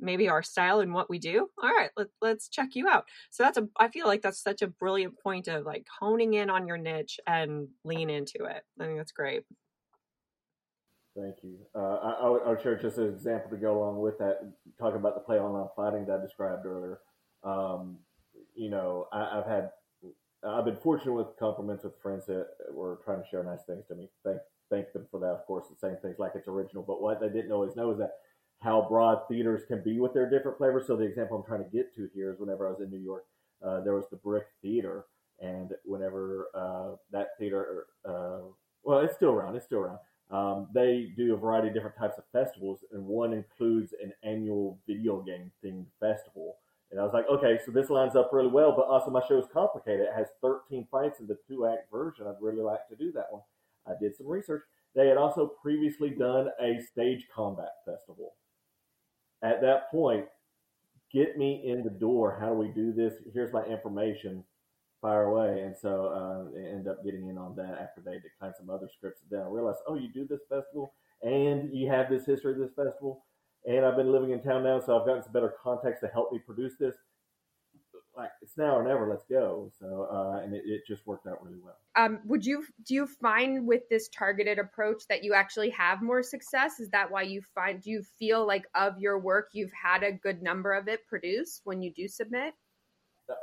maybe 0.00 0.28
our 0.28 0.42
style 0.42 0.80
and 0.80 0.94
what 0.94 1.10
we 1.10 1.18
do 1.18 1.46
all 1.62 1.70
right 1.70 1.90
let, 1.96 2.06
let's 2.22 2.48
check 2.48 2.70
you 2.72 2.88
out 2.88 3.04
so 3.30 3.42
that's 3.42 3.58
a 3.58 3.68
i 3.78 3.88
feel 3.88 4.06
like 4.06 4.22
that's 4.22 4.42
such 4.42 4.62
a 4.62 4.66
brilliant 4.66 5.14
point 5.22 5.46
of 5.46 5.66
like 5.66 5.86
honing 6.00 6.34
in 6.34 6.48
on 6.48 6.66
your 6.66 6.78
niche 6.78 7.20
and 7.26 7.68
lean 7.84 8.08
into 8.08 8.44
it 8.44 8.62
i 8.80 8.84
think 8.84 8.96
that's 8.96 9.12
great 9.12 9.42
Thank 11.16 11.36
you. 11.42 11.58
Uh, 11.74 11.96
I, 11.96 12.10
I, 12.22 12.50
would, 12.50 12.62
share 12.62 12.80
just 12.80 12.98
an 12.98 13.08
example 13.08 13.50
to 13.50 13.56
go 13.56 13.78
along 13.78 13.98
with 13.98 14.18
that, 14.18 14.40
talking 14.78 15.00
about 15.00 15.14
the 15.14 15.20
play 15.20 15.38
online 15.38 15.68
fighting 15.74 16.06
that 16.06 16.20
I 16.20 16.22
described 16.22 16.66
earlier. 16.66 17.00
Um, 17.42 17.98
you 18.54 18.70
know, 18.70 19.06
I, 19.12 19.36
have 19.36 19.46
had, 19.46 19.70
I've 20.46 20.64
been 20.64 20.76
fortunate 20.76 21.14
with 21.14 21.36
compliments 21.38 21.82
with 21.82 22.00
friends 22.00 22.26
that 22.26 22.46
were 22.72 23.00
trying 23.04 23.22
to 23.22 23.28
share 23.28 23.42
nice 23.42 23.64
things 23.66 23.86
to 23.88 23.96
me. 23.96 24.08
Thank, 24.24 24.38
thank 24.70 24.92
them 24.92 25.06
for 25.10 25.18
that, 25.20 25.26
of 25.26 25.46
course, 25.46 25.66
and 25.68 25.78
saying 25.78 25.96
things 26.00 26.20
like 26.20 26.32
it's 26.36 26.46
original. 26.46 26.84
But 26.86 27.02
what 27.02 27.20
they 27.20 27.28
didn't 27.28 27.52
always 27.52 27.74
know 27.74 27.90
is 27.90 27.98
that 27.98 28.12
how 28.60 28.86
broad 28.88 29.22
theaters 29.28 29.62
can 29.66 29.82
be 29.82 29.98
with 29.98 30.14
their 30.14 30.30
different 30.30 30.58
flavors. 30.58 30.86
So 30.86 30.96
the 30.96 31.04
example 31.04 31.38
I'm 31.38 31.46
trying 31.46 31.64
to 31.64 31.76
get 31.76 31.94
to 31.96 32.08
here 32.14 32.32
is 32.32 32.38
whenever 32.38 32.68
I 32.68 32.70
was 32.70 32.80
in 32.80 32.90
New 32.90 33.02
York, 33.02 33.24
uh, 33.66 33.80
there 33.80 33.94
was 33.94 34.04
the 34.10 34.16
Brick 34.16 34.44
Theater, 34.62 35.06
and 35.40 35.72
whenever 35.84 36.48
uh, 36.54 36.96
that 37.10 37.28
theater, 37.38 37.86
uh, 38.08 38.40
well, 38.84 39.00
it's 39.00 39.14
still 39.16 39.30
around, 39.30 39.56
it's 39.56 39.66
still 39.66 39.78
around. 39.78 39.98
Um, 40.30 40.68
they 40.72 41.12
do 41.16 41.34
a 41.34 41.36
variety 41.36 41.68
of 41.68 41.74
different 41.74 41.96
types 41.96 42.18
of 42.18 42.24
festivals, 42.32 42.84
and 42.92 43.04
one 43.04 43.32
includes 43.32 43.94
an 44.02 44.12
annual 44.22 44.78
video 44.86 45.20
game 45.22 45.50
themed 45.64 45.86
festival. 45.98 46.56
And 46.90 47.00
I 47.00 47.04
was 47.04 47.12
like, 47.12 47.26
okay, 47.28 47.58
so 47.64 47.72
this 47.72 47.90
lines 47.90 48.16
up 48.16 48.30
really 48.32 48.48
well, 48.48 48.72
but 48.72 48.86
also 48.86 49.10
my 49.10 49.22
show 49.26 49.38
is 49.38 49.46
complicated. 49.52 50.00
It 50.00 50.16
has 50.16 50.26
13 50.40 50.86
fights 50.90 51.20
in 51.20 51.26
the 51.26 51.38
two 51.48 51.66
act 51.66 51.90
version. 51.90 52.26
I'd 52.26 52.40
really 52.40 52.62
like 52.62 52.88
to 52.88 52.96
do 52.96 53.12
that 53.12 53.26
one. 53.30 53.42
I 53.86 53.92
did 54.00 54.16
some 54.16 54.26
research. 54.26 54.62
They 54.94 55.06
had 55.06 55.16
also 55.16 55.52
previously 55.62 56.10
done 56.10 56.48
a 56.60 56.80
stage 56.92 57.26
combat 57.34 57.70
festival 57.84 58.32
at 59.42 59.60
that 59.62 59.90
point, 59.90 60.26
get 61.12 61.38
me 61.38 61.62
in 61.64 61.82
the 61.82 61.90
door. 61.90 62.36
How 62.38 62.48
do 62.48 62.54
we 62.54 62.68
do 62.68 62.92
this? 62.92 63.14
Here's 63.32 63.52
my 63.52 63.64
information. 63.64 64.44
Fire 65.00 65.24
away. 65.24 65.62
And 65.62 65.74
so 65.76 66.12
uh, 66.14 66.58
I 66.58 66.72
ended 66.72 66.88
up 66.88 67.04
getting 67.04 67.28
in 67.28 67.38
on 67.38 67.56
that 67.56 67.78
after 67.80 68.02
they 68.04 68.18
declined 68.18 68.54
some 68.58 68.68
other 68.68 68.88
scripts. 68.94 69.22
Then 69.30 69.40
I 69.40 69.48
realized, 69.48 69.78
oh, 69.88 69.94
you 69.94 70.12
do 70.12 70.26
this 70.26 70.42
festival 70.48 70.92
and 71.22 71.72
you 71.72 71.88
have 71.88 72.10
this 72.10 72.26
history 72.26 72.52
of 72.52 72.58
this 72.58 72.74
festival. 72.74 73.24
And 73.66 73.84
I've 73.84 73.96
been 73.96 74.12
living 74.12 74.30
in 74.30 74.42
town 74.42 74.64
now, 74.64 74.80
so 74.80 74.98
I've 74.98 75.06
gotten 75.06 75.22
some 75.22 75.32
better 75.32 75.54
context 75.62 76.00
to 76.02 76.08
help 76.08 76.32
me 76.32 76.38
produce 76.38 76.74
this 76.78 76.94
like 78.16 78.30
it's 78.42 78.56
now 78.56 78.76
or 78.76 78.82
never 78.82 79.08
let's 79.08 79.24
go 79.30 79.70
so 79.78 80.08
uh, 80.10 80.44
and 80.44 80.54
it, 80.54 80.62
it, 80.66 80.82
just 80.86 81.06
worked 81.06 81.26
out 81.26 81.42
really 81.42 81.58
well 81.62 81.76
um, 81.96 82.20
would 82.24 82.44
you 82.44 82.64
do 82.86 82.94
you 82.94 83.06
find 83.06 83.66
with 83.66 83.82
this 83.88 84.08
targeted 84.08 84.58
approach 84.58 85.02
that 85.08 85.22
you 85.22 85.34
actually 85.34 85.70
have 85.70 86.02
more 86.02 86.22
success 86.22 86.80
is 86.80 86.88
that 86.90 87.10
why 87.10 87.22
you 87.22 87.40
find 87.54 87.82
do 87.82 87.90
you 87.90 88.02
feel 88.18 88.46
like 88.46 88.64
of 88.74 88.98
your 88.98 89.18
work 89.18 89.50
you've 89.52 89.72
had 89.72 90.02
a 90.02 90.12
good 90.12 90.42
number 90.42 90.72
of 90.72 90.88
it 90.88 91.06
produced 91.06 91.62
when 91.64 91.82
you 91.82 91.92
do 91.92 92.08
submit 92.08 92.54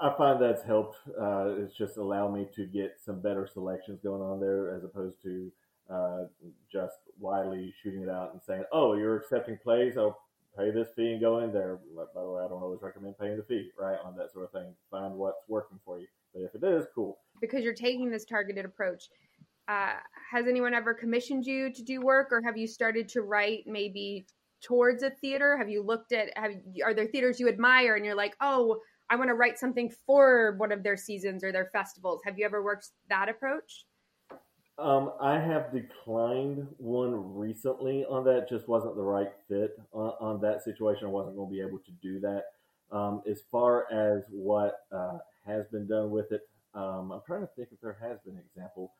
i 0.02 0.14
find 0.18 0.42
that's 0.42 0.64
helped 0.64 0.98
uh, 1.20 1.50
it's 1.58 1.76
just 1.76 1.98
allowed 1.98 2.34
me 2.34 2.48
to 2.56 2.66
get 2.66 2.98
some 3.04 3.20
better 3.20 3.48
selections 3.52 4.00
going 4.04 4.22
on 4.22 4.40
there 4.40 4.76
as 4.76 4.84
opposed 4.84 5.22
to 5.22 5.52
uh, 5.90 6.26
just 6.72 6.98
widely 7.20 7.74
shooting 7.82 8.02
it 8.02 8.10
out 8.10 8.34
and 8.34 8.42
saying 8.42 8.64
oh 8.72 8.94
you're 8.94 9.16
accepting 9.16 9.58
plays 9.64 9.98
oh 9.98 10.16
pay 10.58 10.72
this 10.72 10.90
fee 10.96 11.12
and 11.12 11.22
go 11.22 11.40
in 11.40 11.54
there. 11.54 11.80
By 11.96 12.22
the 12.22 12.30
way, 12.30 12.44
I 12.44 12.48
don't 12.48 12.64
always 12.64 12.82
recommend 12.82 13.18
paying 13.20 13.38
the 13.38 13.44
fee, 13.44 13.72
right, 13.80 13.98
on 14.04 14.18
that 14.18 14.32
sort 14.34 14.46
of 14.46 14.52
thing. 14.52 14.74
Find 14.90 15.14
what's 15.14 15.44
working 15.48 15.80
for 15.86 16.00
you. 16.00 16.08
But 16.34 16.44
if 16.44 16.56
it 16.56 16.66
is, 16.66 16.86
cool. 16.94 17.20
Because 17.40 17.64
you're 17.64 17.74
taking 17.74 18.10
this 18.10 18.26
targeted 18.26 18.66
approach, 18.66 19.10
uh, 19.68 19.94
has 20.32 20.48
anyone 20.48 20.74
ever 20.74 20.94
commissioned 20.94 21.46
you 21.46 21.72
to 21.72 21.84
do 21.84 22.02
work, 22.02 22.30
or 22.32 22.42
have 22.42 22.58
you 22.58 22.68
started 22.68 23.08
to 23.10 23.22
write 23.22 23.64
maybe 23.68 24.26
towards 24.62 25.04
a 25.04 25.12
theater? 25.12 25.58
Have 25.58 25.70
you 25.70 25.84
looked 25.84 26.12
at? 26.12 26.36
Have 26.38 26.54
are 26.84 26.94
there 26.94 27.06
theaters 27.06 27.40
you 27.40 27.48
admire, 27.48 27.96
and 27.96 28.06
you're 28.06 28.16
like, 28.16 28.36
oh, 28.42 28.78
I 29.10 29.16
want 29.16 29.30
to 29.30 29.36
write 29.36 29.58
something 29.58 29.92
for 30.06 30.56
one 30.58 30.72
of 30.72 30.84
their 30.84 30.98
seasons 30.98 31.44
or 31.44 31.52
their 31.52 31.70
festivals? 31.72 32.22
Have 32.26 32.38
you 32.38 32.46
ever 32.46 32.64
worked 32.64 32.90
that 33.10 33.30
approach? 33.30 33.86
Um, 34.78 35.14
I 35.20 35.40
have 35.40 35.72
declined 35.74 36.68
one 36.78 37.36
recently 37.36 38.06
on 38.06 38.24
that. 38.26 38.48
Just 38.50 38.68
wasn't 38.68 38.96
the 38.96 39.02
right 39.02 39.32
fit 39.48 39.80
on, 39.92 40.12
on 40.20 40.42
that 40.42 40.64
situation. 40.64 41.08
I 41.08 41.10
wasn't 41.10 41.36
going 41.36 41.50
to 41.50 41.52
be 41.52 41.62
able 41.62 41.80
to 41.80 41.92
do 42.02 42.20
that. 42.20 42.44
Um, 42.92 43.22
as 43.30 43.42
far 43.52 43.92
as 43.92 44.24
what 44.30 44.76
uh, 44.92 45.18
has 45.46 45.66
been 45.72 45.88
done 45.88 46.12
with 46.12 46.32
it, 46.32 46.42
um, 46.76 47.12
I'm 47.12 47.22
trying 47.26 47.42
to 47.42 47.50
think 47.56 47.70
if 47.72 47.82
there 47.82 47.98
has 48.02 48.20
been 48.24 48.36
an 48.36 48.44
example. 48.54 48.94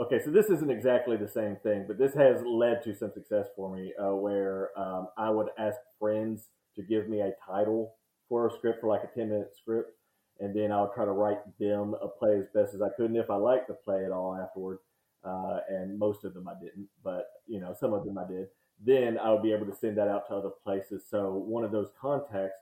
Okay, 0.00 0.18
so 0.24 0.30
this 0.30 0.46
isn't 0.46 0.70
exactly 0.70 1.18
the 1.18 1.28
same 1.28 1.56
thing, 1.56 1.84
but 1.86 1.98
this 1.98 2.14
has 2.14 2.42
led 2.42 2.82
to 2.84 2.94
some 2.94 3.12
success 3.12 3.48
for 3.54 3.74
me 3.74 3.92
uh, 4.02 4.14
where 4.14 4.70
um, 4.78 5.08
I 5.18 5.28
would 5.28 5.48
ask 5.58 5.76
friends 5.98 6.44
to 6.76 6.82
give 6.82 7.06
me 7.06 7.20
a 7.20 7.32
title 7.46 7.96
for 8.30 8.48
a 8.48 8.52
script 8.56 8.80
for 8.80 8.88
like 8.88 9.02
a 9.04 9.14
10 9.18 9.28
minute 9.28 9.52
script 9.60 9.92
and 10.40 10.56
then 10.56 10.72
I'll 10.72 10.92
try 10.92 11.04
to 11.04 11.12
write 11.12 11.38
them 11.58 11.94
a 12.02 12.08
play 12.08 12.38
as 12.38 12.46
best 12.54 12.74
as 12.74 12.80
I 12.82 12.88
could. 12.96 13.10
And 13.10 13.16
if 13.16 13.30
I 13.30 13.36
liked 13.36 13.68
the 13.68 13.74
play 13.74 14.04
at 14.04 14.10
all 14.10 14.34
afterward, 14.34 14.78
uh, 15.22 15.58
and 15.68 15.98
most 15.98 16.24
of 16.24 16.32
them 16.32 16.48
I 16.48 16.54
didn't, 16.54 16.88
but 17.04 17.26
you 17.46 17.60
know 17.60 17.76
some 17.78 17.92
of 17.92 18.06
them 18.06 18.16
I 18.16 18.26
did, 18.26 18.48
then 18.82 19.18
I 19.18 19.30
would 19.30 19.42
be 19.42 19.52
able 19.52 19.66
to 19.66 19.76
send 19.76 19.98
that 19.98 20.08
out 20.08 20.26
to 20.28 20.34
other 20.34 20.50
places. 20.64 21.04
So 21.08 21.34
one 21.34 21.62
of 21.62 21.72
those 21.72 21.88
contacts 22.00 22.56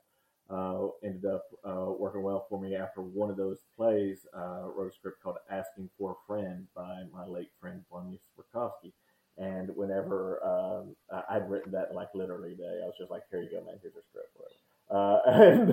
uh, 0.49 0.87
ended 1.01 1.23
up 1.25 1.45
uh, 1.65 1.91
working 1.97 2.21
well 2.21 2.45
for 2.49 2.59
me 2.59 2.75
after 2.75 3.01
one 3.01 3.29
of 3.29 3.37
those 3.37 3.59
plays. 3.77 4.19
Uh, 4.35 4.63
wrote 4.75 4.91
a 4.91 4.95
script 4.95 5.23
called 5.23 5.37
"Asking 5.49 5.89
for 5.97 6.11
a 6.11 6.27
Friend" 6.27 6.67
by 6.75 7.03
my 7.13 7.25
late 7.25 7.51
friend 7.61 7.81
Vanya 7.89 8.17
Swarkowski. 8.35 8.91
And 9.37 9.73
whenever 9.73 10.43
um, 10.43 10.97
I'd 11.29 11.49
written 11.49 11.71
that 11.71 11.95
like 11.95 12.09
literally 12.13 12.55
day, 12.55 12.81
I 12.83 12.85
was 12.87 12.95
just 12.99 13.09
like, 13.09 13.23
"Here 13.31 13.41
you 13.41 13.49
go, 13.49 13.63
man. 13.63 13.79
Here's 13.81 13.93
your 13.93 14.03
script." 14.11 14.31
Whatever. 14.35 14.68
Uh, 14.89 15.19
and 15.27 15.69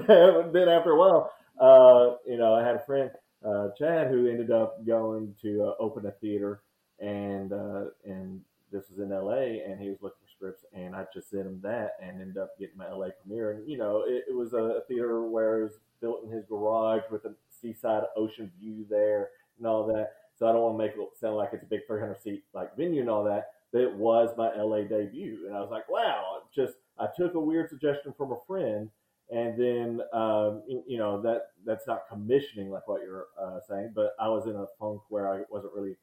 then 0.53 0.69
after 0.69 0.93
a 0.93 0.99
while, 0.99 1.33
uh, 1.61 2.17
you 2.27 2.37
know, 2.37 2.55
I 2.55 2.65
had 2.65 2.77
a 2.77 2.85
friend, 2.85 3.11
uh, 3.47 3.69
Chad, 3.79 4.09
who 4.09 4.29
ended 4.29 4.51
up 4.51 4.85
going 4.87 5.35
to 5.43 5.65
uh, 5.65 5.83
open 5.83 6.07
a 6.07 6.13
theater, 6.13 6.63
and 7.01 7.53
uh, 7.53 7.85
and 8.05 8.41
this 8.73 8.85
was 8.91 8.99
in 8.99 9.13
L.A. 9.13 9.63
and 9.67 9.81
he 9.81 9.89
was 9.89 9.99
looking 10.03 10.19
for 10.23 10.31
scripts, 10.31 10.65
and 10.73 10.95
I 10.95 11.07
just 11.15 11.31
sent 11.31 11.47
him 11.47 11.61
that, 11.63 11.93
and 12.03 12.21
ended 12.21 12.37
up 12.39 12.59
getting 12.59 12.77
my 12.77 12.89
L.A. 12.89 13.11
premiere. 13.23 13.53
And 13.53 13.69
you 13.69 13.79
know, 13.79 14.05
it, 14.07 14.25
it 14.29 14.35
was 14.35 14.53
a 14.53 14.83
theater 14.89 15.23
where 15.23 15.61
it 15.61 15.63
was 15.65 15.79
built 16.01 16.25
in 16.25 16.31
his 16.31 16.45
garage 16.45 17.03
with 17.11 17.25
a 17.25 17.35
seaside 17.49 18.03
ocean 18.17 18.51
view 18.61 18.85
there 18.91 19.31
and 19.59 19.67
all 19.67 19.87
that. 19.87 20.13
So 20.39 20.47
I 20.47 20.53
don't 20.53 20.61
want 20.61 20.79
to 20.79 20.85
make 20.85 20.93
it 20.93 21.19
sound 21.19 21.37
like 21.37 21.51
it's 21.53 21.63
a 21.63 21.67
big 21.67 21.87
300 21.87 22.21
seat 22.21 22.45
like 22.53 22.77
venue 22.77 23.01
and 23.01 23.11
all 23.11 23.25
that. 23.25 23.53
But 23.73 23.81
it 23.81 23.95
was 23.95 24.31
my 24.37 24.55
LA 24.55 24.83
debut, 24.83 25.45
and 25.47 25.57
I 25.57 25.61
was 25.61 25.71
like, 25.71 25.89
wow! 25.89 26.43
Just 26.55 26.75
I 26.99 27.09
took 27.17 27.35
a 27.35 27.41
weird 27.41 27.69
suggestion 27.69 28.15
from 28.17 28.33
a 28.33 28.37
friend 28.47 28.91
and 29.31 29.61
then 29.61 30.01
um, 30.13 30.63
you 30.87 30.99
know 30.99 31.21
that 31.21 31.49
that's 31.65 31.87
not 31.87 32.03
commissioning 32.09 32.71
like 32.71 32.87
what 32.87 33.01
you're 33.03 33.27
uh, 33.41 33.59
saying 33.69 33.93
but 33.95 34.15
i 34.21 34.29
was 34.29 34.47
in 34.47 34.55
a 34.55 34.67
funk 34.79 35.01
where 35.09 35.33
i 35.33 35.43
wasn't 35.51 35.73
really 35.75 35.97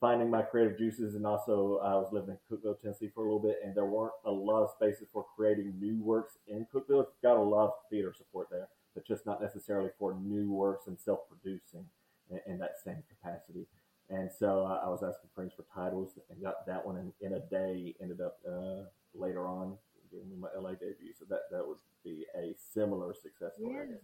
finding 0.00 0.30
my 0.30 0.42
creative 0.42 0.78
juices, 0.78 1.14
and 1.14 1.26
also 1.26 1.78
I 1.84 1.94
was 1.94 2.08
living 2.10 2.30
in 2.30 2.56
Cookeville, 2.56 2.80
Tennessee 2.80 3.10
for 3.14 3.20
a 3.20 3.24
little 3.24 3.38
bit, 3.38 3.58
and 3.62 3.74
there 3.74 3.84
weren't 3.84 4.14
a 4.24 4.30
lot 4.30 4.62
of 4.62 4.70
spaces 4.70 5.08
for 5.12 5.26
creating 5.36 5.74
new 5.78 6.02
works 6.02 6.38
in 6.48 6.66
Cookeville. 6.74 7.02
It's 7.02 7.12
got 7.22 7.36
a 7.36 7.42
lot 7.42 7.66
of 7.66 7.72
theater 7.90 8.14
support 8.16 8.48
there, 8.50 8.68
but 8.94 9.06
just 9.06 9.26
not 9.26 9.42
necessarily 9.42 9.90
for 9.98 10.14
new 10.14 10.50
works 10.50 10.86
and 10.86 10.98
self-producing 10.98 11.84
in, 12.30 12.40
in 12.46 12.58
that 12.58 12.76
same 12.82 13.02
capacity. 13.08 13.66
And 14.08 14.30
so 14.36 14.66
uh, 14.66 14.80
I 14.84 14.88
was 14.88 15.02
asking 15.02 15.30
friends 15.34 15.52
for 15.54 15.64
titles 15.72 16.18
and 16.30 16.42
got 16.42 16.66
that 16.66 16.84
one 16.84 16.96
in, 16.96 17.12
in 17.24 17.34
a 17.34 17.40
day. 17.40 17.94
Ended 18.00 18.20
up 18.20 18.38
uh, 18.48 18.84
later 19.14 19.46
on 19.46 19.76
giving 20.10 20.30
me 20.30 20.36
my 20.40 20.48
LA 20.58 20.70
debut, 20.70 21.12
so 21.16 21.26
that 21.28 21.42
that 21.52 21.64
would 21.64 21.76
be 22.02 22.24
a 22.34 22.54
similar 22.74 23.12
success 23.14 23.52
story. 23.58 23.86
Yeah. 23.90 23.96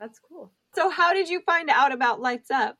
That's 0.00 0.18
cool. 0.18 0.50
So, 0.74 0.83
how 0.94 1.12
did 1.12 1.28
you 1.28 1.40
find 1.40 1.70
out 1.70 1.92
about 1.92 2.20
Lights 2.20 2.50
Up? 2.52 2.78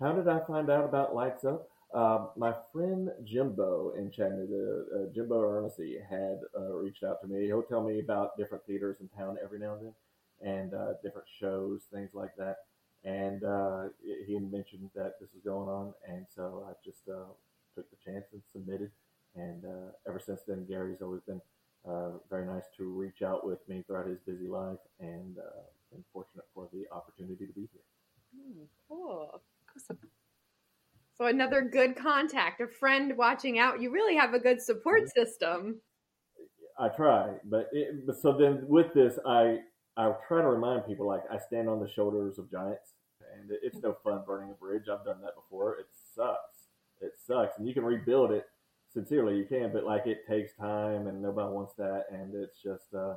How 0.00 0.12
did 0.12 0.28
I 0.28 0.40
find 0.46 0.70
out 0.70 0.84
about 0.84 1.14
Lights 1.14 1.44
Up? 1.44 1.68
Uh, 1.94 2.26
my 2.36 2.52
friend 2.70 3.08
Jimbo 3.24 3.94
in 3.96 4.10
Chattanooga, 4.10 4.84
uh, 4.94 5.14
Jimbo 5.14 5.40
Ernesty, 5.40 5.96
had 6.08 6.40
uh, 6.54 6.74
reached 6.74 7.02
out 7.02 7.22
to 7.22 7.26
me. 7.26 7.46
He'll 7.46 7.62
tell 7.62 7.82
me 7.82 8.00
about 8.00 8.36
different 8.36 8.66
theaters 8.66 8.98
in 9.00 9.08
town 9.08 9.38
every 9.42 9.58
now 9.58 9.76
and 9.76 9.86
then, 9.86 10.54
and 10.54 10.74
uh, 10.74 10.92
different 11.02 11.26
shows, 11.40 11.80
things 11.90 12.10
like 12.12 12.36
that. 12.36 12.56
And 13.02 13.42
uh, 13.44 13.84
he 14.26 14.38
mentioned 14.38 14.90
that 14.94 15.14
this 15.20 15.30
was 15.32 15.42
going 15.42 15.70
on, 15.70 15.94
and 16.06 16.26
so 16.28 16.66
I 16.68 16.72
just 16.84 17.08
uh, 17.08 17.32
took 17.74 17.88
the 17.90 17.96
chance 18.04 18.26
and 18.32 18.42
submitted. 18.52 18.90
And 19.36 19.64
ever 20.06 20.18
since 20.18 20.40
then, 20.46 20.66
Gary's 20.68 21.00
always 21.00 21.22
been 21.22 21.40
very 22.28 22.44
nice 22.44 22.64
to 22.76 22.84
reach 22.84 23.22
out 23.22 23.46
with 23.46 23.66
me 23.68 23.84
throughout 23.86 24.08
his 24.08 24.18
busy 24.26 24.48
life, 24.48 24.78
and 25.00 25.36
been 25.90 26.04
fortunate 26.12 26.44
for 26.54 26.68
the 26.72 26.84
opportunity 26.92 27.46
to 27.46 27.52
be 27.52 27.68
here. 27.72 27.82
Hmm, 28.34 28.64
cool. 28.88 29.42
Awesome. 29.76 29.98
So 31.16 31.26
another 31.26 31.62
good 31.62 31.96
contact, 31.96 32.60
a 32.60 32.68
friend 32.68 33.16
watching 33.16 33.58
out. 33.58 33.80
You 33.80 33.90
really 33.90 34.16
have 34.16 34.34
a 34.34 34.38
good 34.38 34.60
support 34.60 35.02
Mm-hmm. 35.02 35.20
system. 35.20 35.80
I 36.78 36.88
try, 36.88 37.34
but, 37.44 37.68
it, 37.72 38.06
but 38.06 38.16
so 38.20 38.32
then 38.32 38.64
with 38.68 38.94
this, 38.94 39.18
I 39.26 39.58
I 39.96 40.12
try 40.28 40.42
to 40.42 40.48
remind 40.48 40.86
people 40.86 41.06
like 41.08 41.24
I 41.28 41.38
stand 41.38 41.68
on 41.68 41.80
the 41.80 41.88
shoulders 41.88 42.38
of 42.38 42.48
giants, 42.50 42.92
and 43.36 43.50
it, 43.50 43.60
it's 43.64 43.82
no 43.82 43.96
fun 44.04 44.22
burning 44.24 44.50
a 44.50 44.54
bridge. 44.54 44.84
I've 44.88 45.04
done 45.04 45.20
that 45.22 45.34
before. 45.34 45.78
It 45.80 45.86
sucks. 46.14 46.68
It 47.00 47.14
sucks, 47.26 47.58
and 47.58 47.66
you 47.66 47.74
can 47.74 47.84
rebuild 47.84 48.30
it. 48.30 48.46
Sincerely, 48.92 49.36
you 49.36 49.44
can, 49.44 49.72
but 49.72 49.84
like 49.84 50.06
it 50.06 50.26
takes 50.26 50.52
time, 50.54 51.08
and 51.08 51.20
nobody 51.20 51.52
wants 51.52 51.74
that, 51.74 52.04
and 52.12 52.34
it's 52.34 52.62
just 52.62 52.94
uh, 52.94 53.16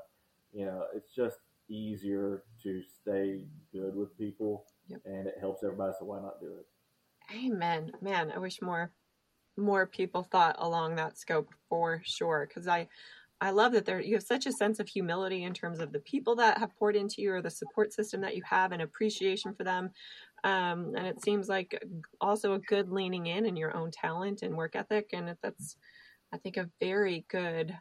you 0.52 0.66
know, 0.66 0.86
it's 0.96 1.14
just 1.14 1.38
easier 1.72 2.44
to 2.64 2.84
stay 2.84 3.46
good 3.72 3.96
with 3.96 4.18
people, 4.18 4.66
Yep. 4.88 5.02
and 5.06 5.28
it 5.28 5.36
helps 5.40 5.64
everybody. 5.64 5.94
So 5.98 6.06
why 6.06 6.20
not 6.22 6.40
do 6.42 6.48
it? 6.60 6.66
Amen. 7.36 7.92
Man, 8.02 8.32
I 8.32 8.40
wish 8.40 8.62
more 8.62 8.92
more 9.58 9.86
people 9.86 10.24
thought 10.24 10.56
along 10.60 10.96
that 10.96 11.18
scope 11.18 11.50
for 11.70 12.02
sure. 12.06 12.46
Because 12.48 12.68
I 12.68 12.88
I 13.40 13.52
love 13.52 13.72
that 13.74 13.86
there 13.86 14.02
you 14.02 14.16
have 14.16 14.24
such 14.24 14.46
a 14.46 14.52
sense 14.52 14.80
of 14.80 14.88
humility 14.90 15.44
in 15.44 15.54
terms 15.54 15.80
of 15.80 15.92
the 15.92 16.00
people 16.00 16.36
that 16.38 16.58
have 16.58 16.76
poured 16.78 16.96
into 16.96 17.22
you 17.22 17.34
or 17.34 17.42
the 17.42 17.50
support 17.50 17.94
system 17.94 18.22
that 18.22 18.36
you 18.36 18.44
have 18.44 18.72
and 18.72 18.82
appreciation 18.82 19.54
for 19.56 19.64
them. 19.64 19.92
Um, 20.44 20.94
and 20.96 21.08
it 21.08 21.22
seems 21.24 21.48
like 21.50 21.82
also 22.20 22.54
a 22.54 22.60
good 22.60 22.90
leaning 22.92 23.28
in 23.28 23.46
in 23.46 23.56
your 23.56 23.76
own 23.76 23.92
talent 23.92 24.42
and 24.42 24.56
work 24.58 24.76
ethic. 24.76 25.10
And 25.14 25.36
that's 25.42 25.78
I 26.34 26.38
think 26.38 26.58
a 26.58 26.70
very 26.80 27.26
good 27.30 27.78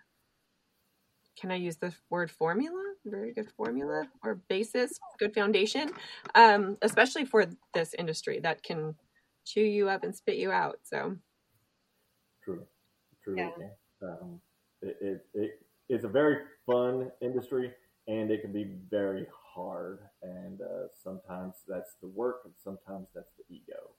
can 1.38 1.51
I 1.51 1.57
use 1.57 1.76
the 1.78 1.95
word 2.11 2.30
formula? 2.30 2.89
Very 3.05 3.32
good 3.32 3.51
formula 3.57 4.05
or 4.22 4.36
basis, 4.48 4.92
good 5.18 5.34
foundation, 5.34 5.90
um, 6.34 6.76
especially 6.82 7.24
for 7.24 7.46
this 7.72 7.94
industry 7.94 8.40
that 8.40 8.62
can 8.62 8.94
chew 9.46 9.62
you 9.62 9.88
up 9.88 10.05
and 10.05 10.14
spit 10.14 10.36
you 10.36 10.51
out. 10.51 10.80
So 10.82 11.16
true, 12.44 12.66
truly 13.24 13.40
Yeah. 13.40 14.09
Um, 14.09 14.40
it, 14.82 14.96
it, 15.01 15.26
it, 15.34 15.66
it's 15.88 16.05
a 16.05 16.09
very 16.09 16.38
fun 16.66 17.11
industry, 17.20 17.72
and 18.07 18.30
it 18.30 18.42
can 18.42 18.53
be 18.53 18.76
very 18.90 19.26
hard. 19.55 20.01
And 20.22 20.61
uh, 20.61 20.88
sometimes 21.03 21.57
that's 21.66 21.94
the 22.03 22.09
work, 22.09 22.42
and 22.44 22.55
sometimes 22.62 23.09
that's 23.14 23.32
the 23.36 23.55
ego. 23.55 23.90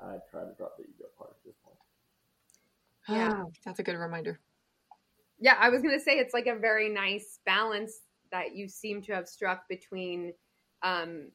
I 0.00 0.16
try 0.30 0.42
to 0.42 0.52
drop 0.56 0.76
the 0.76 0.84
ego 0.84 1.06
part 1.16 1.30
at 1.30 1.44
this 1.44 1.56
point. 1.64 1.78
Yeah. 3.08 3.32
Ah, 3.32 3.44
that's 3.64 3.78
a 3.78 3.82
good 3.82 3.96
reminder. 3.96 4.38
Yeah, 5.40 5.56
I 5.58 5.68
was 5.68 5.82
gonna 5.82 6.00
say 6.00 6.18
it's 6.18 6.34
like 6.34 6.46
a 6.46 6.56
very 6.56 6.88
nice 6.88 7.38
balance 7.46 8.00
that 8.32 8.54
you 8.54 8.68
seem 8.68 9.02
to 9.02 9.14
have 9.14 9.28
struck 9.28 9.68
between 9.68 10.32
um, 10.82 11.30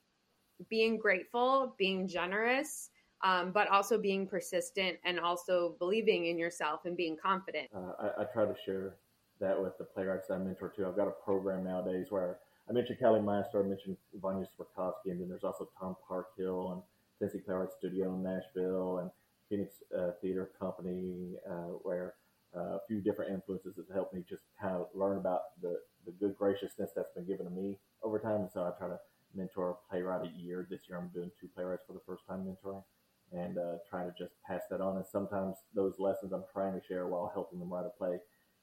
being 0.70 0.98
grateful, 0.98 1.76
being 1.78 2.08
generous, 2.08 2.90
um, 3.24 3.52
but 3.52 3.68
also 3.70 3.98
being 3.98 4.28
persistent 4.28 4.98
and 5.06 5.20
also 5.20 5.76
believing 5.80 6.26
in 6.28 6.38
yourself 6.38 6.82
and 6.86 6.98
being 6.98 7.18
confident. 7.18 7.68
Uh, 7.76 7.94
I, 8.00 8.22
I 8.22 8.26
try 8.26 8.46
to 8.46 8.56
share 8.66 8.96
that 9.40 9.62
with 9.62 9.78
the 9.78 9.84
playwrights 9.84 10.30
I 10.30 10.38
mentor 10.38 10.74
too. 10.76 10.86
I've 10.86 10.96
got 10.96 11.08
a 11.08 11.12
program 11.12 11.64
nowadays 11.64 12.08
where 12.10 12.38
I 12.70 12.74
mentioned 12.74 13.00
Kelly 13.00 13.22
Meister, 13.22 13.64
I 13.64 13.68
mentioned 13.68 13.98
Vanya 14.22 14.46
Swarkowski, 14.46 15.12
and 15.12 15.20
then 15.20 15.28
there's 15.28 15.44
also 15.44 15.70
Tom 15.78 15.96
Parkhill 16.08 16.74
and 16.74 16.82
Tennessee 17.20 17.44
Playwright 17.46 17.70
Studio 17.78 18.14
in 18.14 18.24
Nashville 18.24 19.00
and 19.00 19.12
Phoenix 19.50 19.76
uh, 19.98 20.12
Theater 20.22 20.52
Company, 20.60 21.36
uh, 21.50 21.76
where 21.84 22.16
a 22.56 22.80
few 22.88 23.02
different 23.02 23.32
influences 23.32 23.76
that 23.76 23.86
helped 23.94 24.14
me 24.14 24.24
just 24.28 24.44
kind 24.60 24.76
of 24.76 24.88
learn 24.94 25.18
about 25.18 25.60
the, 25.62 25.80
the 26.06 26.12
good 26.12 26.36
graciousness 26.38 26.92
that's 26.96 27.12
been 27.16 27.26
given 27.26 27.46
to 27.46 27.52
me 27.52 27.78
over 28.04 28.20
time. 28.20 28.42
And 28.42 28.50
so 28.54 28.62
I 28.64 28.72
try 28.78 28.88
to 28.90 29.00
mentor 29.36 29.72
a 29.72 29.90
playwright 29.90 30.28
a 30.28 30.42
year. 30.42 30.68
This 30.70 30.82
year 30.88 30.98
I'm 30.98 31.10
doing 31.10 31.32
two 31.40 31.48
playwrights 31.56 31.84
for 31.88 31.94
the 31.94 32.02
first 32.06 32.24
time 32.28 32.46
mentoring 32.46 32.84
and 33.32 33.58
uh, 33.58 33.78
try 33.90 34.04
to 34.04 34.14
just 34.18 34.34
pass 34.48 34.62
that 34.70 34.82
on. 34.82 34.98
And 34.98 35.06
sometimes 35.12 35.56
those 35.74 35.96
lessons 36.00 36.32
I'm 36.32 36.44
trying 36.54 36.80
to 36.80 36.86
share 36.86 37.08
while 37.08 37.32
helping 37.34 37.60
them 37.60 37.74
write 37.74 37.86
a 37.86 37.90
play 37.90 38.20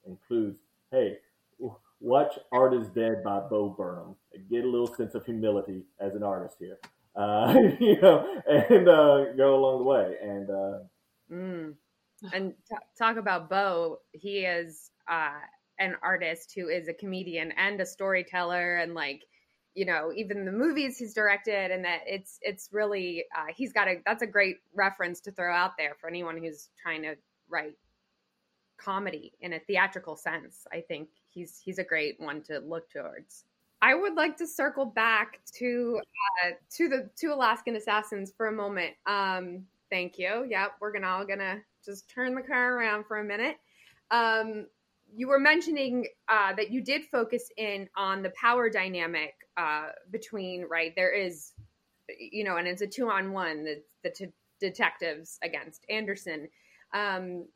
includes, 0.07 0.59
hey, 0.93 1.19
watch 2.01 2.33
Art 2.53 2.75
is 2.75 2.89
Dead 2.89 3.23
by 3.25 3.41
Bo 3.41 3.71
Burnham. 3.71 4.15
Get 4.51 4.65
a 4.65 4.69
little 4.69 4.95
sense 4.95 5.15
of 5.15 5.25
humility 5.27 5.83
as 6.01 6.15
an 6.15 6.23
artist 6.23 6.57
here. 6.59 6.79
Uh, 7.17 7.55
you 7.81 8.01
know, 8.01 8.43
and 8.49 8.89
uh, 8.89 9.33
go 9.37 9.57
along 9.57 9.79
the 9.79 9.85
way. 9.85 10.15
And 10.23 10.51
uh, 10.51 10.79
Mm. 11.33 11.75
And 12.35 12.53
t- 12.69 12.77
talk 12.99 13.17
about 13.17 13.49
Bo. 13.49 13.99
He 14.13 14.41
is 14.41 14.91
uh, 15.09 15.39
an 15.79 15.97
artist 16.03 16.53
who 16.55 16.69
is 16.69 16.89
a 16.89 16.93
comedian 16.93 17.53
and 17.53 17.81
a 17.81 17.87
storyteller, 17.87 18.77
and 18.77 18.95
like 18.95 19.25
you 19.75 19.87
know, 19.87 20.11
even 20.15 20.45
the 20.45 20.53
movies 20.53 20.99
he's 20.99 21.15
directed, 21.15 21.71
and 21.71 21.85
that 21.85 22.01
it's 22.07 22.39
it's 22.43 22.69
really 22.73 23.25
uh, 23.37 23.53
he's 23.55 23.73
got 23.73 23.89
a 23.89 23.97
that's 24.05 24.23
a 24.23 24.27
great 24.27 24.57
reference 24.75 25.21
to 25.21 25.33
throw 25.33 25.55
out 25.55 25.77
there 25.79 25.97
for 26.01 26.09
anyone 26.09 26.37
who's 26.37 26.69
trying 26.83 27.03
to 27.03 27.15
write 27.49 27.77
comedy 28.77 29.33
in 29.41 29.53
a 29.53 29.59
theatrical 29.61 30.17
sense. 30.17 30.67
I 30.73 30.81
think 30.81 31.09
he's 31.29 31.61
he's 31.63 31.79
a 31.79 31.85
great 31.85 32.19
one 32.19 32.43
to 32.43 32.59
look 32.59 32.91
towards. 32.91 33.45
I 33.83 33.95
would 33.95 34.15
like 34.15 34.37
to 34.39 34.47
circle 34.47 34.85
back 34.85 35.41
to 35.59 36.01
uh, 36.45 36.51
to 36.77 36.89
the 36.89 37.11
to 37.21 37.29
Alaskan 37.29 37.77
Assassins 37.77 38.33
for 38.37 38.49
a 38.49 38.53
moment. 38.53 38.95
Um, 39.07 39.65
thank 39.91 40.19
you. 40.19 40.47
Yep, 40.49 40.73
we're 40.81 40.93
gonna 40.93 41.09
all 41.09 41.25
gonna 41.25 41.61
just 41.85 42.09
turn 42.09 42.35
the 42.35 42.43
car 42.43 42.77
around 42.77 43.05
for 43.07 43.19
a 43.19 43.25
minute. 43.25 43.57
Um, 44.11 44.67
you 45.13 45.29
were 45.29 45.39
mentioning 45.39 46.07
uh, 46.29 46.55
that 46.55 46.71
you 46.71 46.83
did 46.83 47.05
focus 47.05 47.51
in 47.57 47.89
on 47.97 48.23
the 48.23 48.31
power 48.31 48.71
dynamic 48.71 49.35
uh, 49.57 49.89
between 50.11 50.65
right. 50.71 50.93
There 50.95 51.13
is, 51.13 51.53
you 52.19 52.45
know, 52.45 52.57
and 52.57 52.69
it's 52.69 52.83
a 52.83 52.87
two 52.87 53.09
on 53.11 53.33
one. 53.33 53.65
The 53.65 53.83
the 54.03 54.11
t- 54.11 54.33
detectives 54.61 55.39
against 55.43 55.85
Anderson. 55.89 56.49
Um, 56.95 57.47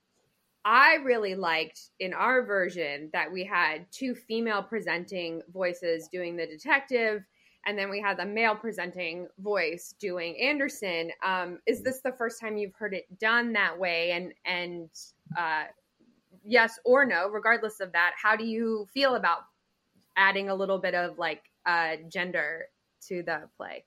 I 0.64 0.94
really 1.04 1.34
liked 1.34 1.90
in 2.00 2.14
our 2.14 2.42
version 2.42 3.10
that 3.12 3.30
we 3.30 3.44
had 3.44 3.86
two 3.92 4.14
female 4.14 4.62
presenting 4.62 5.42
voices 5.52 6.08
doing 6.08 6.36
the 6.36 6.46
detective, 6.46 7.22
and 7.66 7.78
then 7.78 7.90
we 7.90 8.00
had 8.00 8.18
the 8.18 8.26
male 8.26 8.54
presenting 8.54 9.28
voice 9.38 9.94
doing 9.98 10.36
Anderson. 10.40 11.10
Um, 11.24 11.58
is 11.66 11.82
this 11.82 12.00
the 12.00 12.12
first 12.12 12.40
time 12.40 12.56
you've 12.56 12.74
heard 12.74 12.94
it 12.94 13.06
done 13.18 13.52
that 13.54 13.78
way? 13.78 14.12
And 14.12 14.32
and 14.44 14.90
uh, 15.36 15.64
yes 16.44 16.78
or 16.84 17.04
no, 17.04 17.28
regardless 17.28 17.80
of 17.80 17.92
that, 17.92 18.12
how 18.20 18.36
do 18.36 18.44
you 18.44 18.86
feel 18.92 19.14
about 19.14 19.40
adding 20.16 20.48
a 20.48 20.54
little 20.54 20.78
bit 20.78 20.94
of 20.94 21.18
like 21.18 21.42
uh, 21.66 21.96
gender 22.10 22.66
to 23.08 23.22
the 23.22 23.48
play? 23.56 23.84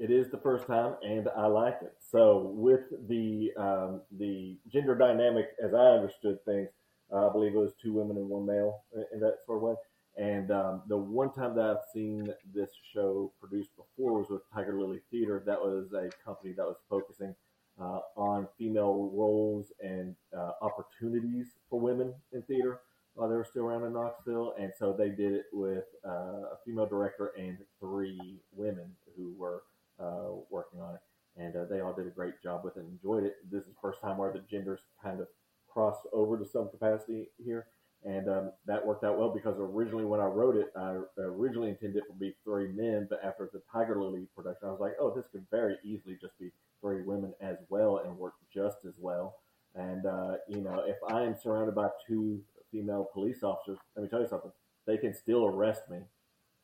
it 0.00 0.10
is 0.10 0.30
the 0.30 0.38
first 0.38 0.66
time, 0.66 0.94
and 1.02 1.28
I 1.36 1.46
like 1.46 1.76
it. 1.82 1.92
So 2.10 2.52
with 2.54 2.80
the 3.06 3.50
um, 3.56 4.00
the 4.18 4.56
gender 4.72 4.94
dynamic, 4.96 5.50
as 5.62 5.74
I 5.74 5.98
understood 5.98 6.42
things, 6.46 6.70
uh, 7.12 7.28
I 7.28 7.32
believe 7.32 7.54
it 7.54 7.58
was 7.58 7.74
two 7.82 7.92
women 7.92 8.16
and 8.16 8.28
one 8.28 8.46
male 8.46 8.80
in, 8.94 9.04
in 9.12 9.20
that 9.20 9.36
sort 9.44 9.58
of 9.58 9.62
way. 9.62 9.74
And 10.20 10.50
um, 10.50 10.82
the 10.86 10.98
one 10.98 11.32
time 11.32 11.56
that 11.56 11.64
I've 11.64 11.84
seen 11.94 12.28
this 12.54 12.68
show 12.92 13.32
produced 13.40 13.70
before 13.74 14.18
was 14.18 14.28
with 14.28 14.42
Tiger 14.52 14.78
Lily 14.78 15.00
Theater. 15.10 15.42
That 15.46 15.58
was 15.58 15.94
a 15.94 16.10
company 16.22 16.52
that 16.58 16.66
was 16.66 16.76
focusing 16.90 17.34
uh, 17.80 18.00
on 18.16 18.46
female 18.58 19.10
roles 19.14 19.72
and 19.80 20.14
uh, 20.36 20.50
opportunities 20.60 21.46
for 21.70 21.80
women 21.80 22.12
in 22.32 22.42
theater 22.42 22.80
while 23.14 23.30
they 23.30 23.34
were 23.34 23.46
still 23.48 23.64
around 23.64 23.84
in 23.84 23.94
Knoxville. 23.94 24.52
And 24.58 24.70
so 24.78 24.92
they 24.92 25.08
did 25.08 25.32
it 25.32 25.46
with 25.54 25.84
uh, 26.06 26.52
a 26.52 26.58
female 26.66 26.86
director 26.86 27.32
and 27.38 27.56
three 27.80 28.42
women 28.52 28.90
who 29.16 29.32
were 29.38 29.62
uh, 29.98 30.32
working 30.50 30.82
on 30.82 30.96
it. 30.96 31.00
And 31.38 31.56
uh, 31.56 31.64
they 31.64 31.80
all 31.80 31.94
did 31.94 32.06
a 32.06 32.10
great 32.10 32.42
job 32.42 32.62
with 32.62 32.76
it 32.76 32.80
and 32.80 32.92
enjoyed 32.92 33.24
it. 33.24 33.36
This 33.50 33.62
is 33.62 33.68
the 33.68 33.80
first 33.80 34.02
time 34.02 34.18
where 34.18 34.30
the 34.30 34.44
genders 34.50 34.80
kind 35.02 35.18
of 35.18 35.28
crossed 35.66 36.06
over 36.12 36.36
to 36.36 36.44
some 36.44 36.68
capacity 36.68 37.28
here. 37.42 37.68
And 38.04 38.28
um, 38.30 38.52
that 38.66 38.84
worked 38.84 39.04
out 39.04 39.18
well 39.18 39.28
because 39.28 39.56
originally 39.58 40.06
when 40.06 40.20
I 40.20 40.24
wrote 40.24 40.56
it, 40.56 40.72
I 40.74 40.96
originally 41.18 41.68
intended 41.68 41.98
it 41.98 42.06
to 42.10 42.18
be 42.18 42.34
three 42.44 42.68
men, 42.68 43.06
but 43.10 43.20
after 43.22 43.50
the 43.52 43.60
Tiger 43.70 44.00
Lily 44.00 44.26
production, 44.34 44.68
I 44.68 44.70
was 44.70 44.80
like, 44.80 44.92
oh, 44.98 45.12
this 45.14 45.26
could 45.30 45.44
very 45.50 45.76
easily 45.84 46.16
just 46.18 46.38
be 46.38 46.50
three 46.80 47.02
women 47.02 47.34
as 47.42 47.56
well 47.68 48.00
and 48.04 48.16
work 48.16 48.34
just 48.52 48.78
as 48.86 48.94
well. 48.98 49.36
And, 49.74 50.06
uh, 50.06 50.36
you 50.48 50.62
know, 50.62 50.82
if 50.86 50.96
I 51.12 51.22
am 51.22 51.36
surrounded 51.36 51.74
by 51.74 51.88
two 52.08 52.40
female 52.72 53.08
police 53.12 53.42
officers, 53.42 53.78
let 53.94 54.02
me 54.02 54.08
tell 54.08 54.20
you 54.20 54.28
something, 54.28 54.52
they 54.86 54.96
can 54.96 55.14
still 55.14 55.46
arrest 55.46 55.82
me. 55.90 55.98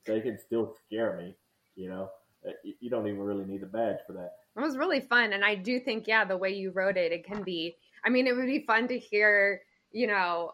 They 0.07 0.21
can 0.21 0.39
still 0.39 0.75
scare 0.87 1.17
me, 1.19 1.35
you 1.75 1.89
know. 1.89 2.09
Uh, 2.47 2.53
you 2.81 2.89
don't 2.89 3.07
even 3.07 3.21
really 3.21 3.45
need 3.45 3.63
a 3.63 3.67
badge 3.67 3.99
for 4.07 4.13
that. 4.15 4.37
It 4.57 4.61
was 4.61 4.77
really 4.79 5.01
fun. 5.01 5.33
And 5.33 5.45
I 5.45 5.55
do 5.55 5.81
think, 5.81 6.07
yeah, 6.07 6.25
the 6.25 6.37
way 6.37 6.51
you 6.51 6.71
wrote 6.71 6.97
it, 6.97 7.13
it 7.13 7.27
can 7.27 7.43
be, 7.43 7.77
I 8.05 8.09
mean, 8.09 8.27
it 8.27 8.35
would 8.35 8.47
be 8.47 8.65
fun 8.67 8.89
to 8.89 8.99
hear, 8.99 9.61
you 9.93 10.07
know, 10.07 10.53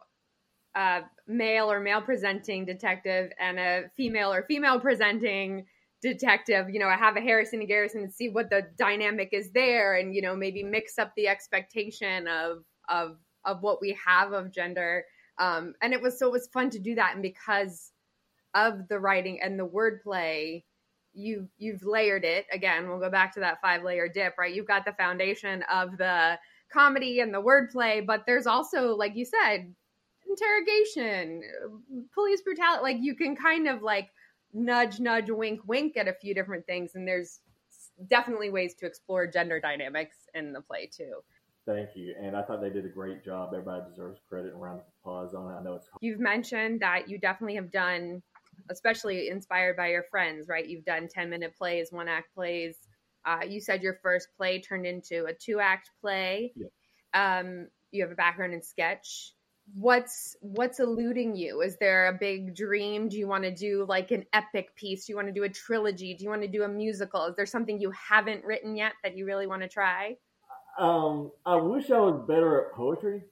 a 0.75 1.01
male 1.27 1.71
or 1.71 1.81
male 1.81 2.01
presenting 2.01 2.65
detective 2.65 3.31
and 3.39 3.59
a 3.59 3.91
female 3.97 4.33
or 4.33 4.43
female 4.43 4.81
presenting 4.81 5.67
detective, 6.01 6.69
you 6.69 6.81
know, 6.81 6.89
i 6.89 6.97
have 6.97 7.17
a 7.17 7.21
Harrison 7.21 7.61
and 7.61 7.69
Garrison 7.69 8.03
and 8.03 8.13
see 8.13 8.29
what 8.29 8.51
the 8.51 8.67
dynamic 8.77 9.29
is 9.33 9.53
there 9.53 9.95
and, 9.95 10.15
you 10.15 10.21
know, 10.21 10.35
maybe 10.35 10.63
mix 10.63 10.99
up 10.99 11.13
the 11.17 11.29
expectation 11.29 12.27
of, 12.27 12.65
of, 12.89 13.19
of 13.45 13.63
what 13.63 13.81
we 13.81 13.97
have 14.05 14.33
of 14.33 14.53
gender. 14.53 15.05
Um, 15.39 15.75
and 15.81 15.93
it 15.93 16.03
was, 16.03 16.19
so 16.19 16.27
it 16.27 16.33
was 16.33 16.49
fun 16.49 16.71
to 16.71 16.79
do 16.79 16.97
that. 16.97 17.13
And 17.15 17.23
because 17.23 17.93
of 18.55 18.89
the 18.89 18.99
writing 18.99 19.41
and 19.41 19.59
the 19.59 19.67
wordplay, 19.67 20.65
you 21.15 21.49
you've 21.59 21.83
layered 21.85 22.25
it 22.25 22.47
again. 22.53 22.89
We'll 22.89 22.99
go 22.99 23.11
back 23.11 23.35
to 23.35 23.41
that 23.41 23.61
five 23.61 23.83
layer 23.83 24.09
dip, 24.09 24.35
right? 24.39 24.55
You've 24.55 24.67
got 24.67 24.85
the 24.85 24.95
foundation 24.95 25.63
of 25.73 25.97
the 25.99 26.39
comedy 26.73 27.21
and 27.21 27.33
the 27.33 27.43
wordplay, 27.43 28.05
but 28.05 28.25
there's 28.27 28.47
also, 28.47 28.97
like 28.97 29.15
you 29.15 29.27
said, 29.27 29.75
interrogation, 30.33 31.43
police 32.15 32.43
brutality. 32.43 32.83
Like 32.83 32.97
you 33.01 33.15
can 33.15 33.37
kind 33.37 33.69
of 33.69 33.83
like 33.83 34.11
nudge, 34.53 35.01
nudge, 35.01 35.31
wink, 35.31 35.61
wink 35.67 35.97
at 35.97 36.09
a 36.09 36.13
few 36.13 36.35
different 36.35 36.67
things, 36.67 36.95
and 36.95 37.07
there's 37.07 37.41
definitely 38.09 38.51
ways 38.51 38.75
to 38.75 38.87
explore 38.87 39.27
gender 39.27 39.61
dynamics 39.61 40.17
in 40.35 40.53
the 40.53 40.61
play 40.61 40.91
too. 40.93 41.15
Thank 41.67 41.91
you. 41.95 42.15
And 42.21 42.37
I 42.37 42.43
thought 42.43 42.61
they 42.61 42.71
did 42.71 42.85
a 42.85 42.89
great 42.89 43.25
job. 43.25 43.51
Everybody 43.53 43.83
deserves 43.89 44.21
credit 44.29 44.53
and 44.53 44.61
round 44.61 44.81
of 44.81 44.87
applause 45.01 45.33
on 45.35 45.53
it. 45.53 45.57
I 45.57 45.63
know 45.63 45.75
it's. 45.75 45.87
You've 46.01 46.19
mentioned 46.19 46.81
that 46.81 47.09
you 47.09 47.19
definitely 47.19 47.55
have 47.55 47.71
done, 47.71 48.21
especially 48.71 49.29
inspired 49.29 49.77
by 49.77 49.89
your 49.89 50.03
friends, 50.03 50.49
right? 50.49 50.67
You've 50.67 50.85
done 50.85 51.09
10 51.09 51.31
minute 51.31 51.57
plays, 51.57 51.93
one 51.93 52.09
act 52.09 52.35
plays. 52.35 52.77
Uh, 53.25 53.41
you 53.49 53.61
said 53.61 53.83
your 53.83 53.95
first 54.03 54.29
play 54.37 54.61
turned 54.61 54.87
into 54.87 55.27
a 55.27 55.33
two 55.33 55.61
act 55.61 55.91
play. 56.01 56.53
Yeah. 56.57 56.67
Um, 57.15 57.69
you 57.93 58.03
have 58.03 58.11
a 58.11 58.17
background 58.17 58.55
in 58.55 58.63
sketch 58.63 59.35
what's 59.75 60.37
what's 60.41 60.81
eluding 60.81 61.35
you? 61.35 61.63
Is 61.63 61.77
there 61.79 62.09
a 62.09 62.13
big 62.13 62.55
dream? 62.55 63.09
Do 63.09 63.19
you 63.19 63.27
want 63.27 63.45
to 63.45 63.55
do 63.55 63.87
like 63.89 64.11
an 64.11 64.25
epic 64.33 64.75
piece? 64.77 65.07
Do 65.07 65.13
you 65.13 65.17
want 65.17 65.29
to 65.29 65.33
do 65.33 65.45
a 65.45 65.49
trilogy? 65.49 66.15
Do 66.15 66.25
you 66.25 66.31
want 66.31 66.43
to 66.43 66.49
do 66.49 66.65
a 66.65 66.69
musical? 66.69 67.25
Is 67.27 67.37
there 67.37 67.47
something 67.47 67.81
you 67.81 67.91
haven't 67.93 68.45
written 68.45 68.77
yet 68.77 68.93
that 69.03 69.17
you 69.17 69.27
really 69.27 69.47
want 69.47 69.63
to 69.63 69.69
try? 69.69 70.17
Um 70.79 71.31
i 71.45 71.55
wish 71.55 71.91
i 71.91 71.99
was 71.99 72.25
better 72.27 72.67
at 72.67 72.73
poetry. 72.73 73.23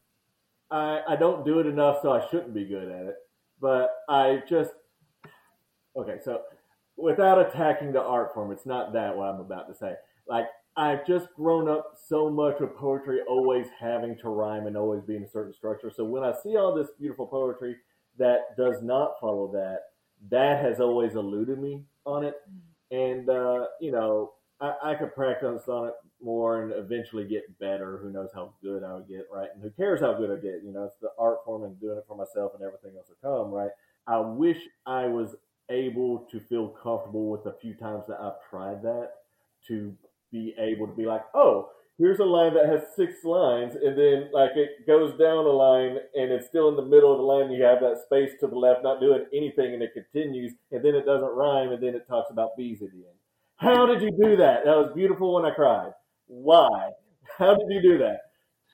I 0.70 1.00
i 1.08 1.16
don't 1.16 1.44
do 1.44 1.58
it 1.58 1.66
enough 1.66 1.98
so 2.02 2.12
i 2.12 2.26
shouldn't 2.30 2.54
be 2.54 2.64
good 2.64 2.90
at 2.90 3.06
it. 3.06 3.14
But 3.60 3.90
i 4.08 4.42
just 4.48 4.72
okay 5.96 6.18
so 6.24 6.42
without 6.96 7.38
attacking 7.38 7.92
the 7.92 8.02
art 8.02 8.34
form 8.34 8.52
it's 8.52 8.66
not 8.66 8.92
that 8.92 9.16
what 9.16 9.28
i'm 9.28 9.40
about 9.40 9.68
to 9.68 9.74
say. 9.74 9.94
Like 10.28 10.46
I've 10.76 11.06
just 11.06 11.28
grown 11.34 11.68
up 11.68 11.96
so 12.08 12.30
much 12.30 12.60
with 12.60 12.76
poetry 12.76 13.20
always 13.28 13.66
having 13.78 14.16
to 14.18 14.28
rhyme 14.28 14.66
and 14.66 14.76
always 14.76 15.02
being 15.02 15.24
a 15.24 15.28
certain 15.28 15.52
structure. 15.52 15.90
So 15.94 16.04
when 16.04 16.22
I 16.22 16.32
see 16.42 16.56
all 16.56 16.74
this 16.74 16.88
beautiful 16.98 17.26
poetry 17.26 17.76
that 18.18 18.56
does 18.56 18.82
not 18.82 19.14
follow 19.20 19.50
that, 19.52 19.80
that 20.30 20.62
has 20.62 20.80
always 20.80 21.14
eluded 21.14 21.58
me 21.58 21.82
on 22.06 22.24
it. 22.24 22.34
And, 22.90 23.28
uh, 23.28 23.66
you 23.80 23.92
know, 23.92 24.32
I, 24.60 24.74
I 24.82 24.94
could 24.94 25.14
practice 25.14 25.68
on 25.68 25.88
it 25.88 25.94
more 26.22 26.62
and 26.62 26.72
eventually 26.72 27.24
get 27.24 27.58
better. 27.58 27.98
Who 27.98 28.10
knows 28.10 28.30
how 28.34 28.54
good 28.62 28.84
I 28.84 28.94
would 28.94 29.08
get, 29.08 29.26
right? 29.32 29.48
And 29.54 29.62
who 29.62 29.70
cares 29.70 30.00
how 30.00 30.12
good 30.14 30.30
I 30.30 30.36
get? 30.36 30.62
You 30.64 30.72
know, 30.72 30.84
it's 30.84 30.98
the 31.00 31.10
art 31.18 31.38
form 31.44 31.64
and 31.64 31.80
doing 31.80 31.98
it 31.98 32.04
for 32.06 32.16
myself 32.16 32.52
and 32.54 32.62
everything 32.62 32.92
else 32.96 33.08
will 33.08 33.42
come, 33.42 33.50
right? 33.52 33.70
I 34.06 34.18
wish 34.18 34.58
I 34.86 35.06
was 35.06 35.34
able 35.70 36.26
to 36.30 36.40
feel 36.40 36.68
comfortable 36.68 37.30
with 37.30 37.44
the 37.44 37.54
few 37.60 37.74
times 37.74 38.04
that 38.08 38.18
I've 38.20 38.40
tried 38.50 38.82
that 38.82 39.12
to 39.68 39.94
be 40.32 40.54
able 40.58 40.86
to 40.86 40.94
be 40.94 41.06
like, 41.06 41.22
oh, 41.34 41.68
here's 41.98 42.18
a 42.18 42.24
line 42.24 42.54
that 42.54 42.66
has 42.66 42.82
six 42.96 43.24
lines, 43.24 43.74
and 43.74 43.96
then 43.96 44.30
like 44.32 44.52
it 44.56 44.86
goes 44.86 45.18
down 45.18 45.44
a 45.44 45.50
line, 45.50 45.98
and 46.14 46.32
it's 46.32 46.48
still 46.48 46.68
in 46.68 46.76
the 46.76 46.84
middle 46.84 47.12
of 47.12 47.18
the 47.18 47.24
line. 47.24 47.52
You 47.52 47.62
have 47.64 47.80
that 47.80 48.02
space 48.04 48.30
to 48.40 48.46
the 48.46 48.56
left, 48.56 48.82
not 48.82 49.00
doing 49.00 49.26
anything, 49.34 49.74
and 49.74 49.82
it 49.82 49.92
continues, 49.92 50.52
and 50.72 50.84
then 50.84 50.94
it 50.94 51.04
doesn't 51.04 51.36
rhyme, 51.36 51.72
and 51.72 51.82
then 51.82 51.94
it 51.94 52.08
talks 52.08 52.30
about 52.30 52.56
bees 52.56 52.82
at 52.82 52.90
the 52.90 52.96
end. 52.96 53.18
How 53.56 53.86
did 53.86 54.00
you 54.00 54.10
do 54.10 54.36
that? 54.36 54.64
That 54.64 54.76
was 54.76 54.92
beautiful 54.94 55.34
when 55.34 55.44
I 55.44 55.54
cried. 55.54 55.92
Why? 56.26 56.90
How 57.36 57.54
did 57.54 57.66
you 57.68 57.82
do 57.82 57.98
that? 57.98 58.20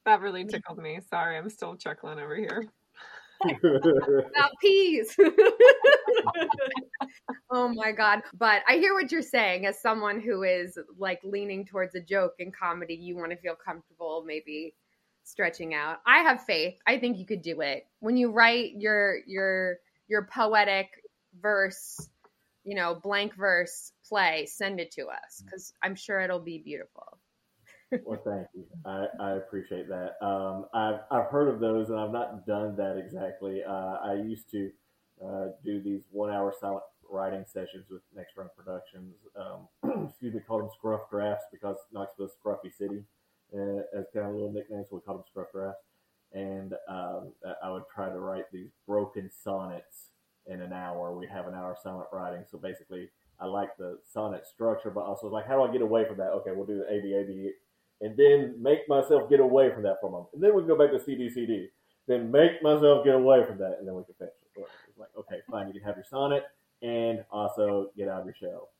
That 0.04 0.20
really 0.20 0.44
tickled 0.44 0.78
me. 0.78 1.00
Sorry, 1.10 1.36
I'm 1.36 1.50
still 1.50 1.76
chuckling 1.76 2.20
over 2.20 2.36
here. 2.36 2.64
about 3.42 4.52
peas. 4.62 5.16
oh 7.50 7.68
my 7.68 7.92
god! 7.92 8.22
But 8.38 8.62
I 8.68 8.76
hear 8.76 8.94
what 8.94 9.10
you're 9.10 9.22
saying. 9.22 9.66
As 9.66 9.80
someone 9.80 10.20
who 10.20 10.42
is 10.42 10.78
like 10.98 11.20
leaning 11.24 11.64
towards 11.64 11.94
a 11.94 12.00
joke 12.00 12.34
in 12.38 12.52
comedy, 12.52 12.94
you 12.94 13.16
want 13.16 13.30
to 13.32 13.36
feel 13.36 13.54
comfortable, 13.54 14.24
maybe 14.26 14.74
stretching 15.24 15.74
out. 15.74 15.98
I 16.06 16.18
have 16.18 16.44
faith. 16.44 16.78
I 16.86 16.98
think 16.98 17.18
you 17.18 17.26
could 17.26 17.42
do 17.42 17.60
it. 17.60 17.86
When 18.00 18.16
you 18.16 18.30
write 18.30 18.72
your 18.76 19.18
your 19.26 19.78
your 20.08 20.28
poetic 20.32 20.88
verse, 21.40 22.08
you 22.64 22.74
know, 22.74 22.94
blank 22.94 23.34
verse 23.34 23.92
play, 24.08 24.46
send 24.46 24.80
it 24.80 24.90
to 24.92 25.06
us 25.06 25.42
because 25.44 25.72
I'm 25.82 25.94
sure 25.94 26.20
it'll 26.20 26.40
be 26.40 26.58
beautiful 26.58 27.18
well, 28.04 28.20
thank 28.24 28.46
you. 28.54 28.64
I, 28.84 29.06
I 29.20 29.32
appreciate 29.36 29.88
that. 29.88 30.16
Um, 30.24 30.66
I've, 30.74 31.00
I've 31.10 31.26
heard 31.26 31.48
of 31.48 31.60
those 31.60 31.88
and 31.88 31.98
I've 31.98 32.12
not 32.12 32.46
done 32.46 32.76
that 32.76 32.96
exactly. 32.98 33.62
Uh, 33.66 33.96
I 34.02 34.14
used 34.14 34.50
to 34.50 34.70
uh, 35.24 35.48
do 35.64 35.80
these 35.80 36.02
one 36.10 36.30
hour 36.30 36.52
silent 36.58 36.82
writing 37.10 37.44
sessions 37.46 37.86
with 37.90 38.02
Next 38.14 38.36
Rung 38.36 38.48
Productions. 38.56 39.14
Um, 39.36 40.06
excuse 40.08 40.34
me, 40.34 40.40
called 40.46 40.62
them 40.62 40.70
Scruff 40.76 41.08
Drafts 41.10 41.44
because 41.52 41.76
Knoxville's 41.92 42.32
Scruffy 42.44 42.72
City 42.76 43.04
uh, 43.54 43.82
as 43.98 44.06
kind 44.12 44.26
of 44.26 44.32
a 44.32 44.36
little 44.36 44.52
nickname, 44.52 44.84
so 44.88 44.96
we 44.96 45.02
called 45.02 45.18
them 45.18 45.24
Scruff 45.30 45.52
Drafts. 45.52 45.82
And 46.32 46.74
um, 46.88 47.32
I 47.62 47.70
would 47.70 47.84
try 47.94 48.08
to 48.08 48.18
write 48.18 48.50
these 48.52 48.70
broken 48.86 49.30
sonnets 49.30 50.10
in 50.46 50.60
an 50.60 50.72
hour. 50.72 51.16
We 51.16 51.26
have 51.28 51.46
an 51.46 51.54
hour 51.54 51.76
silent 51.80 52.08
writing. 52.12 52.44
So 52.50 52.58
basically, 52.58 53.08
I 53.40 53.46
like 53.46 53.76
the 53.78 53.98
sonnet 54.12 54.46
structure, 54.46 54.90
but 54.90 55.04
also 55.04 55.28
like, 55.28 55.46
how 55.46 55.56
do 55.56 55.70
I 55.70 55.72
get 55.72 55.82
away 55.82 56.04
from 56.06 56.18
that? 56.18 56.30
Okay, 56.30 56.50
we'll 56.52 56.66
do 56.66 56.78
the 56.78 56.92
A 56.92 57.00
B 57.00 57.14
A 57.14 57.24
B 57.24 57.50
and 58.00 58.16
then 58.16 58.54
make 58.60 58.88
myself 58.88 59.30
get 59.30 59.40
away 59.40 59.72
from 59.72 59.82
that 59.84 59.96
for 60.00 60.08
a 60.08 60.10
moment. 60.10 60.30
And 60.34 60.42
then 60.42 60.54
we 60.54 60.62
can 60.62 60.68
go 60.68 60.78
back 60.78 60.90
to 60.90 60.98
CDCD. 60.98 61.68
Then 62.06 62.30
make 62.30 62.62
myself 62.62 63.04
get 63.04 63.14
away 63.14 63.44
from 63.44 63.58
that, 63.58 63.76
and 63.78 63.88
then 63.88 63.94
we 63.94 64.04
can 64.04 64.14
finish 64.18 64.34
like, 64.98 65.10
okay, 65.18 65.36
fine, 65.50 65.66
you 65.68 65.74
can 65.74 65.82
have 65.82 65.96
your 65.96 66.04
sonnet 66.04 66.44
and 66.82 67.24
also 67.30 67.90
get 67.96 68.08
out 68.08 68.20
of 68.20 68.26
your 68.26 68.34
shell. 68.34 68.70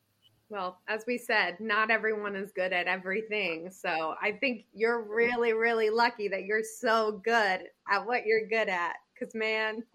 Well, 0.49 0.79
as 0.87 1.05
we 1.07 1.19
said, 1.19 1.59
not 1.59 1.91
everyone 1.91 2.37
is 2.37 2.53
good 2.53 2.73
at 2.73 2.87
everything. 2.87 3.71
So 3.71 4.14
I 4.23 4.33
think 4.33 4.67
you're 4.73 5.03
really, 5.03 5.53
really 5.53 5.91
lucky 5.91 6.29
that 6.29 6.45
you're 6.45 6.62
so 6.62 7.21
good 7.25 7.62
at 7.91 8.07
what 8.07 8.27
you're 8.27 8.47
good 8.47 8.69
at. 8.69 8.95
Because, 9.12 9.35
man, 9.35 9.83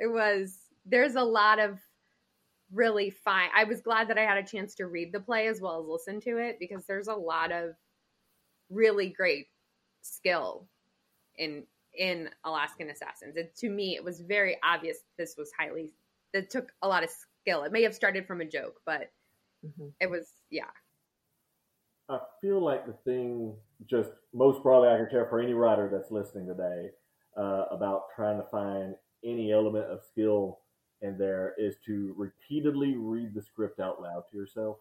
it 0.00 0.10
was, 0.10 0.58
there's 0.84 1.14
a 1.14 1.22
lot 1.22 1.60
of 1.60 1.78
really 2.72 3.10
fine. 3.10 3.50
I 3.54 3.64
was 3.64 3.80
glad 3.80 4.08
that 4.08 4.18
I 4.18 4.22
had 4.22 4.38
a 4.38 4.42
chance 4.42 4.74
to 4.76 4.86
read 4.86 5.12
the 5.12 5.20
play 5.20 5.46
as 5.46 5.60
well 5.60 5.80
as 5.80 5.86
listen 5.86 6.20
to 6.22 6.38
it 6.38 6.56
because 6.58 6.84
there's 6.86 7.08
a 7.08 7.14
lot 7.14 7.52
of 7.52 7.74
really 8.68 9.10
great 9.10 9.46
skill 10.00 10.66
in 11.36 11.64
in 11.94 12.28
Alaskan 12.44 12.90
Assassins. 12.90 13.36
And 13.36 13.48
to 13.56 13.68
me, 13.68 13.96
it 13.96 14.04
was 14.04 14.20
very 14.20 14.56
obvious 14.62 14.98
this 15.18 15.34
was 15.36 15.50
highly 15.58 15.92
that 16.32 16.50
took 16.50 16.72
a 16.82 16.88
lot 16.88 17.04
of 17.04 17.10
skill. 17.10 17.62
It 17.64 17.72
may 17.72 17.82
have 17.82 17.94
started 17.94 18.26
from 18.26 18.40
a 18.40 18.44
joke, 18.44 18.80
but 18.86 19.10
mm-hmm. 19.64 19.88
it 20.00 20.10
was 20.10 20.32
yeah. 20.50 20.70
I 22.08 22.18
feel 22.40 22.62
like 22.62 22.86
the 22.86 22.94
thing, 23.04 23.54
just 23.88 24.10
most 24.34 24.62
broadly, 24.62 24.88
I 24.88 24.96
can 24.96 25.08
share 25.10 25.26
for 25.26 25.40
any 25.40 25.54
writer 25.54 25.88
that's 25.90 26.10
listening 26.10 26.46
today 26.46 26.90
uh, 27.36 27.64
about 27.70 28.04
trying 28.14 28.38
to 28.38 28.46
find 28.50 28.94
any 29.24 29.52
element 29.52 29.86
of 29.86 30.00
skill 30.02 30.58
in 31.00 31.16
there 31.16 31.54
is 31.58 31.76
to 31.86 32.14
repeatedly 32.16 32.96
read 32.96 33.34
the 33.34 33.42
script 33.42 33.80
out 33.80 34.00
loud 34.02 34.24
to 34.30 34.36
yourself 34.36 34.78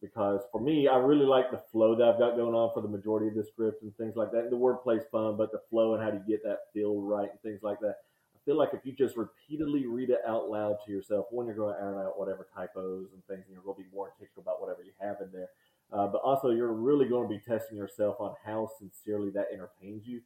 because 0.00 0.42
for 0.52 0.60
me, 0.60 0.88
I 0.88 0.96
really 0.96 1.24
like 1.24 1.50
the 1.50 1.60
flow 1.72 1.94
that 1.96 2.06
I've 2.06 2.18
got 2.18 2.36
going 2.36 2.54
on 2.54 2.70
for 2.74 2.82
the 2.82 2.88
majority 2.88 3.28
of 3.28 3.34
the 3.34 3.44
script 3.44 3.82
and 3.82 3.96
things 3.96 4.16
like 4.16 4.30
that. 4.32 4.50
The 4.50 4.56
wordplay's 4.56 5.06
fun, 5.10 5.36
but 5.36 5.52
the 5.52 5.60
flow 5.70 5.94
and 5.94 6.02
how 6.02 6.10
to 6.10 6.22
get 6.28 6.42
that 6.44 6.72
feel 6.72 7.00
right 7.00 7.30
and 7.30 7.40
things 7.42 7.62
like 7.62 7.80
that. 7.80 7.96
I 8.34 8.38
feel 8.44 8.56
like 8.56 8.70
if 8.74 8.80
you 8.84 8.92
just 8.92 9.16
repeatedly 9.16 9.86
read 9.86 10.10
it 10.10 10.20
out 10.26 10.48
loud 10.48 10.76
to 10.84 10.92
yourself 10.92 11.26
when 11.30 11.46
you're 11.46 11.56
going 11.56 11.74
to 11.74 11.80
iron 11.80 11.98
out 11.98 12.18
whatever 12.18 12.46
typos 12.54 13.08
and 13.12 13.24
things, 13.26 13.44
and 13.46 13.54
you're 13.54 13.62
going 13.62 13.76
to 13.76 13.82
be 13.82 13.94
more 13.94 14.12
intentional 14.12 14.42
about 14.42 14.60
whatever 14.60 14.82
you 14.82 14.92
have 15.00 15.16
in 15.20 15.32
there, 15.32 15.48
uh, 15.92 16.06
but 16.06 16.20
also 16.22 16.50
you're 16.50 16.72
really 16.72 17.06
going 17.06 17.26
to 17.26 17.34
be 17.34 17.40
testing 17.40 17.76
yourself 17.76 18.16
on 18.20 18.34
how 18.44 18.68
sincerely 18.78 19.30
that 19.30 19.48
entertains 19.52 20.06
you. 20.06 20.20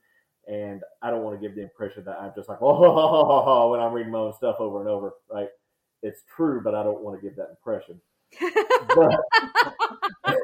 And 0.49 0.83
I 1.01 1.11
don't 1.11 1.23
want 1.23 1.41
to 1.41 1.47
give 1.47 1.55
the 1.55 1.63
impression 1.63 2.05
that 2.05 2.19
I'm 2.21 2.33
just 2.35 2.49
like, 2.49 2.59
oh, 2.63 3.71
when 3.71 3.81
I'm 3.81 3.93
reading 3.93 4.13
my 4.13 4.19
own 4.19 4.35
stuff 4.35 4.57
over 4.59 4.81
and 4.81 4.89
over, 4.89 5.13
right? 5.31 5.49
It's 6.03 6.23
true, 6.35 6.61
but 6.63 6.75
I 6.75 6.83
don't 6.83 7.03
want 7.03 7.21
to 7.21 7.27
give 7.27 7.37
that 7.37 7.51
impression. 7.51 8.01
But 8.95 9.21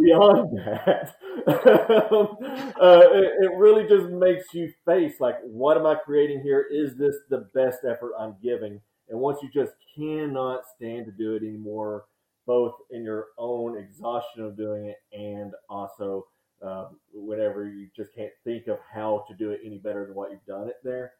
beyond 0.00 0.58
that, 0.58 1.14
uh, 1.46 3.00
it, 3.12 3.32
it, 3.40 3.52
really 3.56 3.86
just 3.88 4.06
makes 4.08 4.52
you 4.54 4.72
face 4.86 5.14
like, 5.20 5.36
what 5.42 5.76
am 5.76 5.86
I 5.86 5.94
creating 5.94 6.42
here? 6.42 6.66
Is 6.70 6.96
this 6.96 7.16
the 7.28 7.48
best 7.54 7.78
effort 7.84 8.12
I'm 8.18 8.36
giving? 8.42 8.80
And 9.08 9.20
once 9.20 9.38
you 9.42 9.50
just 9.52 9.72
cannot 9.96 10.62
stand 10.76 11.06
to 11.06 11.12
do 11.12 11.34
it 11.34 11.42
anymore, 11.42 12.04
both 12.46 12.74
in 12.90 13.04
your 13.04 13.26
own 13.38 13.76
exhaustion 13.76 14.44
of 14.44 14.56
doing 14.56 14.86
it 14.86 14.96
and 15.12 15.52
also 15.68 16.26
um, 16.62 16.98
whenever 17.12 17.66
you 17.66 17.88
just 17.94 18.14
can't 18.14 18.32
think 18.44 18.68
of 18.68 18.78
how 18.92 19.24
to 19.28 19.34
do 19.34 19.50
it 19.50 19.60
any 19.64 19.78
better 19.78 20.06
than 20.06 20.14
what 20.14 20.30
you've 20.30 20.44
done 20.46 20.68
it 20.68 20.76
there. 20.84 21.12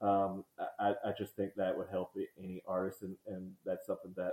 Um, 0.00 0.44
I, 0.78 0.90
I, 1.04 1.12
just 1.16 1.34
think 1.36 1.52
that 1.56 1.76
would 1.76 1.88
help 1.90 2.12
any 2.38 2.62
artist, 2.68 3.00
and, 3.00 3.16
and 3.26 3.52
that's 3.64 3.86
something 3.86 4.12
that 4.16 4.32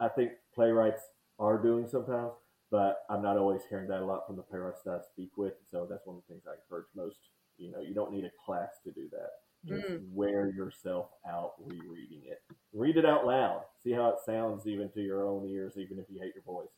I 0.00 0.08
think 0.08 0.32
playwrights 0.54 1.02
are 1.38 1.58
doing 1.58 1.86
sometimes, 1.86 2.32
but 2.70 3.02
I'm 3.08 3.22
not 3.22 3.36
always 3.36 3.62
hearing 3.68 3.88
that 3.88 4.00
a 4.00 4.04
lot 4.04 4.26
from 4.26 4.36
the 4.36 4.42
playwrights 4.42 4.82
that 4.84 4.92
I 4.92 5.00
speak 5.12 5.36
with. 5.36 5.54
So 5.70 5.86
that's 5.88 6.06
one 6.06 6.16
of 6.16 6.22
the 6.26 6.34
things 6.34 6.44
I 6.46 6.54
encourage 6.54 6.86
most. 6.94 7.16
You 7.58 7.72
know, 7.72 7.80
you 7.80 7.94
don't 7.94 8.12
need 8.12 8.24
a 8.24 8.30
class 8.44 8.74
to 8.84 8.90
do 8.92 9.08
that. 9.12 9.30
Just 9.66 9.88
mm. 9.88 10.02
wear 10.12 10.48
yourself 10.50 11.08
out 11.28 11.54
rereading 11.64 12.22
it. 12.26 12.42
Read 12.72 12.96
it 12.96 13.06
out 13.06 13.26
loud. 13.26 13.62
See 13.82 13.92
how 13.92 14.10
it 14.10 14.16
sounds 14.24 14.66
even 14.66 14.90
to 14.90 15.00
your 15.00 15.26
own 15.26 15.46
ears, 15.48 15.74
even 15.76 15.98
if 15.98 16.04
you 16.08 16.20
hate 16.20 16.34
your 16.34 16.44
voice. 16.44 16.68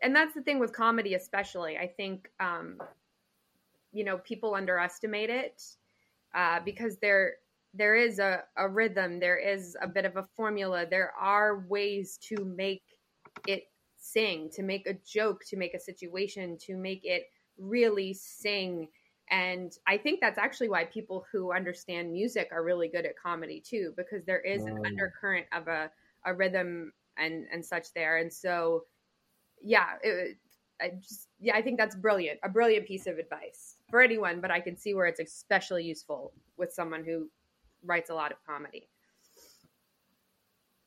And 0.00 0.14
that's 0.16 0.34
the 0.34 0.40
thing 0.40 0.58
with 0.58 0.72
comedy, 0.72 1.14
especially. 1.14 1.76
I 1.76 1.86
think, 1.86 2.30
um, 2.40 2.78
you 3.92 4.04
know, 4.04 4.18
people 4.18 4.54
underestimate 4.54 5.28
it 5.28 5.62
uh, 6.34 6.60
because 6.64 6.96
there 6.98 7.34
there 7.74 7.94
is 7.94 8.18
a, 8.18 8.42
a 8.56 8.68
rhythm, 8.68 9.20
there 9.20 9.38
is 9.38 9.76
a 9.80 9.88
bit 9.88 10.04
of 10.04 10.16
a 10.16 10.26
formula, 10.36 10.86
there 10.88 11.12
are 11.18 11.64
ways 11.68 12.18
to 12.28 12.44
make 12.44 12.82
it 13.46 13.64
sing, 13.96 14.50
to 14.54 14.62
make 14.62 14.86
a 14.86 14.94
joke, 15.06 15.42
to 15.48 15.56
make 15.56 15.74
a 15.74 15.80
situation, 15.80 16.58
to 16.58 16.76
make 16.76 17.04
it 17.04 17.24
really 17.58 18.12
sing. 18.14 18.88
And 19.30 19.72
I 19.86 19.96
think 19.96 20.20
that's 20.20 20.38
actually 20.38 20.68
why 20.68 20.84
people 20.86 21.24
who 21.30 21.52
understand 21.52 22.12
music 22.12 22.48
are 22.50 22.64
really 22.64 22.88
good 22.88 23.06
at 23.06 23.16
comedy 23.16 23.62
too, 23.64 23.92
because 23.96 24.24
there 24.24 24.40
is 24.40 24.64
an 24.64 24.78
mm. 24.78 24.86
undercurrent 24.86 25.46
of 25.52 25.68
a, 25.68 25.90
a 26.24 26.34
rhythm 26.34 26.92
and, 27.16 27.46
and 27.52 27.64
such 27.64 27.92
there. 27.94 28.16
And 28.16 28.32
so, 28.32 28.84
yeah, 29.62 29.90
it, 30.02 30.38
I 30.80 30.92
just, 31.00 31.28
yeah, 31.38 31.54
I 31.54 31.62
think 31.62 31.78
that's 31.78 31.94
brilliant. 31.94 32.40
A 32.42 32.48
brilliant 32.48 32.86
piece 32.86 33.06
of 33.06 33.18
advice 33.18 33.76
for 33.90 34.00
anyone, 34.00 34.40
but 34.40 34.50
I 34.50 34.60
can 34.60 34.76
see 34.76 34.94
where 34.94 35.06
it's 35.06 35.20
especially 35.20 35.84
useful 35.84 36.32
with 36.56 36.72
someone 36.72 37.04
who 37.04 37.28
writes 37.84 38.10
a 38.10 38.14
lot 38.14 38.32
of 38.32 38.38
comedy. 38.46 38.88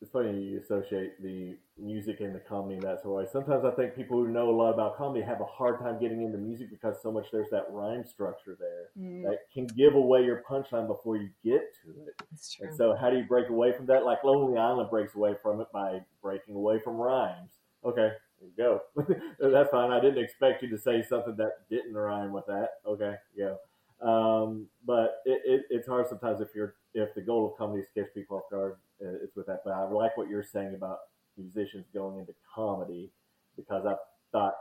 It's 0.01 0.11
funny 0.11 0.37
you 0.37 0.59
associate 0.59 1.21
the 1.23 1.55
music 1.77 2.19
and 2.19 2.35
the 2.35 2.39
comedy 2.39 2.75
in 2.75 2.81
that 2.81 3.01
sort 3.01 3.23
way. 3.23 3.29
Sometimes 3.31 3.63
I 3.63 3.71
think 3.71 3.95
people 3.95 4.17
who 4.17 4.27
know 4.27 4.49
a 4.49 4.51
lot 4.51 4.73
about 4.73 4.97
comedy 4.97 5.23
have 5.23 5.39
a 5.39 5.45
hard 5.45 5.79
time 5.79 5.97
getting 5.97 6.23
into 6.23 6.37
music 6.37 6.69
because 6.69 6.97
so 7.01 7.09
much 7.09 7.27
there's 7.31 7.49
that 7.51 7.67
rhyme 7.69 8.03
structure 8.03 8.57
there 8.59 8.89
mm. 9.01 9.23
that 9.23 9.37
can 9.53 9.65
give 9.65 9.95
away 9.95 10.23
your 10.23 10.43
punchline 10.49 10.87
before 10.87 11.15
you 11.15 11.29
get 11.41 11.61
to 11.85 11.91
it. 12.05 12.21
That's 12.29 12.53
true. 12.53 12.67
And 12.67 12.75
so 12.75 12.97
how 12.99 13.09
do 13.09 13.17
you 13.17 13.23
break 13.23 13.47
away 13.47 13.71
from 13.71 13.85
that? 13.85 14.03
Like 14.03 14.25
Lonely 14.25 14.57
Island 14.57 14.89
breaks 14.89 15.15
away 15.15 15.35
from 15.41 15.61
it 15.61 15.67
by 15.71 16.01
breaking 16.21 16.55
away 16.55 16.79
from 16.83 16.97
rhymes. 16.97 17.51
Okay, 17.85 18.09
go. 18.57 18.81
That's 19.39 19.69
fine. 19.69 19.91
I 19.91 20.01
didn't 20.01 20.21
expect 20.21 20.63
you 20.63 20.69
to 20.71 20.77
say 20.77 21.01
something 21.07 21.37
that 21.37 21.69
didn't 21.69 21.93
rhyme 21.93 22.33
with 22.33 22.45
that. 22.47 22.71
Okay, 22.85 23.13
go. 23.37 23.57
Um, 24.05 24.67
but 24.85 25.21
it, 25.25 25.41
it, 25.45 25.61
it's 25.69 25.87
hard 25.87 26.07
sometimes 26.09 26.41
if 26.41 26.49
you're 26.53 26.75
if 26.93 27.13
the 27.15 27.21
goal 27.21 27.51
of 27.51 27.57
comedy 27.57 27.81
is 27.81 27.87
to 27.93 28.01
catch 28.01 28.13
people 28.13 28.37
off 28.37 28.51
guard, 28.51 28.75
uh, 29.01 29.23
it's 29.23 29.35
with 29.35 29.47
that. 29.47 29.61
But 29.65 29.73
I 29.73 29.83
like 29.83 30.15
what 30.17 30.29
you're 30.29 30.43
saying 30.43 30.75
about 30.75 30.99
musicians 31.37 31.85
going 31.93 32.19
into 32.19 32.33
comedy 32.53 33.11
because 33.55 33.85
I 33.85 33.95
thought 34.31 34.53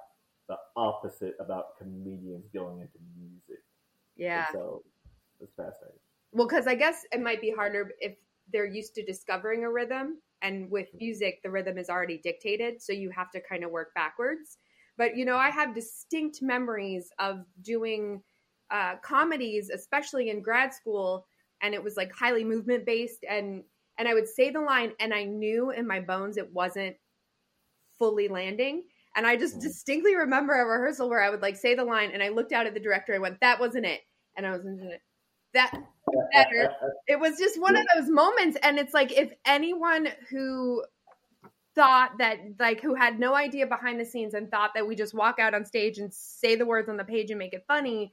the 0.48 0.56
opposite 0.76 1.34
about 1.40 1.78
comedians 1.78 2.46
going 2.52 2.80
into 2.80 2.98
music. 3.18 3.62
Yeah. 4.16 4.46
And 4.48 4.54
so 4.54 4.82
it's 5.40 5.52
fascinating. 5.56 5.98
Well, 6.32 6.46
because 6.46 6.66
I 6.66 6.74
guess 6.74 7.04
it 7.12 7.20
might 7.20 7.40
be 7.40 7.50
harder 7.50 7.92
if 8.00 8.16
they're 8.52 8.66
used 8.66 8.94
to 8.96 9.04
discovering 9.04 9.64
a 9.64 9.70
rhythm, 9.70 10.18
and 10.40 10.70
with 10.70 10.88
mm-hmm. 10.88 10.98
music, 10.98 11.40
the 11.42 11.50
rhythm 11.50 11.78
is 11.78 11.88
already 11.88 12.18
dictated, 12.18 12.82
so 12.82 12.92
you 12.92 13.10
have 13.10 13.30
to 13.32 13.40
kind 13.40 13.64
of 13.64 13.70
work 13.70 13.94
backwards. 13.94 14.58
But 14.96 15.16
you 15.16 15.24
know, 15.24 15.36
I 15.36 15.50
have 15.50 15.74
distinct 15.74 16.42
memories 16.42 17.10
of 17.18 17.44
doing 17.62 18.22
uh, 18.70 18.96
comedies, 19.02 19.70
especially 19.70 20.30
in 20.30 20.42
grad 20.42 20.74
school, 20.74 21.26
and 21.62 21.74
it 21.74 21.82
was 21.82 21.96
like 21.96 22.12
highly 22.12 22.44
movement 22.44 22.84
based, 22.84 23.24
and 23.28 23.62
and 23.98 24.08
I 24.08 24.14
would 24.14 24.28
say 24.28 24.50
the 24.50 24.60
line, 24.60 24.92
and 25.00 25.14
I 25.14 25.24
knew 25.24 25.70
in 25.70 25.86
my 25.86 26.00
bones 26.00 26.36
it 26.36 26.52
wasn't 26.52 26.96
fully 27.98 28.28
landing. 28.28 28.82
And 29.14 29.26
I 29.26 29.36
just 29.36 29.58
mm. 29.58 29.62
distinctly 29.62 30.16
remember 30.16 30.54
a 30.54 30.64
rehearsal 30.64 31.08
where 31.08 31.22
I 31.22 31.30
would 31.30 31.42
like 31.42 31.56
say 31.56 31.74
the 31.74 31.84
line, 31.84 32.10
and 32.12 32.22
I 32.22 32.28
looked 32.28 32.52
out 32.52 32.66
at 32.66 32.74
the 32.74 32.80
director 32.80 33.12
and 33.12 33.22
went, 33.22 33.40
"That 33.40 33.60
wasn't 33.60 33.86
it," 33.86 34.00
and 34.36 34.46
I 34.46 34.52
was. 34.52 34.62
That 35.54 35.70
better. 36.32 36.72
it 37.06 37.20
was 37.20 37.38
just 37.38 37.60
one 37.60 37.76
of 37.76 37.84
those 37.94 38.08
moments, 38.08 38.56
and 38.62 38.78
it's 38.78 38.94
like 38.94 39.12
if 39.12 39.30
anyone 39.44 40.08
who 40.30 40.82
thought 41.74 42.12
that 42.18 42.38
like 42.58 42.80
who 42.80 42.94
had 42.94 43.18
no 43.18 43.34
idea 43.34 43.66
behind 43.66 44.00
the 44.00 44.04
scenes 44.04 44.34
and 44.34 44.50
thought 44.50 44.72
that 44.74 44.86
we 44.86 44.94
just 44.94 45.14
walk 45.14 45.38
out 45.38 45.54
on 45.54 45.64
stage 45.64 45.98
and 45.98 46.12
say 46.12 46.54
the 46.54 46.66
words 46.66 46.88
on 46.88 46.96
the 46.96 47.04
page 47.04 47.30
and 47.30 47.38
make 47.38 47.54
it 47.54 47.64
funny 47.66 48.12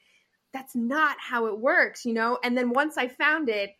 that's 0.54 0.76
not 0.76 1.18
how 1.20 1.48
it 1.48 1.60
works, 1.60 2.06
you 2.06 2.14
know? 2.14 2.38
And 2.44 2.58
then 2.58 2.70
once 2.72 2.98
I 2.98 3.08
found 3.08 3.50
it, 3.50 3.72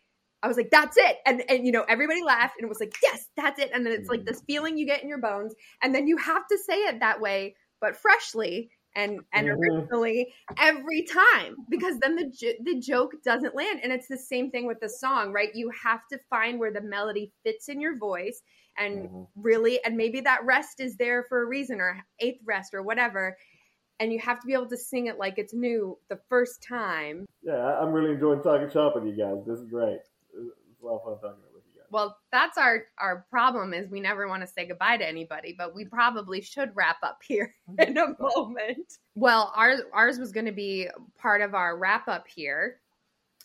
I 0.42 0.48
was 0.48 0.56
like, 0.56 0.70
that's 0.70 0.96
it. 0.96 1.18
And, 1.26 1.42
and, 1.48 1.66
you 1.66 1.72
know, 1.72 1.84
everybody 1.88 2.22
laughed 2.22 2.54
and 2.58 2.64
it 2.64 2.68
was 2.68 2.80
like, 2.80 2.94
yes, 3.02 3.26
that's 3.36 3.60
it. 3.60 3.70
And 3.74 3.84
then 3.84 3.92
it's 3.92 4.08
like 4.08 4.24
this 4.24 4.42
feeling 4.46 4.78
you 4.78 4.86
get 4.86 5.02
in 5.02 5.08
your 5.08 5.20
bones. 5.20 5.54
And 5.82 5.94
then 5.94 6.06
you 6.06 6.16
have 6.16 6.46
to 6.50 6.58
say 6.58 6.76
it 6.76 7.00
that 7.00 7.20
way, 7.20 7.56
but 7.80 7.96
freshly 7.96 8.70
and, 8.96 9.20
and 9.34 9.46
mm-hmm. 9.46 9.60
originally 9.60 10.32
every 10.58 11.02
time 11.02 11.56
because 11.68 11.98
then 11.98 12.16
the, 12.16 12.54
the 12.64 12.80
joke 12.80 13.12
doesn't 13.22 13.54
land. 13.54 13.80
And 13.82 13.92
it's 13.92 14.08
the 14.08 14.16
same 14.16 14.50
thing 14.50 14.66
with 14.66 14.80
the 14.80 14.88
song, 14.88 15.32
right? 15.32 15.54
You 15.54 15.70
have 15.82 16.00
to 16.10 16.18
find 16.30 16.58
where 16.58 16.72
the 16.72 16.80
melody 16.80 17.32
fits 17.44 17.68
in 17.68 17.80
your 17.80 17.98
voice 17.98 18.40
and 18.78 19.08
mm-hmm. 19.08 19.22
really, 19.36 19.78
and 19.84 19.96
maybe 19.96 20.22
that 20.22 20.44
rest 20.46 20.80
is 20.80 20.96
there 20.96 21.26
for 21.28 21.42
a 21.42 21.46
reason 21.46 21.80
or 21.80 22.02
eighth 22.20 22.40
rest 22.46 22.72
or 22.72 22.82
whatever 22.82 23.36
and 24.00 24.12
you 24.12 24.18
have 24.18 24.40
to 24.40 24.46
be 24.46 24.54
able 24.54 24.68
to 24.68 24.76
sing 24.76 25.06
it 25.06 25.18
like 25.18 25.34
it's 25.36 25.52
new 25.52 25.96
the 26.08 26.18
first 26.28 26.62
time. 26.62 27.26
Yeah, 27.42 27.78
I'm 27.78 27.92
really 27.92 28.12
enjoying 28.12 28.42
talking 28.42 28.70
shop 28.70 28.94
with 28.96 29.04
you 29.04 29.12
guys. 29.12 29.44
This 29.46 29.60
is 29.60 29.66
great. 29.66 30.00
It's 30.34 30.82
a 30.82 30.86
lot 30.86 30.96
of 30.96 31.04
fun 31.04 31.14
talking 31.20 31.44
with 31.54 31.62
you 31.72 31.80
guys. 31.80 31.86
Well, 31.90 32.16
that's 32.32 32.56
our 32.56 32.84
our 32.98 33.26
problem 33.30 33.74
is 33.74 33.90
we 33.90 34.00
never 34.00 34.26
want 34.26 34.42
to 34.42 34.46
say 34.46 34.66
goodbye 34.66 34.96
to 34.96 35.06
anybody, 35.06 35.54
but 35.56 35.74
we 35.74 35.84
probably 35.84 36.40
should 36.40 36.74
wrap 36.74 36.96
up 37.02 37.20
here 37.22 37.54
in 37.78 37.98
a 37.98 38.16
moment. 38.18 38.94
Well, 39.14 39.52
ours 39.54 39.82
ours 39.92 40.18
was 40.18 40.32
going 40.32 40.46
to 40.46 40.52
be 40.52 40.88
part 41.18 41.42
of 41.42 41.54
our 41.54 41.76
wrap 41.76 42.08
up 42.08 42.26
here. 42.26 42.80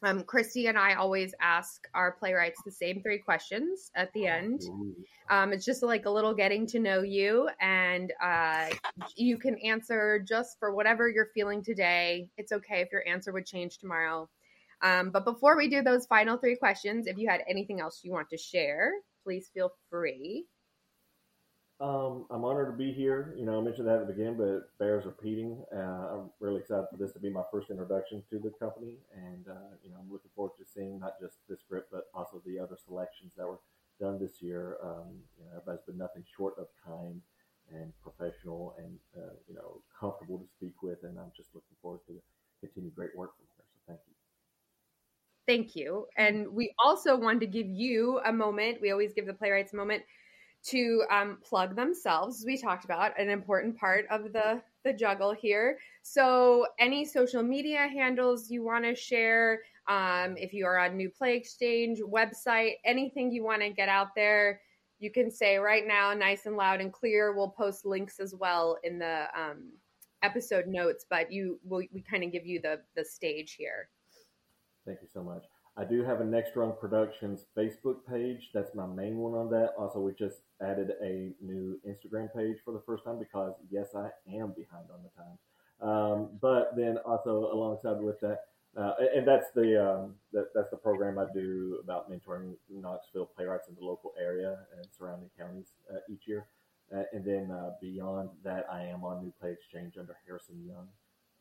Um, 0.04 0.24
Christy 0.24 0.68
and 0.68 0.78
I 0.78 0.96
always 0.96 1.34
ask 1.42 1.88
our 1.94 2.12
playwrights 2.12 2.62
the 2.64 2.72
same 2.72 3.02
three 3.02 3.18
questions 3.18 3.92
at 3.96 4.12
the 4.14 4.28
end. 4.28 4.62
Um, 5.30 5.54
it's 5.54 5.66
just 5.66 5.82
like 5.84 6.06
a 6.06 6.10
little 6.10 6.34
getting 6.34 6.68
to 6.68 6.80
know 6.80 7.02
you, 7.02 7.50
and 7.62 8.12
uh, 8.22 8.70
you 9.16 9.38
can 9.38 9.58
answer 9.60 10.20
just 10.20 10.60
for 10.60 10.76
whatever 10.76 11.10
you're 11.10 11.30
feeling 11.34 11.64
today. 11.64 12.30
It's 12.38 12.52
okay 12.52 12.82
if 12.82 12.92
your 12.92 13.08
answer 13.08 13.32
would 13.32 13.46
change 13.46 13.78
tomorrow. 13.78 14.30
Um, 14.82 15.12
but 15.12 15.24
before 15.24 15.56
we 15.58 15.70
do 15.70 15.82
those 15.82 16.06
final 16.06 16.38
three 16.38 16.58
questions, 16.58 17.08
if 17.08 17.18
you 17.18 17.28
had 17.30 17.42
anything 17.50 17.80
else 17.80 18.02
you 18.04 18.12
want 18.12 18.30
to 18.30 18.38
share, 18.38 18.92
please 19.24 19.50
feel 19.54 19.72
free. 19.90 20.46
Um, 21.82 22.26
I'm 22.32 22.46
honored 22.46 22.72
to 22.72 22.78
be 22.78 22.94
here. 22.94 23.34
You 23.38 23.46
know, 23.46 23.60
I 23.60 23.62
mentioned 23.62 23.88
that 23.88 24.00
at 24.00 24.08
the 24.08 24.14
beginning, 24.14 24.38
but 24.38 24.78
bears 24.80 25.06
repeating. 25.06 25.62
Uh, 25.76 26.24
I'm 26.24 26.30
really 26.40 26.62
excited 26.62 26.86
for 26.90 26.96
this 26.98 27.12
to 27.14 27.20
be 27.20 27.30
my 27.30 27.44
first 27.52 27.70
introduction 27.70 28.24
to 28.30 28.40
the 28.40 28.52
company, 28.52 28.96
and 29.14 29.46
uh, 29.50 29.76
you 29.84 29.90
know, 29.90 29.98
I'm 30.00 30.10
looking 30.10 30.32
forward 30.34 30.54
to 30.58 30.66
seeing 30.66 31.00
not 31.00 31.20
just 31.20 31.36
this 31.50 31.60
script, 31.60 31.90
but 31.92 32.06
also 32.14 32.42
the 32.46 32.60
other 32.60 32.78
selections 32.78 33.34
that 33.36 33.46
were 33.46 33.60
done 34.00 34.20
this 34.20 34.42
year. 34.42 34.78
Um, 34.82 35.20
you 35.38 35.44
know, 35.44 35.52
everybody's 35.52 35.84
been 35.86 35.98
nothing 35.98 36.24
short 36.38 36.54
of 36.58 36.68
kind 36.86 37.20
and 37.74 37.92
professional, 38.02 38.76
and 38.78 38.98
uh, 39.18 39.34
you 39.50 39.56
know, 39.56 39.82
comfortable 40.00 40.38
to 40.38 40.46
speak 40.58 40.82
with, 40.82 41.00
and 41.04 41.20
I'm 41.20 41.34
just 41.36 41.50
looking 41.54 41.76
forward 41.82 42.00
to 42.08 42.14
continue 42.62 42.92
great 42.92 43.14
work 43.18 43.36
from 43.36 43.48
here. 43.58 43.66
So, 43.68 43.82
thank 43.86 44.00
you. 44.08 44.16
Thank 45.46 45.76
you. 45.76 46.08
And 46.16 46.48
we 46.56 46.74
also 46.80 47.18
wanted 47.18 47.42
to 47.42 47.48
give 47.48 47.68
you 47.68 48.22
a 48.26 48.32
moment. 48.32 48.80
We 48.82 48.92
always 48.92 49.14
give 49.14 49.26
the 49.26 49.34
playwrights 49.34 49.74
a 49.74 49.76
moment 49.76 50.04
to 50.68 51.04
um, 51.12 51.38
plug 51.44 51.76
themselves, 51.76 52.40
as 52.40 52.46
we 52.46 52.58
talked 52.58 52.86
about, 52.86 53.18
an 53.20 53.30
important 53.30 53.78
part 53.78 54.06
of 54.10 54.34
the 54.34 54.62
the 54.84 54.94
juggle 54.94 55.34
here. 55.34 55.80
So, 56.04 56.68
any 56.80 57.06
social 57.06 57.44
media 57.44 57.88
handles 57.88 58.50
you 58.50 58.64
want 58.64 58.86
to 58.86 58.96
share, 58.96 59.62
um, 59.88 60.36
if 60.38 60.54
you 60.54 60.66
are 60.66 60.78
on 60.78 60.96
New 60.96 61.10
Play 61.10 61.36
Exchange 61.36 62.00
website, 62.00 62.74
anything 62.86 63.32
you 63.32 63.44
want 63.44 63.62
to 63.62 63.70
get 63.70 63.90
out 63.90 64.10
there, 64.16 64.62
you 65.00 65.12
can 65.12 65.30
say 65.30 65.58
right 65.58 65.86
now, 65.86 66.14
nice 66.14 66.46
and 66.46 66.56
loud 66.56 66.82
and 66.82 66.94
clear. 66.94 67.36
We'll 67.36 67.50
post 67.50 67.86
links 67.86 68.20
as 68.20 68.34
well 68.34 68.78
in 68.84 69.00
the 69.00 69.26
um, 69.36 69.72
episode 70.24 70.68
notes, 70.68 71.06
but 71.10 71.32
you 71.32 71.60
we, 71.64 71.90
we 71.94 72.02
kind 72.02 72.24
of 72.24 72.32
give 72.32 72.46
you 72.46 72.62
the 72.62 72.82
the 72.96 73.04
stage 73.06 73.56
here. 73.58 73.90
Thank 74.86 75.00
you 75.02 75.08
so 75.14 75.24
much. 75.24 75.44
I 75.78 75.84
do 75.84 76.04
have 76.04 76.22
a 76.22 76.24
Next 76.24 76.56
Rung 76.56 76.74
Productions 76.80 77.46
Facebook 77.58 77.98
page. 78.10 78.50
That's 78.54 78.74
my 78.74 78.86
main 78.86 79.18
one 79.18 79.34
on 79.34 79.50
that. 79.50 79.74
Also, 79.78 80.00
we 80.00 80.14
just 80.14 80.38
added 80.62 80.94
a 81.02 81.34
new 81.42 81.78
Instagram 81.86 82.34
page 82.34 82.58
for 82.64 82.72
the 82.72 82.82
first 82.86 83.04
time 83.04 83.20
because 83.20 83.54
yes, 83.70 83.88
I 83.94 84.10
am 84.34 84.54
behind 84.54 84.86
on 84.94 85.04
the 85.04 85.12
times. 85.18 85.40
Um, 85.82 86.30
but 86.42 86.76
then 86.78 86.98
also 87.06 87.50
alongside 87.52 88.00
with 88.00 88.20
that, 88.22 88.46
uh, 88.78 88.94
and 89.16 89.28
that's 89.28 89.52
the 89.54 89.82
um, 89.82 90.16
that, 90.32 90.48
that's 90.56 90.70
the 90.70 90.78
program 90.78 91.20
I 91.20 91.26
do 91.34 91.80
about 91.84 92.10
mentoring 92.10 92.56
Knoxville 92.70 93.30
playwrights 93.36 93.68
in 93.68 93.76
the 93.76 93.84
local 93.84 94.14
area 94.20 94.58
and 94.78 94.88
surrounding 94.98 95.30
counties 95.38 95.68
uh, 95.94 96.00
each 96.10 96.26
year. 96.26 96.48
Uh, 96.96 97.04
and 97.14 97.26
then 97.26 97.52
uh, 97.52 97.72
beyond 97.82 98.30
that, 98.44 98.66
I 98.72 98.84
am 98.84 99.04
on 99.04 99.24
New 99.24 99.34
Play 99.40 99.52
Exchange 99.52 99.96
under 99.98 100.16
Harrison 100.26 100.64
Young, 100.66 100.88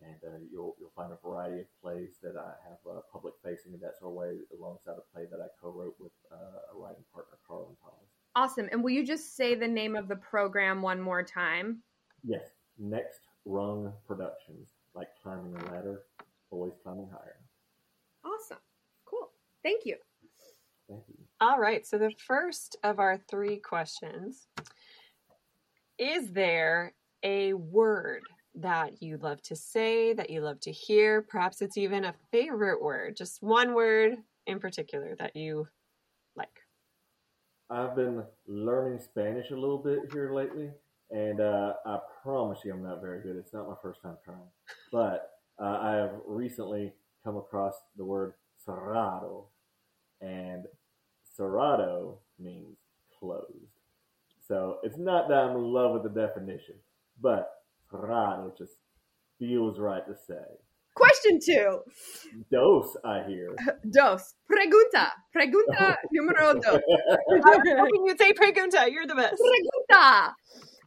and 0.06 0.34
uh, 0.34 0.36
you'll 0.50 0.76
you'll 0.78 0.92
find 0.94 1.12
a 1.12 1.18
variety 1.26 1.60
of 1.60 1.66
plays 1.82 2.16
that 2.22 2.36
I 2.36 2.52
have 2.68 2.78
uh, 2.88 3.00
public 3.12 3.34
facing 3.42 3.72
in 3.72 3.80
that 3.80 3.98
sort 3.98 4.10
of 4.10 4.16
way, 4.16 4.38
alongside 4.58 4.96
a 4.98 5.12
play 5.12 5.24
that 5.30 5.40
I 5.40 5.46
co-wrote 5.60 5.96
with 5.98 6.12
a 6.32 6.76
writing 6.76 7.04
partner, 7.12 7.38
Carlin 7.46 7.76
Thomas. 7.82 8.08
Awesome. 8.36 8.68
And 8.72 8.82
will 8.82 8.90
you 8.90 9.06
just 9.06 9.36
say 9.36 9.54
the 9.54 9.68
name 9.68 9.94
of 9.96 10.08
the 10.08 10.16
program 10.16 10.82
one 10.82 11.00
more 11.00 11.22
time? 11.22 11.82
Yes, 12.24 12.42
Next 12.78 13.20
Rung 13.44 13.92
Productions, 14.06 14.70
like 14.94 15.08
climbing 15.22 15.54
a 15.54 15.72
ladder, 15.72 16.02
always 16.50 16.72
climbing 16.82 17.08
higher. 17.10 17.36
Awesome. 18.24 18.58
Cool. 19.04 19.30
Thank 19.62 19.84
you. 19.84 19.96
Thank 20.88 21.02
you. 21.08 21.14
All 21.40 21.60
right. 21.60 21.86
So 21.86 21.98
the 21.98 22.12
first 22.26 22.76
of 22.82 22.98
our 22.98 23.18
three 23.30 23.58
questions 23.58 24.48
is 25.98 26.32
there 26.32 26.94
a 27.22 27.52
word 27.54 28.22
that 28.56 29.02
you 29.02 29.16
love 29.18 29.42
to 29.42 29.56
say, 29.56 30.12
that 30.12 30.30
you 30.30 30.40
love 30.40 30.60
to 30.60 30.72
hear? 30.72 31.22
Perhaps 31.22 31.62
it's 31.62 31.76
even 31.76 32.04
a 32.04 32.14
favorite 32.30 32.82
word, 32.82 33.16
just 33.16 33.42
one 33.42 33.74
word 33.74 34.16
in 34.46 34.58
particular 34.58 35.14
that 35.16 35.34
you 35.34 35.66
like. 36.36 36.60
I've 37.70 37.96
been 37.96 38.22
learning 38.46 39.00
Spanish 39.00 39.50
a 39.50 39.56
little 39.56 39.78
bit 39.78 40.12
here 40.12 40.32
lately, 40.32 40.70
and 41.10 41.40
uh, 41.40 41.74
I 41.86 41.98
promise 42.22 42.60
you 42.64 42.72
I'm 42.72 42.82
not 42.82 43.00
very 43.00 43.22
good. 43.22 43.36
It's 43.36 43.52
not 43.52 43.68
my 43.68 43.74
first 43.82 44.02
time 44.02 44.16
trying. 44.24 44.38
But 44.92 45.30
uh, 45.60 45.78
I 45.80 45.92
have 45.94 46.12
recently 46.26 46.92
come 47.24 47.36
across 47.36 47.74
the 47.96 48.04
word 48.04 48.34
cerrado, 48.66 49.46
and 50.20 50.64
cerrado 51.38 52.18
means 52.38 52.76
closed. 53.18 53.48
So 54.46 54.78
it's 54.82 54.98
not 54.98 55.28
that 55.28 55.38
I'm 55.38 55.56
in 55.56 55.62
love 55.62 55.92
with 55.92 56.02
the 56.02 56.20
definition, 56.20 56.74
but 57.20 57.53
cerrado 57.94 58.52
just 58.56 58.72
feels 59.38 59.78
right 59.78 60.06
to 60.06 60.14
say. 60.26 60.44
Question 60.94 61.40
two. 61.44 61.80
Dos, 62.52 62.96
I 63.04 63.24
hear. 63.26 63.54
Dos. 63.90 64.34
Pregunta. 64.50 65.08
Pregunta 65.36 65.96
numero 66.12 66.54
dos. 66.54 66.66
I 66.66 66.78
was 67.28 67.62
hoping 67.76 68.06
you'd 68.06 68.18
say 68.18 68.32
pregunta. 68.32 68.90
You're 68.90 69.06
the 69.06 69.16
best. 69.16 69.42
Pregunta. 69.42 70.32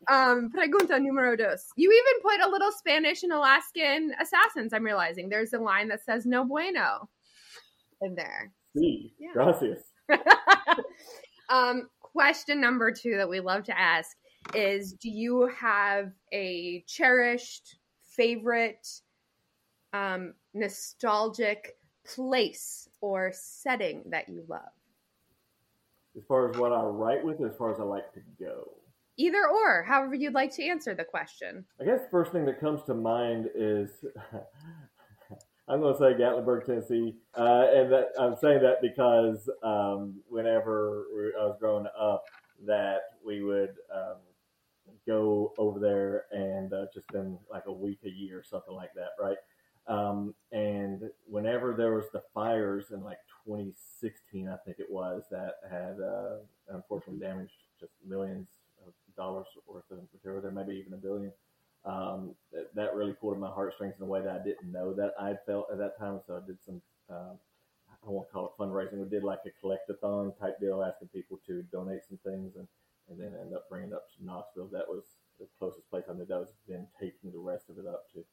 Um, 0.10 0.50
pregunta 0.56 1.02
numero 1.02 1.36
dos. 1.36 1.66
You 1.76 1.92
even 1.92 2.22
put 2.22 2.48
a 2.48 2.50
little 2.50 2.72
Spanish 2.72 3.24
and 3.24 3.34
Alaskan 3.34 4.14
assassins. 4.22 4.72
I'm 4.72 4.86
realizing 4.86 5.28
there's 5.28 5.52
a 5.52 5.60
line 5.60 5.90
that 5.90 6.06
says 6.06 6.26
"no 6.26 6.46
bueno" 6.46 7.10
in 8.02 8.16
there. 8.16 8.54
Sí, 8.78 9.12
yeah. 9.20 9.32
gracias. 9.34 9.80
um, 11.50 11.90
question 12.02 12.62
number 12.62 12.94
two 12.94 13.18
that 13.18 13.28
we 13.28 13.42
love 13.42 13.66
to 13.66 13.78
ask 13.78 14.16
is: 14.56 14.94
Do 14.94 15.10
you 15.10 15.48
have 15.48 16.12
a 16.32 16.84
cherished 16.88 17.78
favorite, 18.04 18.88
um, 19.94 20.34
nostalgic 20.54 21.78
place 22.06 22.90
or 23.02 23.32
setting 23.34 24.04
that 24.10 24.30
you 24.30 24.44
love? 24.48 24.62
As 26.18 26.24
far 26.28 26.50
as 26.50 26.58
what 26.58 26.72
I 26.72 26.82
write 26.82 27.24
with, 27.24 27.42
as 27.42 27.56
far 27.58 27.72
as 27.72 27.80
I 27.80 27.84
like 27.84 28.12
to 28.14 28.22
go. 28.40 28.72
Either 29.18 29.48
or, 29.48 29.84
however 29.84 30.16
you'd 30.16 30.34
like 30.34 30.54
to 30.56 30.64
answer 30.64 30.94
the 30.96 31.04
question. 31.04 31.66
I 31.82 31.86
guess 31.86 32.02
the 32.02 32.10
first 32.12 32.32
thing 32.32 32.46
that 32.46 32.60
comes 32.60 32.84
to 32.84 32.94
mind 32.94 33.50
is 33.56 33.90
I'm 35.70 35.82
going 35.82 35.94
to 35.94 36.00
say 36.00 36.14
Gatlinburg, 36.14 36.66
Tennessee, 36.66 37.16
uh, 37.38 37.68
and 37.74 37.92
that, 37.92 38.12
I'm 38.18 38.38
saying 38.38 38.62
that 38.62 38.82
because 38.82 39.50
um, 39.64 40.22
whenever 40.30 41.06
I 41.40 41.46
was 41.46 41.58
growing 41.60 41.88
up, 42.00 42.24
that 42.66 43.02
we 43.26 43.44
would 43.44 43.76
um, 43.94 44.16
go 45.08 45.54
over 45.58 45.80
there 45.80 46.26
and 46.32 46.74
uh, 46.74 46.86
just 46.94 47.08
spend 47.08 47.38
like 47.50 47.64
a 47.68 47.72
week 47.72 48.00
a 48.06 48.10
year, 48.10 48.44
something 48.48 48.76
like 48.76 48.94
that, 48.96 49.12
right? 49.20 49.38
Um, 49.88 50.36
and 50.52 51.04
whenever 51.26 51.74
there 51.74 51.94
was 51.94 52.06
the 52.12 52.22
fires 52.34 52.92
in 52.92 53.02
like 53.04 53.20
2016, 53.46 54.50
I 54.50 54.58
think 54.66 54.80
it 54.80 54.92
was, 54.92 55.24
that 55.32 55.56
had 55.70 55.98
uh, 56.02 56.40
unfortunately 56.76 57.26
damaged 57.26 57.54
just 57.80 57.94
millions 58.06 58.50
of 58.86 58.94
dollars 59.16 59.48
worth 59.66 59.90
of 59.92 60.00
material 60.14 60.42
there, 60.42 60.52
maybe 60.52 60.76
even 60.76 60.94
a 60.94 60.98
billion. 60.98 61.32
Um, 61.86 62.36
that, 62.52 62.76
that, 62.76 62.96
really 62.96 63.14
pulled 63.14 63.36
at 63.36 63.40
my 63.40 63.50
heartstrings 63.50 63.94
in 63.98 64.04
a 64.04 64.10
way 64.10 64.22
that 64.22 64.42
I 64.42 64.44
didn't 64.44 64.74
know 64.74 64.94
that 64.96 65.14
I 65.18 65.36
felt 65.46 65.68
at 65.72 65.78
that 65.78 65.98
time. 65.98 66.20
So 66.28 66.36
I 66.36 66.46
did 66.46 66.58
some, 66.66 66.82
uh, 67.10 67.32
I 68.06 68.10
won't 68.10 68.30
call 68.30 68.48
it 68.48 68.62
fundraising. 68.62 68.98
We 68.98 69.08
did 69.08 69.24
like 69.24 69.40
a 69.46 69.66
collectathon 69.66 70.38
type 70.38 70.60
deal, 70.60 70.84
asking 70.84 71.08
people 71.10 71.40
to 71.48 71.64
donate 71.72 72.02
some 72.10 72.20
things, 72.26 72.58
and 72.58 72.68
and 73.10 73.20
then 73.20 73.34
end 73.40 73.54
up 73.56 73.70
bringing 73.70 73.92
it 73.92 73.96
up 73.96 74.08
to 74.18 74.26
Knoxville. 74.26 74.70
That 74.72 74.88
was 74.88 75.04
the 75.40 75.48
closest 75.60 75.90
place 75.90 76.04
I 76.10 76.14
knew 76.14 76.26
that 76.26 76.40
was 76.40 76.54
then 76.68 76.88
taking 77.00 77.32
the 77.32 77.40
rest 77.40 77.70
of 77.70 77.78
it 77.78 77.86
up 77.88 78.06
to 78.14 78.24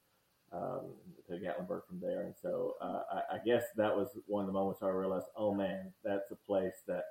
um, 0.52 0.92
to 1.28 1.34
Gatlinburg 1.34 1.86
from 1.88 2.00
there. 2.00 2.22
And 2.22 2.34
so 2.40 2.74
uh, 2.80 3.02
I, 3.12 3.36
I 3.36 3.38
guess 3.44 3.64
that 3.76 3.94
was 3.94 4.08
one 4.26 4.42
of 4.42 4.46
the 4.46 4.52
moments 4.52 4.82
I 4.82 4.88
realized, 4.88 5.26
oh 5.36 5.52
man, 5.54 5.92
that's 6.04 6.30
a 6.30 6.36
place 6.36 6.82
that 6.86 7.04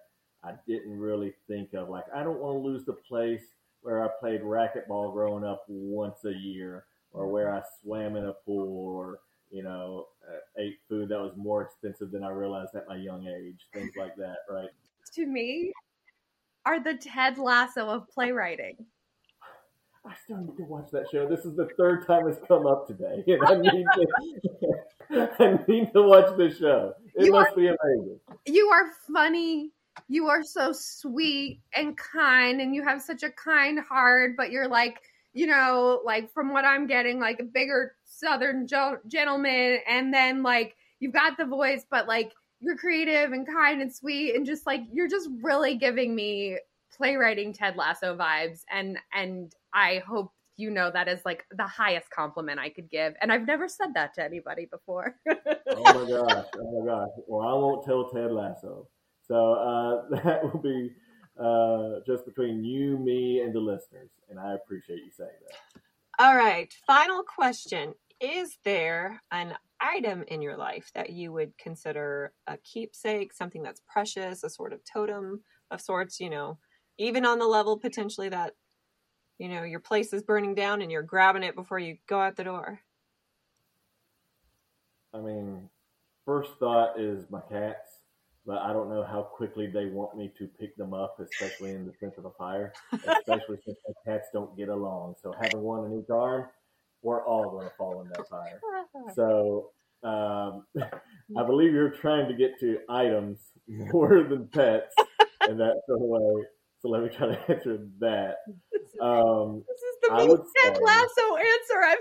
I 0.43 0.53
didn't 0.67 0.97
really 0.97 1.33
think 1.47 1.73
of. 1.73 1.89
Like 1.89 2.05
I 2.15 2.23
don't 2.23 2.39
want 2.39 2.55
to 2.55 2.67
lose 2.67 2.85
the 2.85 2.93
place 2.93 3.43
where 3.81 4.03
I 4.03 4.07
played 4.19 4.41
racquetball 4.41 5.13
growing 5.13 5.43
up 5.43 5.65
once 5.67 6.23
a 6.25 6.33
year, 6.33 6.85
or 7.11 7.27
where 7.27 7.53
I 7.53 7.61
swam 7.81 8.15
in 8.15 8.25
a 8.25 8.33
pool, 8.33 8.87
or 8.87 9.19
you 9.51 9.61
know, 9.61 10.07
uh, 10.27 10.61
ate 10.61 10.79
food 10.89 11.09
that 11.09 11.19
was 11.19 11.33
more 11.37 11.61
expensive 11.61 12.11
than 12.11 12.23
I 12.23 12.29
realized 12.29 12.75
at 12.75 12.87
my 12.87 12.95
young 12.95 13.27
age, 13.27 13.59
things 13.73 13.91
like 13.97 14.15
that, 14.15 14.37
right? 14.49 14.69
To 15.15 15.25
me, 15.27 15.71
are 16.65 16.83
the 16.83 16.95
Ted 16.95 17.37
Lasso 17.37 17.87
of 17.87 18.07
playwriting. 18.09 18.77
I 20.05 20.13
still 20.23 20.37
need 20.37 20.57
to 20.57 20.63
watch 20.63 20.89
that 20.91 21.05
show. 21.11 21.27
This 21.27 21.45
is 21.45 21.55
the 21.55 21.69
third 21.77 22.05
time 22.05 22.27
it's 22.27 22.39
come 22.47 22.67
up 22.67 22.87
today, 22.87 23.23
and 23.27 23.41
I 23.45 23.55
need 23.55 23.85
to, 23.95 25.31
I 25.39 25.59
need 25.67 25.93
to 25.93 26.03
watch 26.03 26.35
the 26.37 26.53
show. 26.53 26.93
It 27.15 27.25
you 27.25 27.31
must 27.31 27.53
are, 27.53 27.55
be 27.55 27.67
amazing. 27.67 28.19
You 28.45 28.67
are 28.67 28.91
funny 29.13 29.71
you 30.07 30.27
are 30.27 30.43
so 30.43 30.71
sweet 30.73 31.59
and 31.75 31.97
kind 31.97 32.61
and 32.61 32.75
you 32.75 32.83
have 32.83 33.01
such 33.01 33.23
a 33.23 33.29
kind 33.31 33.79
heart 33.79 34.35
but 34.35 34.51
you're 34.51 34.67
like 34.67 35.01
you 35.33 35.47
know 35.47 36.01
like 36.03 36.31
from 36.31 36.51
what 36.51 36.65
i'm 36.65 36.87
getting 36.87 37.19
like 37.19 37.39
a 37.39 37.43
bigger 37.43 37.95
southern 38.05 38.67
jo- 38.67 38.97
gentleman 39.07 39.79
and 39.87 40.13
then 40.13 40.43
like 40.43 40.75
you've 40.99 41.13
got 41.13 41.37
the 41.37 41.45
voice 41.45 41.85
but 41.89 42.07
like 42.07 42.31
you're 42.63 42.77
creative 42.77 43.31
and 43.31 43.45
kind 43.45 43.81
and 43.81 43.93
sweet 43.93 44.35
and 44.35 44.45
just 44.45 44.65
like 44.65 44.81
you're 44.91 45.09
just 45.09 45.29
really 45.41 45.75
giving 45.75 46.15
me 46.15 46.57
playwriting 46.95 47.53
ted 47.53 47.75
lasso 47.75 48.15
vibes. 48.15 48.61
And 48.71 48.97
and 49.13 49.53
i 49.73 50.01
hope 50.07 50.31
you 50.55 50.69
know 50.69 50.91
that 50.91 51.07
is 51.07 51.19
like 51.25 51.45
the 51.57 51.65
highest 51.65 52.09
compliment 52.09 52.59
i 52.59 52.69
could 52.69 52.89
give. 52.89 53.13
And 53.21 53.31
i've 53.31 53.45
never 53.45 53.67
said 53.67 53.93
that 53.95 54.13
to 54.15 54.23
anybody 54.23 54.67
before. 54.71 55.15
Oh 55.75 55.81
my 55.81 56.09
gosh. 56.09 56.45
Oh 56.59 56.81
my 56.81 56.85
gosh. 56.85 57.09
Well 57.27 57.47
i 57.47 57.53
won't 57.53 57.85
tell 57.85 58.09
ted 58.09 58.31
lasso. 58.31 58.87
So 59.27 59.53
uh, 59.53 60.09
that 60.23 60.43
will 60.43 60.61
be 60.61 60.91
uh, 61.39 61.99
just 62.05 62.25
between 62.25 62.63
you, 62.63 62.97
me, 62.97 63.41
and 63.41 63.53
the 63.53 63.59
listeners. 63.59 64.11
And 64.29 64.39
I 64.39 64.53
appreciate 64.53 64.97
you 64.97 65.11
saying 65.15 65.29
that. 65.47 65.81
All 66.19 66.35
right. 66.35 66.71
Final 66.85 67.23
question. 67.23 67.93
Is 68.19 68.57
there 68.63 69.21
an 69.31 69.53
item 69.83 70.23
in 70.27 70.41
your 70.41 70.57
life 70.57 70.89
that 70.95 71.09
you 71.09 71.31
would 71.33 71.57
consider 71.57 72.33
a 72.47 72.57
keepsake, 72.57 73.33
something 73.33 73.61
that's 73.61 73.81
precious, 73.87 74.43
a 74.43 74.49
sort 74.49 74.73
of 74.73 74.79
totem 74.85 75.41
of 75.69 75.81
sorts, 75.81 76.19
you 76.19 76.29
know, 76.29 76.57
even 76.97 77.25
on 77.25 77.39
the 77.39 77.45
level 77.45 77.77
potentially 77.77 78.29
that, 78.29 78.53
you 79.37 79.49
know, 79.49 79.63
your 79.63 79.79
place 79.79 80.13
is 80.13 80.23
burning 80.23 80.55
down 80.55 80.81
and 80.81 80.91
you're 80.91 81.03
grabbing 81.03 81.43
it 81.43 81.55
before 81.55 81.79
you 81.79 81.97
go 82.07 82.19
out 82.19 82.35
the 82.35 82.43
door? 82.43 82.79
I 85.13 85.19
mean, 85.19 85.69
first 86.25 86.51
thought 86.59 86.99
is 86.99 87.25
my 87.29 87.41
cats 87.41 87.93
but 88.45 88.57
I 88.57 88.73
don't 88.73 88.89
know 88.89 89.03
how 89.03 89.21
quickly 89.21 89.67
they 89.67 89.85
want 89.85 90.17
me 90.17 90.31
to 90.37 90.47
pick 90.59 90.75
them 90.75 90.93
up, 90.93 91.19
especially 91.19 91.71
in 91.71 91.85
the 91.85 91.93
sense 91.93 92.17
of 92.17 92.25
a 92.25 92.31
fire, 92.31 92.73
especially 92.93 93.57
since 93.65 93.77
the 93.87 93.93
cats 94.05 94.27
don't 94.33 94.55
get 94.57 94.69
along. 94.69 95.15
So 95.21 95.33
having 95.39 95.61
one 95.61 95.85
in 95.85 95.99
each 95.99 96.09
arm, 96.09 96.47
we're 97.03 97.23
all 97.25 97.51
going 97.51 97.67
to 97.67 97.73
fall 97.77 98.01
in 98.01 98.07
that 98.09 98.27
fire. 98.27 98.59
So 99.13 99.69
um, 100.03 100.65
I 101.37 101.43
believe 101.45 101.73
you're 101.73 101.89
trying 101.91 102.27
to 102.27 102.33
get 102.33 102.59
to 102.61 102.79
items 102.89 103.39
more 103.67 104.23
than 104.23 104.47
pets 104.47 104.95
in 105.47 105.57
that 105.57 105.81
sort 105.87 106.01
of 106.01 106.07
way. 106.07 106.43
So 106.81 106.89
let 106.89 107.03
me 107.03 107.09
try 107.09 107.27
to 107.27 107.51
answer 107.51 107.77
that. 107.99 108.37
Um, 109.01 109.63
This 109.67 109.81
is 109.81 109.95
the 110.01 110.11
most 110.11 110.43
Ted 110.57 110.77
Lasso 110.81 111.35
answer 111.37 111.83
I've 111.83 111.97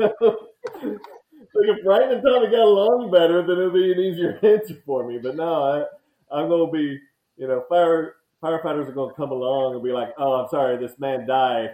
ever 0.00 0.18
heard. 0.20 0.98
Like 1.54 1.78
if 1.78 1.84
Brian 1.84 2.10
and 2.12 2.22
Tommy 2.22 2.46
got 2.46 2.60
along 2.60 3.10
better, 3.10 3.42
then 3.42 3.58
it'll 3.58 3.70
be 3.70 3.92
an 3.92 3.98
easier 3.98 4.38
answer 4.42 4.80
for 4.86 5.06
me. 5.06 5.18
But 5.18 5.36
no, 5.36 5.86
I, 6.30 6.34
I'm 6.34 6.48
gonna 6.48 6.70
be, 6.70 6.98
you 7.36 7.46
know, 7.46 7.64
fire 7.68 8.14
firefighters 8.42 8.88
are 8.88 8.92
gonna 8.92 9.14
come 9.14 9.32
along 9.32 9.74
and 9.74 9.82
be 9.82 9.92
like, 9.92 10.14
"Oh, 10.18 10.32
I'm 10.32 10.48
sorry, 10.48 10.78
this 10.78 10.98
man 10.98 11.26
died. 11.26 11.70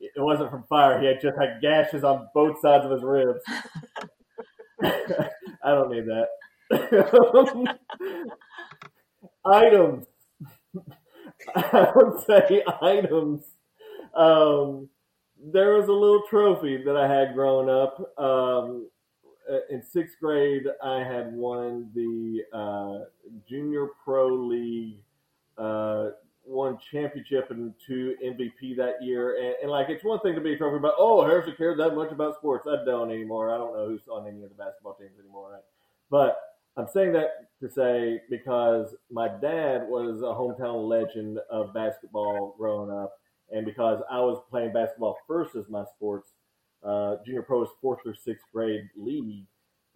It 0.00 0.20
wasn't 0.20 0.50
from 0.50 0.64
fire. 0.64 1.00
He 1.00 1.06
had 1.06 1.20
just 1.20 1.38
had 1.38 1.60
gashes 1.60 2.04
on 2.04 2.28
both 2.34 2.60
sides 2.60 2.84
of 2.84 2.90
his 2.90 3.02
ribs." 3.02 3.40
I 4.82 5.30
don't 5.64 5.90
need 5.90 6.06
that. 6.06 6.28
items. 9.44 10.06
I 11.56 11.92
would 11.94 12.24
say 12.24 12.62
items. 12.82 13.42
Um, 14.14 14.88
there 15.52 15.74
was 15.74 15.88
a 15.88 15.92
little 15.92 16.22
trophy 16.28 16.82
that 16.84 16.96
I 16.96 17.08
had 17.08 17.34
growing 17.34 17.68
up. 17.68 17.98
Um, 18.18 18.88
uh, 19.50 19.60
in 19.70 19.82
sixth 19.82 20.16
grade, 20.20 20.64
I 20.82 20.98
had 20.98 21.32
won 21.32 21.90
the 21.94 22.42
uh, 22.52 23.04
Junior 23.48 23.88
Pro 24.04 24.28
League, 24.28 24.98
uh, 25.56 26.10
one 26.48 26.78
championship 26.90 27.50
and 27.50 27.74
two 27.86 28.14
MVP 28.24 28.76
that 28.76 29.02
year. 29.02 29.36
And, 29.36 29.54
and 29.62 29.70
like, 29.70 29.88
it's 29.90 30.04
one 30.04 30.20
thing 30.20 30.34
to 30.34 30.40
be 30.40 30.54
a 30.54 30.56
trophy, 30.56 30.80
but 30.80 30.94
oh, 30.98 31.24
Harrison 31.24 31.54
cared 31.56 31.78
that 31.78 31.94
much 31.94 32.10
about 32.10 32.36
sports. 32.36 32.66
I 32.66 32.84
don't 32.84 33.10
anymore. 33.10 33.54
I 33.54 33.58
don't 33.58 33.76
know 33.76 33.86
who's 33.86 34.08
on 34.08 34.26
any 34.26 34.42
of 34.42 34.48
the 34.48 34.54
basketball 34.54 34.94
teams 34.94 35.18
anymore. 35.18 35.52
Right? 35.52 35.62
But 36.10 36.38
I'm 36.76 36.88
saying 36.88 37.12
that 37.14 37.50
to 37.60 37.68
say 37.68 38.20
because 38.30 38.94
my 39.10 39.28
dad 39.28 39.88
was 39.88 40.22
a 40.22 40.26
hometown 40.26 40.88
legend 40.88 41.38
of 41.50 41.74
basketball 41.74 42.54
growing 42.56 42.90
up, 42.90 43.12
and 43.50 43.66
because 43.66 44.00
I 44.10 44.20
was 44.20 44.40
playing 44.48 44.72
basketball 44.72 45.18
first 45.26 45.56
as 45.56 45.68
my 45.68 45.84
sports, 45.96 46.30
uh, 46.84 47.16
junior 47.26 47.42
pro 47.42 47.60
was 47.60 47.68
fourth 47.82 48.00
or 48.06 48.14
sixth 48.14 48.46
grade 48.52 48.88
league, 48.96 49.46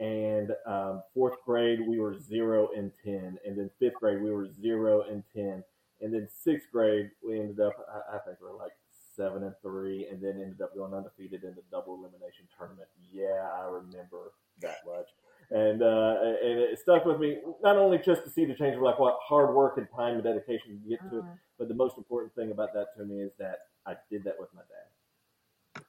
and 0.00 0.50
um, 0.66 1.03
fourth 1.14 1.36
grade 1.46 1.78
we 1.86 2.00
were 2.00 2.18
zero 2.18 2.68
and 2.76 2.90
ten, 3.05 3.38
and 3.46 3.57
then 3.57 3.70
fifth 3.78 3.94
grade 4.00 4.20
we 4.20 4.32
were 4.32 4.48
zero 4.61 5.05
and 5.09 5.22
ten, 5.34 5.62
and 6.03 6.12
then 6.12 6.28
sixth 6.28 6.68
grade 6.72 7.11
we 7.26 7.38
ended 7.38 7.61
up 7.61 7.74
I, 7.88 8.16
I 8.16 8.18
think 8.20 8.38
we 8.40 8.48
were 8.48 8.59
like 8.59 8.72
seven 9.16 9.42
and 9.44 9.55
three, 9.62 10.09
and 10.09 10.22
then 10.22 10.40
ended 10.42 10.61
up 10.61 10.74
going 10.74 10.94
undefeated 10.94 11.44
in 11.44 11.55
the 11.55 11.62
double 11.70 11.94
elimination 11.94 12.48
tournament. 12.57 12.88
Yeah, 13.12 13.48
I 13.55 13.64
remember 13.64 14.32
that 14.61 14.78
much 14.86 15.09
and 15.53 15.82
uh, 15.82 16.16
and 16.42 16.59
it 16.61 16.78
stuck 16.78 17.05
with 17.05 17.20
me 17.20 17.38
not 17.62 17.76
only 17.76 17.98
just 17.98 18.24
to 18.24 18.30
see 18.30 18.44
the 18.46 18.55
change 18.55 18.74
of 18.76 18.82
like 18.82 18.98
what 18.98 19.18
hard 19.22 19.55
work 19.55 19.76
and 19.76 19.86
time 19.94 20.14
and 20.14 20.24
dedication 20.24 20.80
you 20.82 20.96
get 20.96 21.11
to 21.11 21.18
it, 21.18 21.24
but 21.59 21.68
the 21.68 21.74
most 21.74 21.98
important 21.98 22.34
thing 22.34 22.50
about 22.50 22.72
that 22.72 22.86
to 22.96 23.05
me 23.05 23.20
is 23.20 23.32
that 23.38 23.59
I 23.86 23.94
did 24.11 24.24
that 24.24 24.34
with 24.38 24.48
my 24.55 24.62
dad. 24.62 25.82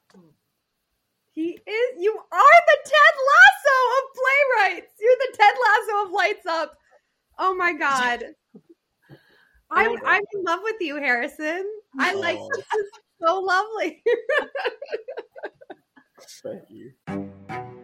He 1.32 1.52
is. 1.52 1.90
You 1.98 2.12
are 2.32 2.60
the 2.68 2.78
Ted 2.84 3.16
Lasso 3.30 3.78
of 3.98 4.04
playwrights. 4.20 4.94
You're 5.00 5.16
the 5.20 5.38
Ted 5.38 5.54
Lasso 5.64 6.06
of 6.08 6.12
Lights 6.12 6.46
Up. 6.46 6.78
Oh 7.40 7.56
my 7.56 7.74
god. 7.74 8.24
I'm 9.74 9.98
I'm 10.06 10.22
in 10.34 10.44
love 10.44 10.60
with 10.64 10.76
you, 10.80 10.96
Harrison. 10.98 11.66
I 12.00 12.14
like 12.14 12.38
this 12.56 12.66
is 12.80 12.90
so 13.22 13.40
lovely. 13.40 14.04
Thank 16.44 16.64
you. 16.70 16.92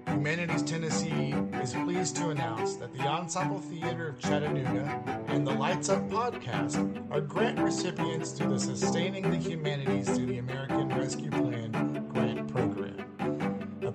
Humanities 0.08 0.64
Tennessee 0.64 1.34
is 1.62 1.74
pleased 1.74 2.18
to 2.18 2.30
announce 2.30 2.76
that 2.76 2.92
the 2.94 3.08
Ensemble 3.08 3.60
Theater 3.60 4.10
of 4.10 4.20
Chattanooga 4.20 5.24
and 5.28 5.48
the 5.48 5.54
Lights 5.54 5.88
Up 5.88 6.10
podcast 6.10 7.10
are 7.10 7.22
grant 7.22 7.58
recipients 7.60 8.34
to 8.34 8.48
the 8.48 8.60
Sustaining 8.60 9.30
the 9.30 9.38
Humanities 9.38 10.10
through 10.10 10.26
the 10.26 10.40
American 10.40 10.90
Rescue 10.90 11.30
Plan 11.32 11.50
grant 11.72 11.74
program. 11.74 11.89
A 11.89 11.89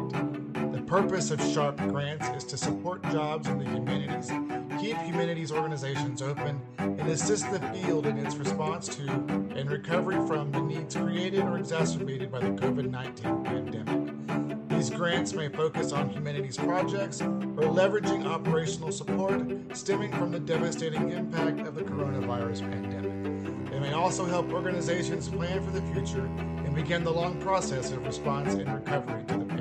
The 0.71 0.81
purpose 0.87 1.29
of 1.29 1.39
SHARP 1.39 1.77
grants 1.89 2.27
is 2.29 2.43
to 2.45 2.57
support 2.57 3.03
jobs 3.11 3.47
in 3.47 3.59
the 3.59 3.65
humanities, 3.65 4.31
keep 4.79 4.97
humanities 4.97 5.51
organizations 5.51 6.21
open, 6.21 6.61
and 6.77 7.01
assist 7.01 7.49
the 7.51 7.59
field 7.59 8.05
in 8.05 8.17
its 8.17 8.35
response 8.35 8.87
to 8.87 9.09
and 9.55 9.69
recovery 9.69 10.15
from 10.27 10.51
the 10.51 10.61
needs 10.61 10.95
created 10.95 11.43
or 11.43 11.57
exacerbated 11.57 12.31
by 12.31 12.39
the 12.39 12.49
COVID 12.49 12.89
19 12.89 13.43
pandemic. 13.43 14.69
These 14.69 14.91
grants 14.91 15.33
may 15.33 15.49
focus 15.49 15.91
on 15.91 16.09
humanities 16.09 16.57
projects 16.57 17.21
or 17.21 17.63
leveraging 17.63 18.25
operational 18.25 18.91
support 18.91 19.41
stemming 19.75 20.11
from 20.11 20.31
the 20.31 20.39
devastating 20.39 21.11
impact 21.11 21.61
of 21.61 21.73
the 21.73 21.81
coronavirus 21.81 22.61
pandemic. 22.61 23.71
They 23.71 23.79
may 23.79 23.93
also 23.93 24.25
help 24.25 24.51
organizations 24.51 25.29
plan 25.29 25.63
for 25.63 25.71
the 25.71 25.81
future 25.93 26.25
and 26.25 26.75
begin 26.75 27.03
the 27.03 27.11
long 27.11 27.41
process 27.41 27.91
of 27.91 28.05
response 28.05 28.53
and 28.53 28.71
recovery 28.71 29.23
to 29.25 29.37
the 29.37 29.56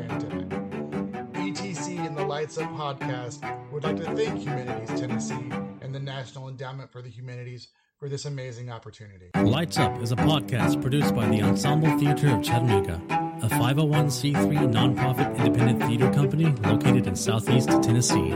Lights 2.27 2.59
Up 2.59 2.69
podcast 2.73 3.71
would 3.71 3.85
like 3.85 3.97
to 3.99 4.05
thank 4.17 4.41
Humanities 4.41 5.01
Tennessee 5.01 5.49
and 5.81 5.95
the 5.95 6.01
National 6.01 6.49
Endowment 6.49 6.91
for 6.91 7.01
the 7.01 7.09
Humanities 7.09 7.69
for 8.01 8.09
this 8.09 8.25
amazing 8.25 8.69
opportunity. 8.69 9.31
Lights 9.41 9.79
Up 9.79 10.03
is 10.03 10.11
a 10.11 10.17
podcast 10.17 10.83
produced 10.83 11.15
by 11.15 11.29
the 11.29 11.41
Ensemble 11.43 11.97
Theater 11.99 12.35
of 12.35 12.43
Chattanooga, 12.43 13.01
a 13.43 13.49
501c3 13.49 14.73
nonprofit 14.73 15.37
independent 15.39 15.85
theater 15.85 16.13
company 16.13 16.47
located 16.69 17.07
in 17.07 17.15
southeast 17.15 17.69
Tennessee. 17.69 18.35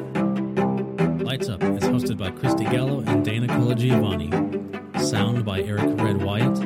Lights 1.25 1.49
Up 1.49 1.61
is 1.63 1.83
hosted 1.83 2.17
by 2.17 2.31
Christy 2.31 2.65
Gallo 2.65 3.01
and 3.01 3.25
Dana 3.25 3.49
Colagiovanni. 3.49 5.01
Sound 5.03 5.45
by 5.45 5.63
Eric 5.63 6.01
Red 6.01 6.23
Wyatt. 6.23 6.59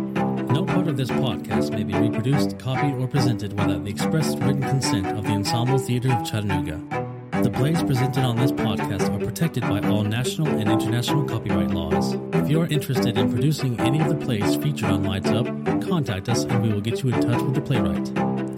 No 0.51 0.65
part 0.67 0.89
of 0.89 0.99
this 0.99 1.11
podcast 1.11 1.73
may 1.73 1.85
be 1.85 1.95
reproduced, 1.95 2.59
copied, 2.59 2.95
or 2.95 3.09
presented 3.09 3.55
without 3.55 3.83
the 3.83 3.91
express 3.91 4.37
written 4.37 4.61
consent 4.61 5.07
of 5.07 5.25
the 5.25 5.31
Ensemble 5.31 5.79
Theater 5.79 6.13
of 6.13 6.25
Chattanooga. 6.27 7.04
The 7.45 7.51
plays 7.51 7.83
presented 7.83 8.25
on 8.25 8.37
this 8.37 8.53
podcast 8.53 9.15
are 9.15 9.19
protected 9.23 9.65
by 9.65 9.87
all 9.87 10.03
national 10.03 10.49
and 10.49 10.67
international 10.67 11.25
copyright 11.25 11.73
laws. 11.73 12.15
If 12.33 12.49
you 12.49 12.63
are 12.63 12.67
interested 12.69 13.19
in 13.19 13.31
producing 13.31 13.79
any 13.81 14.01
of 14.01 14.09
the 14.09 14.15
plays 14.15 14.57
featured 14.57 14.89
on 14.89 15.05
Lights 15.05 15.29
Up, 15.29 15.45
contact 15.83 16.31
us 16.31 16.45
and 16.45 16.63
we 16.63 16.73
will 16.73 16.81
get 16.81 17.03
you 17.03 17.11
in 17.11 17.21
touch 17.21 17.43
with 17.43 17.55
the 17.55 17.61
playwright. 17.61 18.11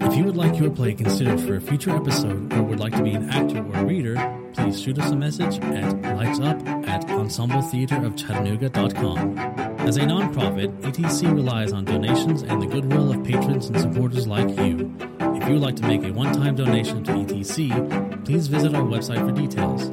If 0.09 0.15
you 0.15 0.23
would 0.23 0.37
like 0.37 0.57
your 0.57 0.71
play 0.71 0.93
considered 0.93 1.41
for 1.41 1.57
a 1.57 1.61
future 1.61 1.93
episode 1.93 2.53
or 2.53 2.63
would 2.63 2.79
like 2.79 2.93
to 2.93 3.03
be 3.03 3.11
an 3.11 3.29
actor 3.29 3.61
or 3.61 3.75
a 3.75 3.83
reader, 3.83 4.15
please 4.53 4.81
shoot 4.81 4.97
us 4.99 5.11
a 5.11 5.17
message 5.17 5.59
at 5.59 5.83
lightsup 6.15 6.87
at 6.87 7.05
ensembletheaterofchattanooga.com. 7.07 9.37
As 9.79 9.97
a 9.97 10.03
nonprofit, 10.03 10.71
ETC 10.83 11.35
relies 11.35 11.73
on 11.73 11.83
donations 11.83 12.41
and 12.41 12.61
the 12.61 12.67
goodwill 12.67 13.11
of 13.11 13.21
patrons 13.25 13.67
and 13.67 13.81
supporters 13.81 14.27
like 14.27 14.47
you. 14.57 14.95
If 15.19 15.45
you 15.45 15.55
would 15.55 15.61
like 15.61 15.75
to 15.75 15.85
make 15.85 16.05
a 16.05 16.13
one-time 16.13 16.55
donation 16.55 17.03
to 17.03 17.11
ETC, 17.11 18.06
please 18.27 18.47
visit 18.47 18.75
our 18.75 18.83
website 18.83 19.25
for 19.25 19.31
details. 19.31 19.83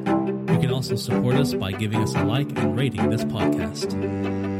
You 0.50 0.58
can 0.58 0.72
also 0.72 0.96
support 0.96 1.36
us 1.36 1.54
by 1.54 1.70
giving 1.70 2.02
us 2.02 2.16
a 2.16 2.24
like 2.24 2.48
and 2.58 2.76
rating 2.76 3.08
this 3.08 3.22
podcast. 3.22 4.53